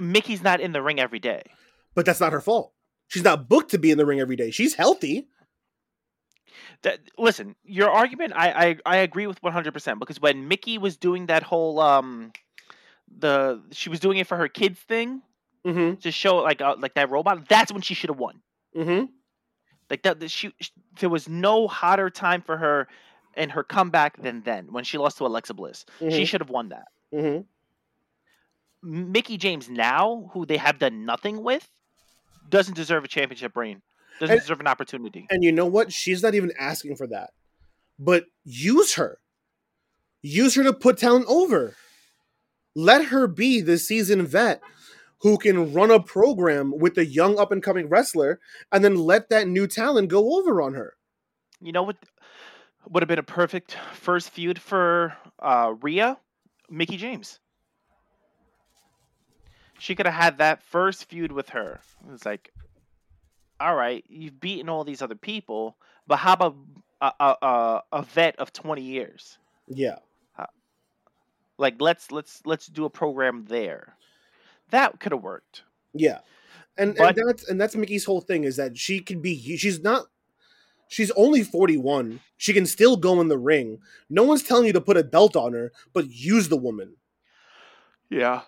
Mickie's 0.00 0.42
not 0.42 0.60
in 0.60 0.72
the 0.72 0.82
ring 0.82 1.00
every 1.00 1.18
day. 1.18 1.42
But 1.94 2.06
that's 2.06 2.20
not 2.20 2.32
her 2.32 2.40
fault. 2.40 2.72
She's 3.08 3.24
not 3.24 3.48
booked 3.48 3.70
to 3.70 3.78
be 3.78 3.90
in 3.90 3.98
the 3.98 4.06
ring 4.06 4.20
every 4.20 4.36
day. 4.36 4.50
She's 4.50 4.74
healthy. 4.74 5.28
That, 6.82 7.00
listen, 7.18 7.56
your 7.64 7.90
argument, 7.90 8.32
I, 8.36 8.50
I 8.86 8.94
I 8.94 8.96
agree 8.98 9.26
with 9.26 9.40
100% 9.42 9.98
because 9.98 10.20
when 10.20 10.46
Mickie 10.48 10.78
was 10.78 10.96
doing 10.96 11.26
that 11.26 11.42
whole 11.42 11.80
um 11.80 12.32
the 13.18 13.62
she 13.72 13.88
was 13.90 14.00
doing 14.00 14.18
it 14.18 14.26
for 14.26 14.36
her 14.36 14.48
kids 14.48 14.78
thing 14.80 15.22
Mm-hmm. 15.66 15.96
to 16.00 16.10
show 16.12 16.36
like 16.36 16.60
uh, 16.62 16.76
like 16.78 16.94
that 16.94 17.10
robot, 17.10 17.48
that's 17.48 17.72
when 17.72 17.82
she 17.82 17.92
should 17.94 18.10
have 18.10 18.18
won. 18.18 18.40
Mm-hmm. 18.76 19.06
Like 19.90 20.02
that, 20.02 20.20
that 20.20 20.30
she, 20.30 20.52
sh 20.60 20.70
there 21.00 21.08
was 21.10 21.28
no 21.28 21.66
hotter 21.66 22.10
time 22.10 22.42
for 22.42 22.56
her 22.56 22.86
and 23.34 23.50
her 23.50 23.64
comeback 23.64 24.22
than 24.22 24.42
then 24.42 24.68
when 24.72 24.84
she 24.84 24.98
lost 24.98 25.18
to 25.18 25.26
Alexa 25.26 25.54
Bliss. 25.54 25.84
She 25.98 26.04
Mhm. 26.06 26.26
should 26.26 26.40
have 26.40 26.50
won 26.50 26.68
that. 26.70 26.86
Mickie 28.82 29.36
James 29.38 29.68
now, 29.68 30.30
who 30.32 30.46
they 30.46 30.56
have 30.56 30.78
done 30.78 31.04
nothing 31.04 31.42
with, 31.42 31.68
doesn't 32.48 32.74
deserve 32.74 33.04
a 33.04 33.08
championship 33.08 33.56
reign. 33.56 33.82
Doesn't 34.20 34.34
And- 34.34 34.40
deserve 34.40 34.60
an 34.60 34.66
opportunity. 34.66 35.26
And 35.30 35.42
you 35.44 35.52
know 35.52 35.66
what? 35.66 35.92
She's 35.92 36.22
not 36.22 36.34
even 36.34 36.52
asking 36.58 36.96
for 36.96 37.06
that. 37.08 37.30
But 37.98 38.26
use 38.44 38.94
her. 38.94 39.18
Use 40.22 40.54
her 40.54 40.62
to 40.64 40.72
put 40.72 40.98
talent 40.98 41.26
over. 41.28 41.74
Let 42.74 43.06
her 43.06 43.26
be 43.26 43.60
the 43.60 43.78
seasoned 43.78 44.26
vet 44.28 44.60
who 45.20 45.36
can 45.38 45.72
run 45.72 45.90
a 45.90 46.00
program 46.00 46.72
with 46.76 46.96
a 46.96 47.04
young 47.04 47.38
up 47.38 47.50
and 47.50 47.62
coming 47.62 47.88
wrestler 47.88 48.38
and 48.70 48.84
then 48.84 48.94
let 48.94 49.28
that 49.30 49.48
new 49.48 49.66
talent 49.66 50.08
go 50.08 50.38
over 50.38 50.62
on 50.62 50.74
her. 50.74 50.94
You 51.60 51.72
know 51.72 51.82
what 51.82 51.96
would 52.88 53.02
have 53.02 53.08
been 53.08 53.18
a 53.18 53.24
perfect 53.24 53.76
first 53.92 54.30
feud 54.30 54.60
for 54.60 55.16
uh, 55.40 55.74
Rhea? 55.80 56.18
Mickie 56.70 56.96
James. 56.96 57.40
She 59.78 59.94
could 59.94 60.06
have 60.06 60.14
had 60.14 60.38
that 60.38 60.62
first 60.62 61.04
feud 61.08 61.32
with 61.32 61.50
her. 61.50 61.80
It 62.06 62.10
was 62.10 62.26
like, 62.26 62.52
all 63.60 63.74
right, 63.74 64.04
you've 64.08 64.40
beaten 64.40 64.68
all 64.68 64.84
these 64.84 65.02
other 65.02 65.14
people, 65.14 65.76
but 66.06 66.16
how 66.16 66.32
about 66.32 66.56
a, 67.00 67.12
a, 67.20 67.82
a, 67.92 68.02
vet 68.02 68.36
of 68.36 68.52
20 68.52 68.82
years? 68.82 69.38
Yeah. 69.68 69.98
Like 71.58 71.80
let's 71.80 72.12
let's 72.12 72.40
let's 72.46 72.68
do 72.68 72.84
a 72.84 72.90
program 72.90 73.44
there. 73.48 73.96
That 74.70 75.00
could 75.00 75.12
have 75.12 75.22
worked. 75.22 75.62
Yeah. 75.92 76.18
And, 76.76 76.94
But- 76.94 77.18
and 77.18 77.28
that's 77.28 77.48
and 77.48 77.60
that's 77.60 77.74
Mickie's 77.74 78.04
whole 78.04 78.20
thing 78.20 78.44
is 78.44 78.56
that 78.56 78.78
she 78.78 79.00
can 79.00 79.20
be 79.20 79.56
she's 79.56 79.82
not 79.82 80.06
she's 80.86 81.10
only 81.12 81.42
41. 81.42 82.20
She 82.36 82.52
can 82.52 82.64
still 82.64 82.96
go 82.96 83.20
in 83.20 83.26
the 83.28 83.38
ring. 83.38 83.80
No 84.08 84.22
one's 84.22 84.44
telling 84.44 84.66
you 84.66 84.72
to 84.72 84.80
put 84.80 84.96
a 84.96 85.02
belt 85.02 85.34
on 85.34 85.52
her, 85.52 85.72
but 85.92 86.08
use 86.08 86.48
the 86.48 86.56
woman. 86.56 86.94
Yeah. 88.08 88.42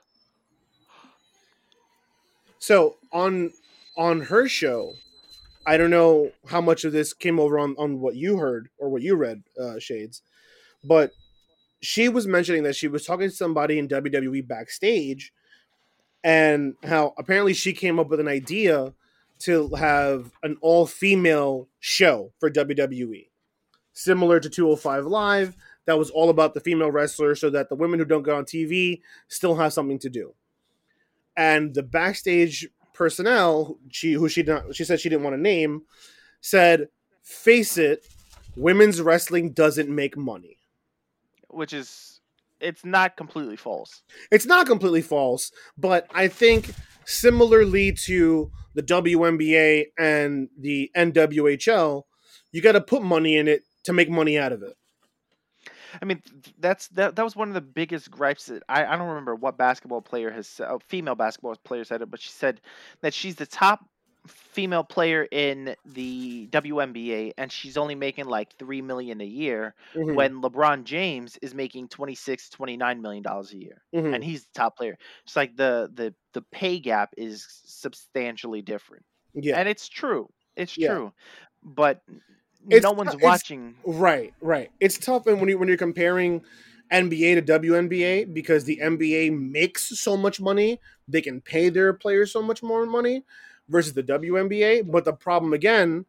So 2.60 2.98
on 3.10 3.52
on 3.96 4.20
her 4.20 4.46
show, 4.46 4.92
I 5.66 5.76
don't 5.76 5.90
know 5.90 6.30
how 6.46 6.60
much 6.60 6.84
of 6.84 6.92
this 6.92 7.12
came 7.12 7.40
over 7.40 7.58
on 7.58 7.74
on 7.78 8.00
what 8.00 8.14
you 8.14 8.36
heard 8.36 8.68
or 8.78 8.90
what 8.90 9.02
you 9.02 9.16
read, 9.16 9.42
uh, 9.60 9.78
Shades, 9.78 10.22
but 10.84 11.12
she 11.80 12.10
was 12.10 12.26
mentioning 12.26 12.62
that 12.64 12.76
she 12.76 12.86
was 12.86 13.06
talking 13.06 13.30
to 13.30 13.34
somebody 13.34 13.78
in 13.78 13.88
WWE 13.88 14.46
backstage, 14.46 15.32
and 16.22 16.74
how 16.84 17.14
apparently 17.16 17.54
she 17.54 17.72
came 17.72 17.98
up 17.98 18.08
with 18.08 18.20
an 18.20 18.28
idea 18.28 18.92
to 19.40 19.74
have 19.76 20.30
an 20.42 20.58
all 20.60 20.86
female 20.86 21.66
show 21.78 22.30
for 22.38 22.50
WWE, 22.50 23.28
similar 23.94 24.38
to 24.38 24.50
205 24.50 25.06
Live. 25.06 25.56
That 25.86 25.98
was 25.98 26.10
all 26.10 26.28
about 26.28 26.52
the 26.52 26.60
female 26.60 26.90
wrestler, 26.90 27.34
so 27.34 27.48
that 27.48 27.70
the 27.70 27.74
women 27.74 27.98
who 27.98 28.04
don't 28.04 28.22
go 28.22 28.36
on 28.36 28.44
TV 28.44 29.00
still 29.28 29.56
have 29.56 29.72
something 29.72 29.98
to 30.00 30.10
do. 30.10 30.34
And 31.36 31.74
the 31.74 31.82
backstage 31.82 32.68
personnel, 32.92 33.78
she 33.90 34.12
who 34.12 34.28
she 34.28 34.42
not, 34.42 34.74
she 34.74 34.84
said 34.84 35.00
she 35.00 35.08
didn't 35.08 35.24
want 35.24 35.34
to 35.34 35.40
name, 35.40 35.82
said, 36.40 36.88
"Face 37.22 37.78
it, 37.78 38.06
women's 38.56 39.00
wrestling 39.00 39.52
doesn't 39.52 39.88
make 39.88 40.16
money." 40.16 40.60
which 41.52 41.72
is 41.72 42.20
it's 42.60 42.84
not 42.84 43.16
completely 43.16 43.56
false. 43.56 44.02
It's 44.30 44.46
not 44.46 44.66
completely 44.66 45.02
false, 45.02 45.50
but 45.78 46.06
I 46.14 46.28
think 46.28 46.72
similarly 47.06 47.92
to 47.92 48.50
the 48.74 48.82
WNBA 48.82 49.86
and 49.98 50.48
the 50.58 50.90
NWHL, 50.94 52.02
you 52.52 52.60
got 52.60 52.72
to 52.72 52.80
put 52.80 53.02
money 53.02 53.36
in 53.36 53.48
it 53.48 53.62
to 53.84 53.92
make 53.92 54.10
money 54.10 54.38
out 54.38 54.52
of 54.52 54.62
it. 54.62 54.76
I 56.00 56.04
mean, 56.04 56.22
that's 56.58 56.88
that. 56.88 57.16
That 57.16 57.22
was 57.24 57.36
one 57.36 57.48
of 57.48 57.54
the 57.54 57.60
biggest 57.60 58.10
gripes 58.10 58.46
that 58.46 58.62
I, 58.68 58.84
I 58.84 58.96
don't 58.96 59.08
remember 59.08 59.34
what 59.34 59.56
basketball 59.56 60.02
player 60.02 60.30
has, 60.30 60.60
a 60.60 60.78
female 60.80 61.14
basketball 61.14 61.56
player 61.64 61.84
said 61.84 62.02
it, 62.02 62.10
but 62.10 62.20
she 62.20 62.30
said 62.30 62.60
that 63.02 63.14
she's 63.14 63.36
the 63.36 63.46
top 63.46 63.80
female 64.26 64.84
player 64.84 65.26
in 65.30 65.74
the 65.84 66.46
WNBA 66.50 67.32
and 67.38 67.50
she's 67.50 67.76
only 67.76 67.94
making 67.94 68.26
like 68.26 68.56
3 68.58 68.82
million 68.82 69.20
a 69.20 69.24
year 69.24 69.74
Mhm, 69.94 70.10
when 70.10 70.42
LeBron 70.42 70.84
James 70.84 71.38
is 71.42 71.54
making 71.54 71.88
26 71.88 72.50
29 72.50 73.00
million 73.00 73.22
dollars 73.22 73.52
a 73.52 73.58
year 73.58 73.84
mhm. 73.92 74.12
and 74.12 74.22
he's 74.24 74.44
the 74.44 74.50
top 74.54 74.76
player. 74.76 74.96
It's 75.24 75.36
like 75.36 75.56
the 75.56 75.90
the 75.92 76.14
the 76.34 76.42
pay 76.42 76.78
gap 76.80 77.14
is 77.16 77.46
substantially 77.64 78.62
different. 78.62 79.04
yeah, 79.34 79.56
And 79.56 79.68
it's 79.68 79.88
true. 79.88 80.28
It's 80.56 80.72
Yeah. 80.74 80.96
true. 80.96 81.12
But 81.62 82.02
It's 82.68 82.84
no 82.84 82.92
one's 82.92 83.16
watching. 83.16 83.74
right, 83.84 84.34
right. 84.40 84.70
It's 84.80 84.98
tough 84.98 85.26
and 85.26 85.40
when 85.40 85.48
you 85.48 85.58
when 85.58 85.68
you're 85.68 85.76
comparing 85.76 86.42
NBA 86.92 87.36
to 87.46 87.60
WNBA 87.60 88.32
because 88.34 88.64
the 88.64 88.78
NBA 88.82 89.30
makes 89.38 89.98
so 90.00 90.16
much 90.16 90.40
money, 90.40 90.80
they 91.08 91.20
can 91.22 91.40
pay 91.40 91.68
their 91.68 91.92
players 91.92 92.32
so 92.32 92.42
much 92.42 92.62
more 92.62 92.84
money 92.86 93.22
versus 93.68 93.92
the 93.94 94.02
WNBA. 94.02 94.90
But 94.90 95.04
the 95.04 95.12
problem 95.12 95.52
again 95.52 96.04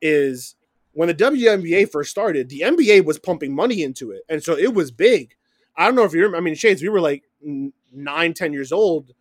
is 0.00 0.56
when 0.92 1.08
the 1.08 1.14
WNBA 1.14 1.90
first 1.90 2.10
started, 2.10 2.48
the 2.48 2.60
NBA 2.60 3.04
was 3.04 3.18
pumping 3.18 3.54
money 3.54 3.82
into 3.82 4.10
it, 4.12 4.22
and 4.28 4.42
so 4.42 4.56
it 4.56 4.74
was 4.74 4.90
big. 4.90 5.34
I 5.76 5.86
don't 5.86 5.94
know 5.94 6.04
if 6.04 6.12
you 6.12 6.20
remember. 6.20 6.36
I 6.38 6.40
mean, 6.40 6.54
Shades, 6.54 6.82
we 6.82 6.88
were 6.88 7.00
like 7.00 7.24
nine, 7.92 8.32
ten 8.34 8.52
years 8.52 8.72
old 8.72 9.12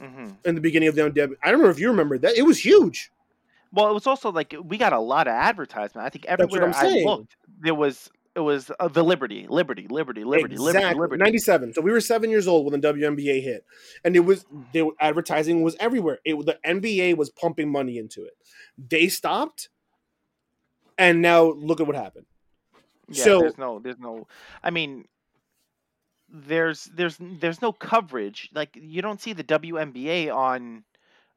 Mhm. 0.00 0.36
in 0.44 0.54
the 0.54 0.60
beginning 0.60 0.88
of 0.88 0.94
the. 0.94 1.36
I 1.42 1.50
don't 1.50 1.60
know 1.60 1.68
if 1.68 1.78
you 1.78 1.88
remember 1.88 2.16
that. 2.18 2.36
It 2.36 2.42
was 2.42 2.64
huge. 2.64 3.10
Well, 3.72 3.88
it 3.88 3.94
was 3.94 4.06
also 4.06 4.32
like 4.32 4.54
we 4.62 4.78
got 4.78 4.92
a 4.92 4.98
lot 4.98 5.28
of 5.28 5.32
advertisement. 5.34 6.06
I 6.06 6.10
think 6.10 6.26
everywhere 6.26 6.68
I 6.68 6.82
saying. 6.82 7.06
looked, 7.06 7.36
there 7.60 7.74
was 7.74 8.10
it 8.34 8.40
was 8.40 8.70
uh, 8.78 8.88
the 8.88 9.02
Liberty, 9.02 9.46
Liberty, 9.48 9.86
Liberty, 9.88 10.24
Liberty, 10.24 10.56
Liberty, 10.56 10.78
exactly. 10.78 11.00
Liberty. 11.00 11.22
97. 11.22 11.74
So 11.74 11.80
we 11.80 11.90
were 11.90 12.00
seven 12.00 12.30
years 12.30 12.46
old 12.46 12.70
when 12.70 12.80
the 12.80 12.92
WNBA 12.92 13.42
hit. 13.42 13.64
And 14.04 14.14
it 14.14 14.20
was 14.20 14.44
the 14.72 14.90
advertising 15.00 15.62
was 15.62 15.76
everywhere. 15.80 16.20
It 16.24 16.34
the 16.46 16.58
NBA 16.64 17.16
was 17.16 17.30
pumping 17.30 17.70
money 17.70 17.98
into 17.98 18.24
it. 18.24 18.32
They 18.78 19.08
stopped. 19.08 19.68
And 20.96 21.22
now 21.22 21.52
look 21.52 21.80
at 21.80 21.86
what 21.86 21.96
happened. 21.96 22.26
Yeah, 23.08 23.24
So- 23.24 23.40
there's 23.40 23.58
no, 23.58 23.78
there's 23.80 23.98
no. 23.98 24.28
I 24.62 24.70
mean, 24.70 25.06
there's 26.28 26.84
there's 26.94 27.16
there's 27.20 27.60
no 27.60 27.72
coverage. 27.72 28.48
Like 28.54 28.76
you 28.80 29.02
don't 29.02 29.20
see 29.20 29.32
the 29.32 29.42
WNBA 29.42 30.32
on, 30.32 30.84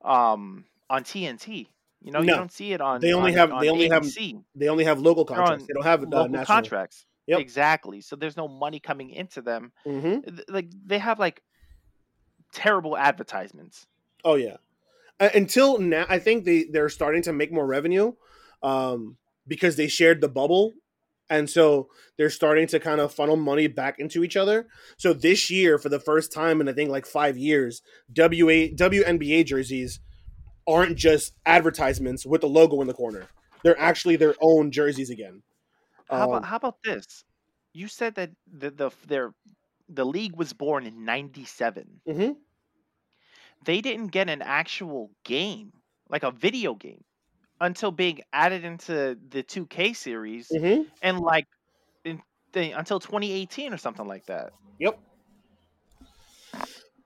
um, 0.04 0.66
on 0.90 1.04
TNT. 1.04 1.68
You 2.04 2.12
know, 2.12 2.20
you 2.20 2.28
don't 2.28 2.52
see 2.52 2.74
it 2.74 2.82
on. 2.82 3.00
They 3.00 3.14
only 3.14 3.32
on- 3.32 3.38
have- 3.38 3.52
on 3.54 3.62
they 3.62 3.70
only 3.70 3.88
have 3.90 4.06
They 4.56 4.68
only 4.68 4.84
have 4.84 5.00
local 5.00 5.24
contracts. 5.26 5.64
on 5.64 5.68
They 5.68 5.74
don't 5.74 5.84
have 5.86 6.02
uh, 6.04 6.08
local 6.08 6.30
national 6.30 6.46
contracts. 6.58 7.06
Yep. 7.28 7.40
Exactly. 7.40 8.02
So 8.02 8.18
there's 8.18 8.36
no 8.36 8.50
money 8.50 8.80
coming 8.82 9.10
into 9.10 9.42
them. 9.42 9.72
hmm 9.86 10.18
Like 10.50 10.68
they 10.86 11.00
have 11.00 11.18
like 11.20 11.42
terrible 12.52 12.98
advertisements. 12.98 13.88
Oh 14.24 14.36
yeah. 14.36 14.58
Uh, 15.20 15.30
until 15.34 15.78
now, 15.80 16.06
I 16.10 16.20
think 16.20 16.44
they 16.46 16.66
they're 16.66 16.90
starting 16.90 17.22
to 17.24 17.34
make 17.34 17.52
more 17.52 17.66
revenue, 17.66 18.14
um, 18.62 19.18
because 19.48 19.76
they 19.76 19.88
shared 19.88 20.22
the 20.22 20.28
bubble, 20.28 20.74
and 21.30 21.50
so 21.50 21.88
they're 22.18 22.30
starting 22.30 22.68
to 22.68 22.80
kind 22.80 23.00
of 23.00 23.14
funnel 23.14 23.36
money 23.36 23.68
back 23.68 24.00
into 24.00 24.24
each 24.24 24.36
other. 24.36 24.68
So 24.98 25.14
this 25.14 25.50
year, 25.52 25.78
for 25.78 25.90
the 25.90 26.00
first 26.00 26.32
time 26.34 26.60
in 26.62 26.68
I 26.68 26.74
think 26.74 26.90
like 26.90 27.06
five 27.06 27.38
years, 27.38 27.82
WA 28.18 28.68
WNBA 28.76 29.46
jerseys 29.46 30.00
aren't 30.68 30.98
just 30.98 31.34
advertisements 31.46 32.26
with 32.26 32.42
the 32.42 32.50
logo 32.50 32.82
in 32.82 32.88
the 32.88 32.94
corner. 32.94 33.30
They're 33.64 33.80
actually 33.80 34.16
their 34.18 34.36
own 34.42 34.72
jerseys 34.72 35.10
again. 35.10 35.44
How 36.12 36.24
Um, 36.24 36.26
about 36.26 36.46
how 36.46 36.56
about 36.56 36.82
this? 36.84 37.26
You 37.74 37.90
said 37.90 38.16
that 38.16 38.32
the 38.48 38.72
the 38.72 38.90
their 39.06 39.36
the 39.90 40.06
league 40.06 40.36
was 40.38 40.54
born 40.54 40.86
in 40.86 41.04
'97. 41.04 42.02
mhm. 42.06 42.44
They 43.66 43.82
didn't 43.82 44.08
get 44.08 44.30
an 44.30 44.42
actual 44.42 45.12
game, 45.24 45.82
like 46.10 46.24
a 46.24 46.32
video 46.32 46.76
game, 46.76 47.04
until 47.62 47.92
being 47.92 48.22
added 48.34 48.66
into 48.66 49.16
the 49.30 49.44
2K 49.44 49.94
series, 49.94 50.60
Mhm. 50.60 50.94
and 51.02 51.20
like 51.20 51.48
in, 52.06 52.24
until 52.56 53.00
2018 53.02 53.74
or 53.74 53.78
something 53.78 54.08
like 54.08 54.26
that. 54.28 54.54
Yep. 54.80 55.00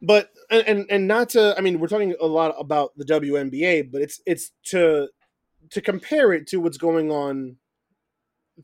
But 0.01 0.29
and, 0.49 0.85
and 0.89 1.07
not 1.07 1.29
to 1.29 1.55
I 1.57 1.61
mean 1.61 1.79
we're 1.79 1.87
talking 1.87 2.15
a 2.21 2.27
lot 2.27 2.55
about 2.57 2.91
the 2.97 3.05
WNBA, 3.05 3.91
but 3.91 4.01
it's 4.01 4.21
it's 4.25 4.51
to 4.65 5.09
to 5.71 5.81
compare 5.81 6.33
it 6.33 6.47
to 6.47 6.57
what's 6.57 6.77
going 6.77 7.11
on 7.11 7.57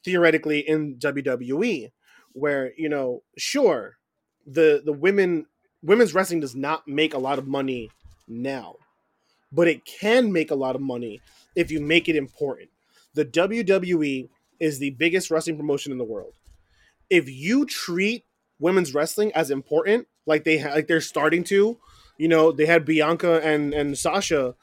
theoretically 0.04 0.60
in 0.60 0.96
WWE, 0.96 1.92
where 2.34 2.72
you 2.78 2.90
know 2.90 3.24
sure 3.38 3.98
the 4.46 4.82
the 4.84 4.94
women 4.94 5.48
women's 5.82 6.14
wrestling 6.14 6.40
does 6.40 6.56
not 6.56 6.88
make 6.88 7.14
a 7.14 7.20
lot 7.20 7.40
of 7.40 7.48
money 7.48 7.90
now, 8.28 8.76
but 9.52 9.68
it 9.68 9.86
can 9.86 10.32
make 10.32 10.52
a 10.52 10.56
lot 10.56 10.76
of 10.76 10.82
money 10.82 11.22
if 11.56 11.72
you 11.72 11.82
make 11.82 12.08
it 12.08 12.16
important. 12.16 12.70
The 13.16 13.26
WWE 13.26 14.30
is 14.60 14.80
the 14.80 14.92
biggest 14.92 15.30
wrestling 15.30 15.58
promotion 15.58 15.92
in 15.92 15.98
the 15.98 16.04
world. 16.04 16.34
If 17.10 17.30
you 17.30 17.66
treat 17.66 18.24
women's 18.60 18.94
wrestling 18.94 19.32
as 19.34 19.52
important, 19.52 20.08
like 20.26 20.44
they 20.44 20.58
ha- 20.60 20.72
like 20.74 20.88
they're 20.88 21.02
starting 21.02 21.44
to, 21.46 21.78
you 22.18 22.28
know, 22.28 22.52
they 22.52 22.66
had 22.66 22.86
Bianca 22.86 23.42
and 23.44 23.74
and 23.74 23.98
Sasha 23.98 24.56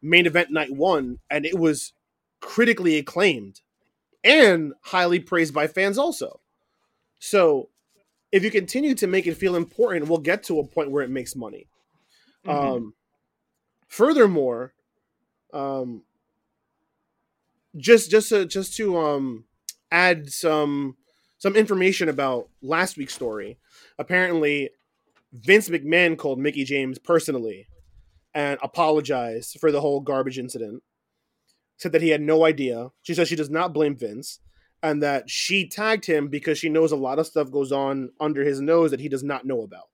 main 0.00 0.26
event 0.26 0.50
night 0.50 0.70
one, 0.72 1.18
and 1.30 1.46
it 1.46 1.58
was 1.58 1.92
critically 2.40 2.96
acclaimed 2.98 3.60
and 4.24 4.72
highly 4.82 5.20
praised 5.20 5.54
by 5.54 5.66
fans 5.66 5.98
also. 5.98 6.40
So 7.18 7.68
if 8.32 8.42
you 8.42 8.50
continue 8.50 8.94
to 8.96 9.06
make 9.06 9.26
it 9.26 9.36
feel 9.36 9.54
important, 9.54 10.08
we'll 10.08 10.18
get 10.18 10.42
to 10.44 10.58
a 10.58 10.66
point 10.66 10.90
where 10.90 11.04
it 11.04 11.10
makes 11.10 11.36
money. 11.36 11.66
Mhm. 12.46 12.50
Um, 12.76 12.94
furthermore, 13.88 14.74
um, 15.52 16.02
just 17.76 18.10
just 18.10 18.28
to 18.30 18.44
just 18.46 18.76
to 18.76 18.98
um 18.98 19.44
add 19.90 20.30
some 20.32 20.96
some 21.38 21.56
information 21.56 22.08
about 22.08 22.48
last 22.62 22.96
week's 22.96 23.14
story. 23.14 23.58
Apparently, 23.98 24.70
Vince 25.32 25.68
McMahon 25.68 26.16
called 26.16 26.38
Mickie 26.38 26.64
James 26.64 26.98
personally 26.98 27.66
and 28.34 28.58
apologized 28.62 29.58
for 29.58 29.72
the 29.72 29.80
whole 29.80 30.00
garbage 30.00 30.38
incident. 30.38 30.82
Said 31.78 31.92
that 31.92 32.02
he 32.02 32.10
had 32.10 32.20
no 32.20 32.44
idea. 32.44 32.90
She 33.02 33.14
says 33.14 33.28
she 33.28 33.36
does 33.36 33.50
not 33.50 33.72
blame 33.72 33.96
Vince 33.96 34.40
and 34.82 35.02
that 35.02 35.30
she 35.30 35.68
tagged 35.68 36.06
him 36.06 36.28
because 36.28 36.58
she 36.58 36.68
knows 36.68 36.92
a 36.92 36.96
lot 36.96 37.18
of 37.18 37.26
stuff 37.26 37.50
goes 37.50 37.72
on 37.72 38.10
under 38.20 38.44
his 38.44 38.60
nose 38.60 38.90
that 38.90 39.00
he 39.00 39.08
does 39.08 39.22
not 39.22 39.46
know 39.46 39.62
about. 39.62 39.88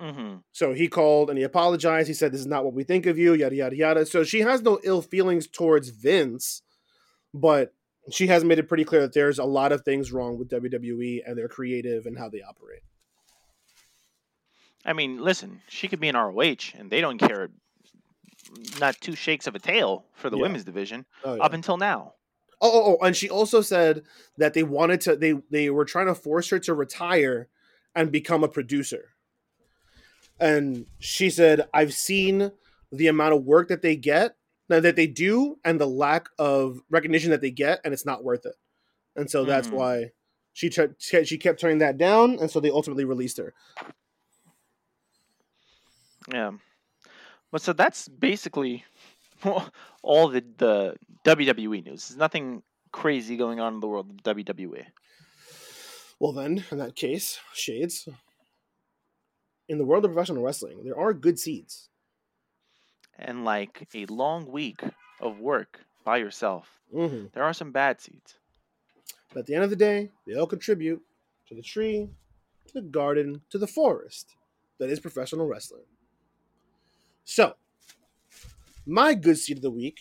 Mhm. 0.00 0.42
So 0.52 0.72
he 0.72 0.88
called 0.88 1.30
and 1.30 1.38
he 1.38 1.44
apologized. 1.44 2.08
He 2.08 2.14
said, 2.14 2.32
This 2.32 2.40
is 2.40 2.46
not 2.46 2.64
what 2.64 2.74
we 2.74 2.82
think 2.84 3.06
of 3.06 3.18
you, 3.18 3.34
yada, 3.34 3.54
yada, 3.54 3.76
yada. 3.76 4.06
So 4.06 4.24
she 4.24 4.40
has 4.40 4.62
no 4.62 4.80
ill 4.82 5.02
feelings 5.02 5.46
towards 5.46 5.90
Vince, 5.90 6.62
but 7.32 7.72
she 8.10 8.26
has 8.26 8.44
made 8.44 8.58
it 8.58 8.68
pretty 8.68 8.84
clear 8.84 9.00
that 9.02 9.14
there's 9.14 9.38
a 9.38 9.44
lot 9.44 9.72
of 9.72 9.82
things 9.82 10.12
wrong 10.12 10.38
with 10.38 10.48
WWE 10.50 11.22
and 11.24 11.38
their 11.38 11.48
creative 11.48 12.06
and 12.06 12.18
how 12.18 12.28
they 12.28 12.42
operate. 12.42 12.82
I 14.84 14.92
mean, 14.92 15.22
listen, 15.22 15.62
she 15.68 15.88
could 15.88 16.00
be 16.00 16.08
in 16.08 16.16
ROH, 16.16 16.72
and 16.78 16.90
they 16.90 17.00
don't 17.00 17.18
care. 17.18 17.48
Not 18.78 18.96
two 19.00 19.16
shakes 19.16 19.46
of 19.46 19.54
a 19.54 19.58
tail 19.58 20.04
for 20.14 20.28
the 20.30 20.36
Yeah. 20.36 20.42
women's 20.42 20.64
division 20.64 21.06
Oh, 21.24 21.34
yeah. 21.34 21.42
up 21.42 21.52
until 21.54 21.76
now. 21.76 22.14
oh, 22.60 22.70
oh, 22.72 22.96
oh, 23.00 23.04
and 23.06 23.14
she 23.16 23.28
also 23.28 23.60
said 23.60 24.04
that 24.38 24.54
they 24.54 24.62
wanted 24.62 25.00
to, 25.02 25.16
they, 25.16 25.32
they 25.50 25.68
were 25.70 25.84
trying 25.84 26.06
to 26.06 26.14
force 26.14 26.48
her 26.50 26.58
to 26.60 26.72
retire 26.72 27.48
and 27.94 28.10
become 28.12 28.42
a 28.44 28.48
producer. 28.48 29.10
And 30.40 30.86
she 30.98 31.30
said, 31.30 31.68
I've 31.74 31.92
seen 31.94 32.52
the 32.90 33.08
amount 33.08 33.34
of 33.34 33.44
work 33.44 33.68
that 33.68 33.82
they 33.82 33.96
get, 33.96 34.36
that 34.68 34.96
they 34.96 35.06
do, 35.06 35.58
and 35.64 35.80
the 35.80 35.86
lack 35.86 36.28
of 36.38 36.80
recognition 36.90 37.30
that 37.32 37.40
they 37.40 37.50
get, 37.50 37.80
and 37.84 37.92
it's 37.92 38.06
not 38.06 38.24
worth 38.24 38.46
it. 38.46 38.54
And 39.16 39.30
so 39.30 39.44
that's 39.44 39.68
Mhm. 39.68 39.72
why 39.72 40.10
she 40.52 40.70
t- 40.70 40.86
she 40.98 41.36
kept 41.38 41.60
turning 41.60 41.78
that 41.78 41.98
down, 41.98 42.38
and 42.38 42.50
so 42.50 42.60
they 42.60 42.70
ultimately 42.70 43.04
released 43.04 43.36
her. 43.38 43.52
Yeah. 46.32 46.52
But 47.50 47.62
so 47.62 47.72
that's 47.72 48.08
basically 48.08 48.84
all 50.02 50.28
the 50.28 50.44
the 50.58 50.96
WWE 51.24 51.84
news. 51.84 52.08
There's 52.08 52.16
nothing 52.16 52.62
crazy 52.92 53.36
going 53.36 53.60
on 53.60 53.74
in 53.74 53.80
the 53.80 53.88
world 53.88 54.10
of 54.10 54.36
WWE. 54.36 54.86
Well, 56.20 56.32
then, 56.32 56.64
in 56.70 56.78
that 56.78 56.96
case, 56.96 57.38
shades. 57.52 58.08
In 59.68 59.78
the 59.78 59.84
world 59.84 60.04
of 60.04 60.12
professional 60.12 60.42
wrestling, 60.42 60.84
there 60.84 60.98
are 60.98 61.12
good 61.12 61.38
seeds. 61.38 61.88
And 63.18 63.44
like 63.44 63.88
a 63.94 64.06
long 64.06 64.50
week 64.50 64.82
of 65.20 65.40
work 65.40 65.80
by 66.04 66.18
yourself, 66.18 66.68
hmm 66.92 67.26
there 67.32 67.44
are 67.44 67.54
some 67.54 67.72
bad 67.72 68.00
seeds. 68.00 68.34
But 69.32 69.40
at 69.40 69.46
the 69.46 69.54
end 69.54 69.64
of 69.64 69.70
the 69.70 69.76
day, 69.76 70.10
they 70.26 70.34
all 70.34 70.46
contribute 70.46 71.02
to 71.48 71.54
the 71.54 71.62
tree, 71.62 72.08
to 72.66 72.72
the 72.74 72.82
garden, 72.82 73.42
to 73.50 73.58
the 73.58 73.66
forest 73.66 74.36
that 74.78 74.90
is 74.90 75.00
professional 75.00 75.46
wrestling. 75.46 75.84
So, 77.24 77.56
my 78.86 79.14
good 79.14 79.38
seed 79.38 79.58
of 79.58 79.62
the 79.62 79.70
week 79.70 80.00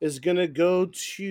is 0.00 0.18
going 0.18 0.36
to 0.36 0.48
go 0.48 0.86
to 0.86 1.24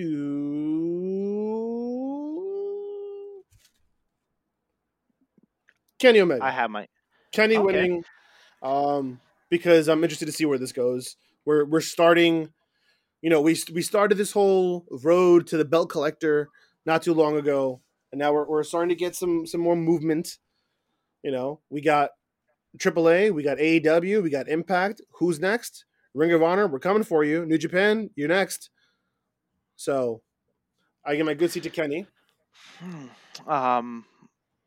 Kenny 5.98 6.20
Omega. 6.20 6.46
I 6.46 6.50
have 6.50 6.70
my 6.70 6.88
Kenny 7.32 7.58
Okay. 7.58 7.60
winning 7.60 8.04
um, 8.62 9.20
because 9.50 9.88
I'm 9.88 10.02
interested 10.04 10.26
to 10.26 10.32
see 10.32 10.46
where 10.46 10.58
this 10.58 10.72
goes. 10.72 11.16
We're 11.46 11.64
we're 11.66 11.80
starting, 11.82 12.52
you 13.22 13.30
know, 13.30 13.40
we 13.42 13.56
we 13.72 13.82
started 13.82 14.16
this 14.16 14.32
whole 14.32 14.86
road 15.04 15.46
to 15.48 15.56
the 15.58 15.64
belt 15.66 15.90
collector 15.90 16.50
not 16.86 17.02
too 17.02 17.14
long 17.14 17.36
ago, 17.36 17.82
and 18.12 18.18
now 18.18 18.32
we're 18.32 18.46
we're 18.48 18.64
starting 18.64 18.90
to 18.90 18.96
get 18.96 19.16
some 19.16 19.46
some 19.46 19.60
more 19.62 19.76
movement. 19.76 20.38
You 21.22 21.32
know, 21.32 21.60
we 21.70 21.80
got 21.82 22.12
AAA, 22.78 23.32
we 23.32 23.42
got 23.42 23.58
AEW, 23.58 24.22
we 24.22 24.30
got 24.30 24.48
Impact. 24.48 25.00
Who's 25.18 25.40
next? 25.40 25.84
Ring 26.14 26.32
of 26.32 26.42
Honor, 26.42 26.66
we're 26.66 26.78
coming 26.78 27.04
for 27.04 27.24
you. 27.24 27.44
New 27.46 27.58
Japan, 27.58 28.10
you're 28.16 28.28
next. 28.28 28.70
So, 29.76 30.22
I 31.04 31.16
get 31.16 31.24
my 31.24 31.34
good 31.34 31.50
seat 31.50 31.62
to 31.64 31.70
Kenny. 31.70 32.06
Hmm. 32.78 33.50
Um. 33.50 34.04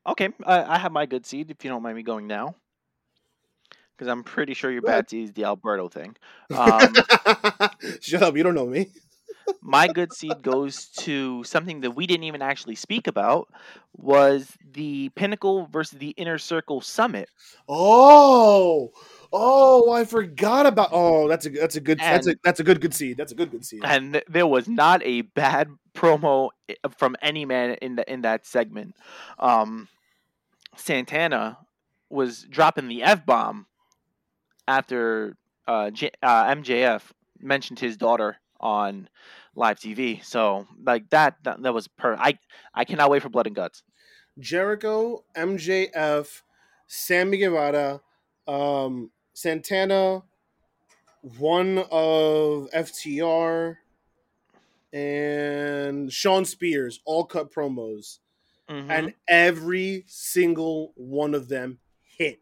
Okay, 0.06 0.30
I, 0.46 0.76
I 0.76 0.78
have 0.78 0.92
my 0.92 1.06
good 1.06 1.26
seed. 1.26 1.50
If 1.50 1.64
you 1.64 1.70
don't 1.70 1.82
mind 1.82 1.96
me 1.96 2.04
going 2.04 2.28
now, 2.28 2.56
because 3.96 4.12
I'm 4.12 4.24
pretty 4.24 4.54
sure 4.54 4.72
your 4.72 4.82
bad 4.82 5.10
seed 5.10 5.26
is 5.26 5.32
the 5.34 5.46
Alberto 5.46 5.88
thing. 5.88 6.16
Um, 6.56 6.94
Shut 8.02 8.24
up, 8.24 8.36
you 8.36 8.44
don't 8.44 8.56
know 8.56 8.66
me. 8.66 8.92
My 9.62 9.88
good 9.88 10.14
seed 10.14 10.42
goes 10.42 10.88
to 10.88 11.44
something 11.44 11.82
that 11.82 11.92
we 11.92 12.08
didn't 12.08 12.24
even 12.24 12.42
actually 12.42 12.76
speak 12.76 13.08
about 13.08 13.48
was 13.96 14.52
the 14.74 15.10
Pinnacle 15.10 15.68
versus 15.72 16.00
the 16.00 16.10
Inner 16.10 16.38
Circle 16.38 16.82
Summit. 16.82 17.30
Oh, 17.68 18.92
oh, 19.32 19.92
I 19.92 20.06
forgot 20.06 20.66
about. 20.66 20.90
Oh, 20.92 21.28
that's 21.28 21.46
a 21.46 21.50
that's 21.50 21.76
a 21.76 21.82
good 21.82 22.00
that's 22.00 22.28
a 22.28 22.36
that's 22.44 22.60
a 22.60 22.64
good 22.64 22.82
good 22.82 22.94
seed. 22.94 23.18
That's 23.18 23.32
a 23.32 23.36
good 23.36 23.52
good 23.52 23.66
seed. 23.66 23.82
and 23.84 24.22
there 24.28 24.48
was 24.48 24.68
not 24.68 25.02
a 25.04 25.22
bad 25.22 25.70
promo 25.94 26.50
from 26.98 27.16
any 27.22 27.46
man 27.46 27.78
in 27.82 27.96
the 27.96 28.12
in 28.12 28.22
that 28.22 28.46
segment. 28.46 28.96
Um, 29.40 29.88
Santana 30.76 31.58
was 32.10 32.44
dropping 32.50 32.88
the 32.88 33.04
f 33.04 33.26
bomb 33.26 33.66
after 34.68 35.36
uh, 35.68 35.90
J- 35.92 36.12
uh, 36.22 36.46
MJF 36.46 37.02
mentioned 37.40 37.80
his 37.80 37.98
daughter 37.98 38.38
on 38.64 39.10
live 39.56 39.78
TV. 39.80 40.24
So 40.24 40.66
like 40.84 41.10
that 41.12 41.36
that, 41.44 41.62
that 41.62 41.74
was 41.74 41.88
per. 41.88 42.16
I 42.16 42.40
I 42.74 42.86
cannot 42.86 43.12
wait 43.12 43.22
for 43.22 43.30
Blood 43.30 43.46
and 43.46 43.56
Guts. 43.56 43.84
Jericho, 44.40 45.24
MJF, 45.36 46.42
Sammy 46.88 47.38
Guevara, 47.38 48.02
um, 48.48 49.12
Santana, 49.34 50.24
one 51.38 51.78
of 51.92 52.68
FTR, 52.74 53.78
and 54.92 56.12
Shawn 56.12 56.46
Spears 56.46 57.00
all 57.06 57.26
cut 57.26 57.52
promos, 57.54 58.20
Mhm. 58.70 58.90
and 58.90 59.14
every 59.28 60.04
single 60.08 60.94
one 60.96 61.34
of 61.36 61.48
them 61.50 61.80
hit. 62.18 62.42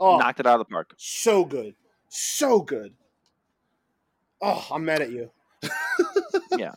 Oh, 0.00 0.18
knocked 0.18 0.38
it 0.40 0.46
out 0.46 0.60
of 0.60 0.66
the 0.66 0.70
park. 0.72 0.94
so 0.96 1.44
good, 1.44 1.74
so 2.08 2.60
good. 2.60 2.94
Oh, 4.40 4.68
I'm 4.70 4.84
mad 4.84 5.02
at 5.02 5.10
you. 5.10 5.32
Yeah. 6.56 6.74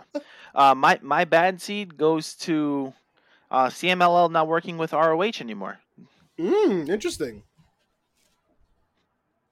Uh, 0.53 0.75
my 0.75 0.99
my 1.01 1.25
bad 1.25 1.61
seed 1.61 1.97
goes 1.97 2.35
to 2.35 2.93
uh, 3.49 3.67
CMLL 3.67 4.31
not 4.31 4.47
working 4.47 4.77
with 4.77 4.93
ROH 4.93 5.39
anymore. 5.39 5.79
Mm, 6.39 6.89
interesting. 6.89 7.43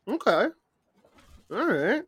Okay. 0.07 0.47
All 1.51 1.65
right. 1.65 2.03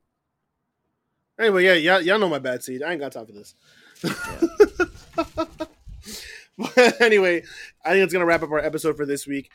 Anyway, 1.40 1.66
yeah, 1.66 1.74
y'all, 1.74 2.02
y'all 2.02 2.20
know 2.20 2.30
my 2.30 2.40
bad 2.40 2.64
seed. 2.64 2.84
I 2.84 2.92
ain't 2.92 3.02
got 3.02 3.12
time 3.12 3.26
for 3.26 3.32
this. 3.32 3.56
but 6.58 7.02
anyway, 7.02 7.44
I 7.84 7.92
think 7.92 8.04
it's 8.04 8.14
gonna 8.14 8.26
wrap 8.26 8.44
up 8.44 8.52
our 8.52 8.60
episode 8.60 8.98
for 8.98 9.06
this 9.06 9.26
week. 9.28 9.52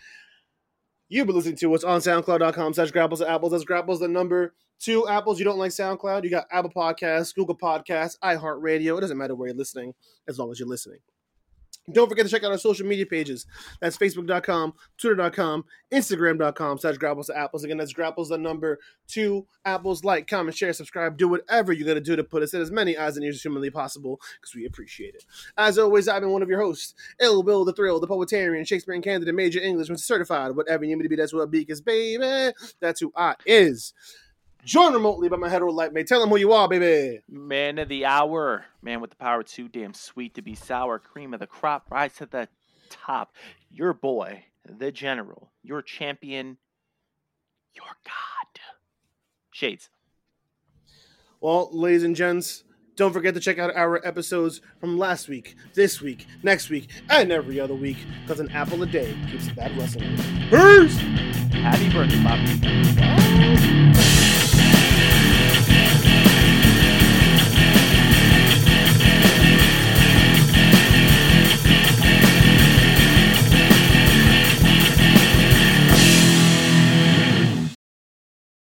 You've 1.08 1.26
been 1.28 1.36
listening 1.36 1.56
to 1.56 1.68
what's 1.68 1.84
on 1.84 2.00
SoundCloud.com 2.00 2.74
slash 2.74 2.90
grapples 2.90 3.20
and 3.20 3.30
apples. 3.30 3.52
That's 3.52 3.64
grapples 3.64 4.00
the 4.00 4.08
number 4.08 4.54
two 4.80 5.06
apples. 5.06 5.38
You 5.38 5.44
don't 5.44 5.58
like 5.58 5.70
SoundCloud, 5.70 6.24
you 6.24 6.30
got 6.30 6.46
Apple 6.50 6.72
Podcasts, 6.74 7.34
Google 7.34 7.56
Podcasts, 7.56 8.18
iHeartRadio. 8.24 8.98
It 8.98 9.02
doesn't 9.02 9.16
matter 9.16 9.34
where 9.34 9.48
you're 9.48 9.56
listening, 9.56 9.94
as 10.26 10.38
long 10.38 10.50
as 10.50 10.58
you're 10.58 10.68
listening. 10.68 10.98
Don't 11.92 12.08
forget 12.08 12.26
to 12.26 12.30
check 12.30 12.42
out 12.42 12.50
our 12.50 12.58
social 12.58 12.84
media 12.84 13.06
pages. 13.06 13.46
That's 13.80 13.96
facebook.com, 13.96 14.74
twitter.com, 14.98 15.64
instagram.com 15.92 16.78
slash 16.78 16.96
grapples 16.96 17.28
to 17.28 17.38
apples. 17.38 17.62
Again, 17.62 17.76
that's 17.76 17.92
grapples 17.92 18.30
the 18.30 18.38
number 18.38 18.80
two 19.06 19.46
apples. 19.64 20.02
Like, 20.02 20.26
comment, 20.26 20.56
share, 20.56 20.72
subscribe, 20.72 21.16
do 21.16 21.28
whatever 21.28 21.72
you 21.72 21.84
got 21.84 21.94
to 21.94 22.00
do 22.00 22.16
to 22.16 22.24
put 22.24 22.42
us 22.42 22.54
in 22.54 22.60
as 22.60 22.72
many 22.72 22.98
eyes 22.98 23.16
and 23.16 23.24
ears 23.24 23.36
as 23.36 23.42
humanly 23.42 23.70
possible 23.70 24.20
because 24.40 24.54
we 24.54 24.66
appreciate 24.66 25.14
it. 25.14 25.24
As 25.56 25.78
always, 25.78 26.08
I've 26.08 26.22
been 26.22 26.30
one 26.30 26.42
of 26.42 26.48
your 26.48 26.60
hosts, 26.60 26.94
Ill 27.20 27.44
Bill 27.44 27.64
the 27.64 27.72
Thrill, 27.72 28.00
the 28.00 28.08
Poetarian, 28.08 28.66
Shakespearean 28.66 29.02
candidate, 29.02 29.34
major 29.34 29.60
English, 29.60 29.88
certified, 30.00 30.56
whatever 30.56 30.84
you 30.84 30.90
need 30.90 30.96
me 30.96 31.02
to 31.04 31.08
be, 31.08 31.16
that's 31.16 31.32
what 31.32 31.42
I 31.42 31.46
be, 31.46 31.60
because 31.60 31.80
baby, 31.80 32.52
that's 32.80 33.00
who 33.00 33.12
I 33.14 33.34
is. 33.46 33.94
Joined 34.66 34.94
remotely 34.94 35.28
by 35.28 35.36
my 35.36 35.48
hetero 35.48 35.70
light 35.70 35.92
mate. 35.92 36.08
Tell 36.08 36.20
him 36.20 36.28
who 36.28 36.38
you 36.38 36.52
are, 36.52 36.68
baby. 36.68 37.20
Man 37.28 37.78
of 37.78 37.88
the 37.88 38.04
hour, 38.04 38.64
man 38.82 39.00
with 39.00 39.10
the 39.10 39.16
power 39.16 39.44
too 39.44 39.68
damn 39.68 39.94
sweet 39.94 40.34
to 40.34 40.42
be 40.42 40.56
sour, 40.56 40.98
cream 40.98 41.32
of 41.32 41.38
the 41.38 41.46
crop, 41.46 41.86
rise 41.88 42.14
to 42.14 42.26
the 42.26 42.48
top. 42.90 43.32
Your 43.70 43.94
boy, 43.94 44.46
the 44.64 44.90
general, 44.90 45.52
your 45.62 45.82
champion, 45.82 46.56
your 47.74 47.86
god. 48.04 48.60
Shades. 49.52 49.88
Well, 51.40 51.70
ladies 51.70 52.02
and 52.02 52.16
gents, 52.16 52.64
don't 52.96 53.12
forget 53.12 53.34
to 53.34 53.40
check 53.40 53.60
out 53.60 53.72
our 53.76 54.04
episodes 54.04 54.62
from 54.80 54.98
last 54.98 55.28
week, 55.28 55.54
this 55.74 56.00
week, 56.00 56.26
next 56.42 56.70
week, 56.70 56.88
and 57.08 57.30
every 57.30 57.60
other 57.60 57.76
week, 57.76 57.98
because 58.22 58.40
an 58.40 58.50
apple 58.50 58.82
a 58.82 58.86
day 58.86 59.16
keeps 59.30 59.46
the 59.46 59.54
bad 59.54 59.78
wrestling. 59.78 60.18
away. 60.18 60.48
Peace! 60.50 60.96
Happy 61.52 61.88
birthday, 61.88 62.20
Bob. 62.24 64.15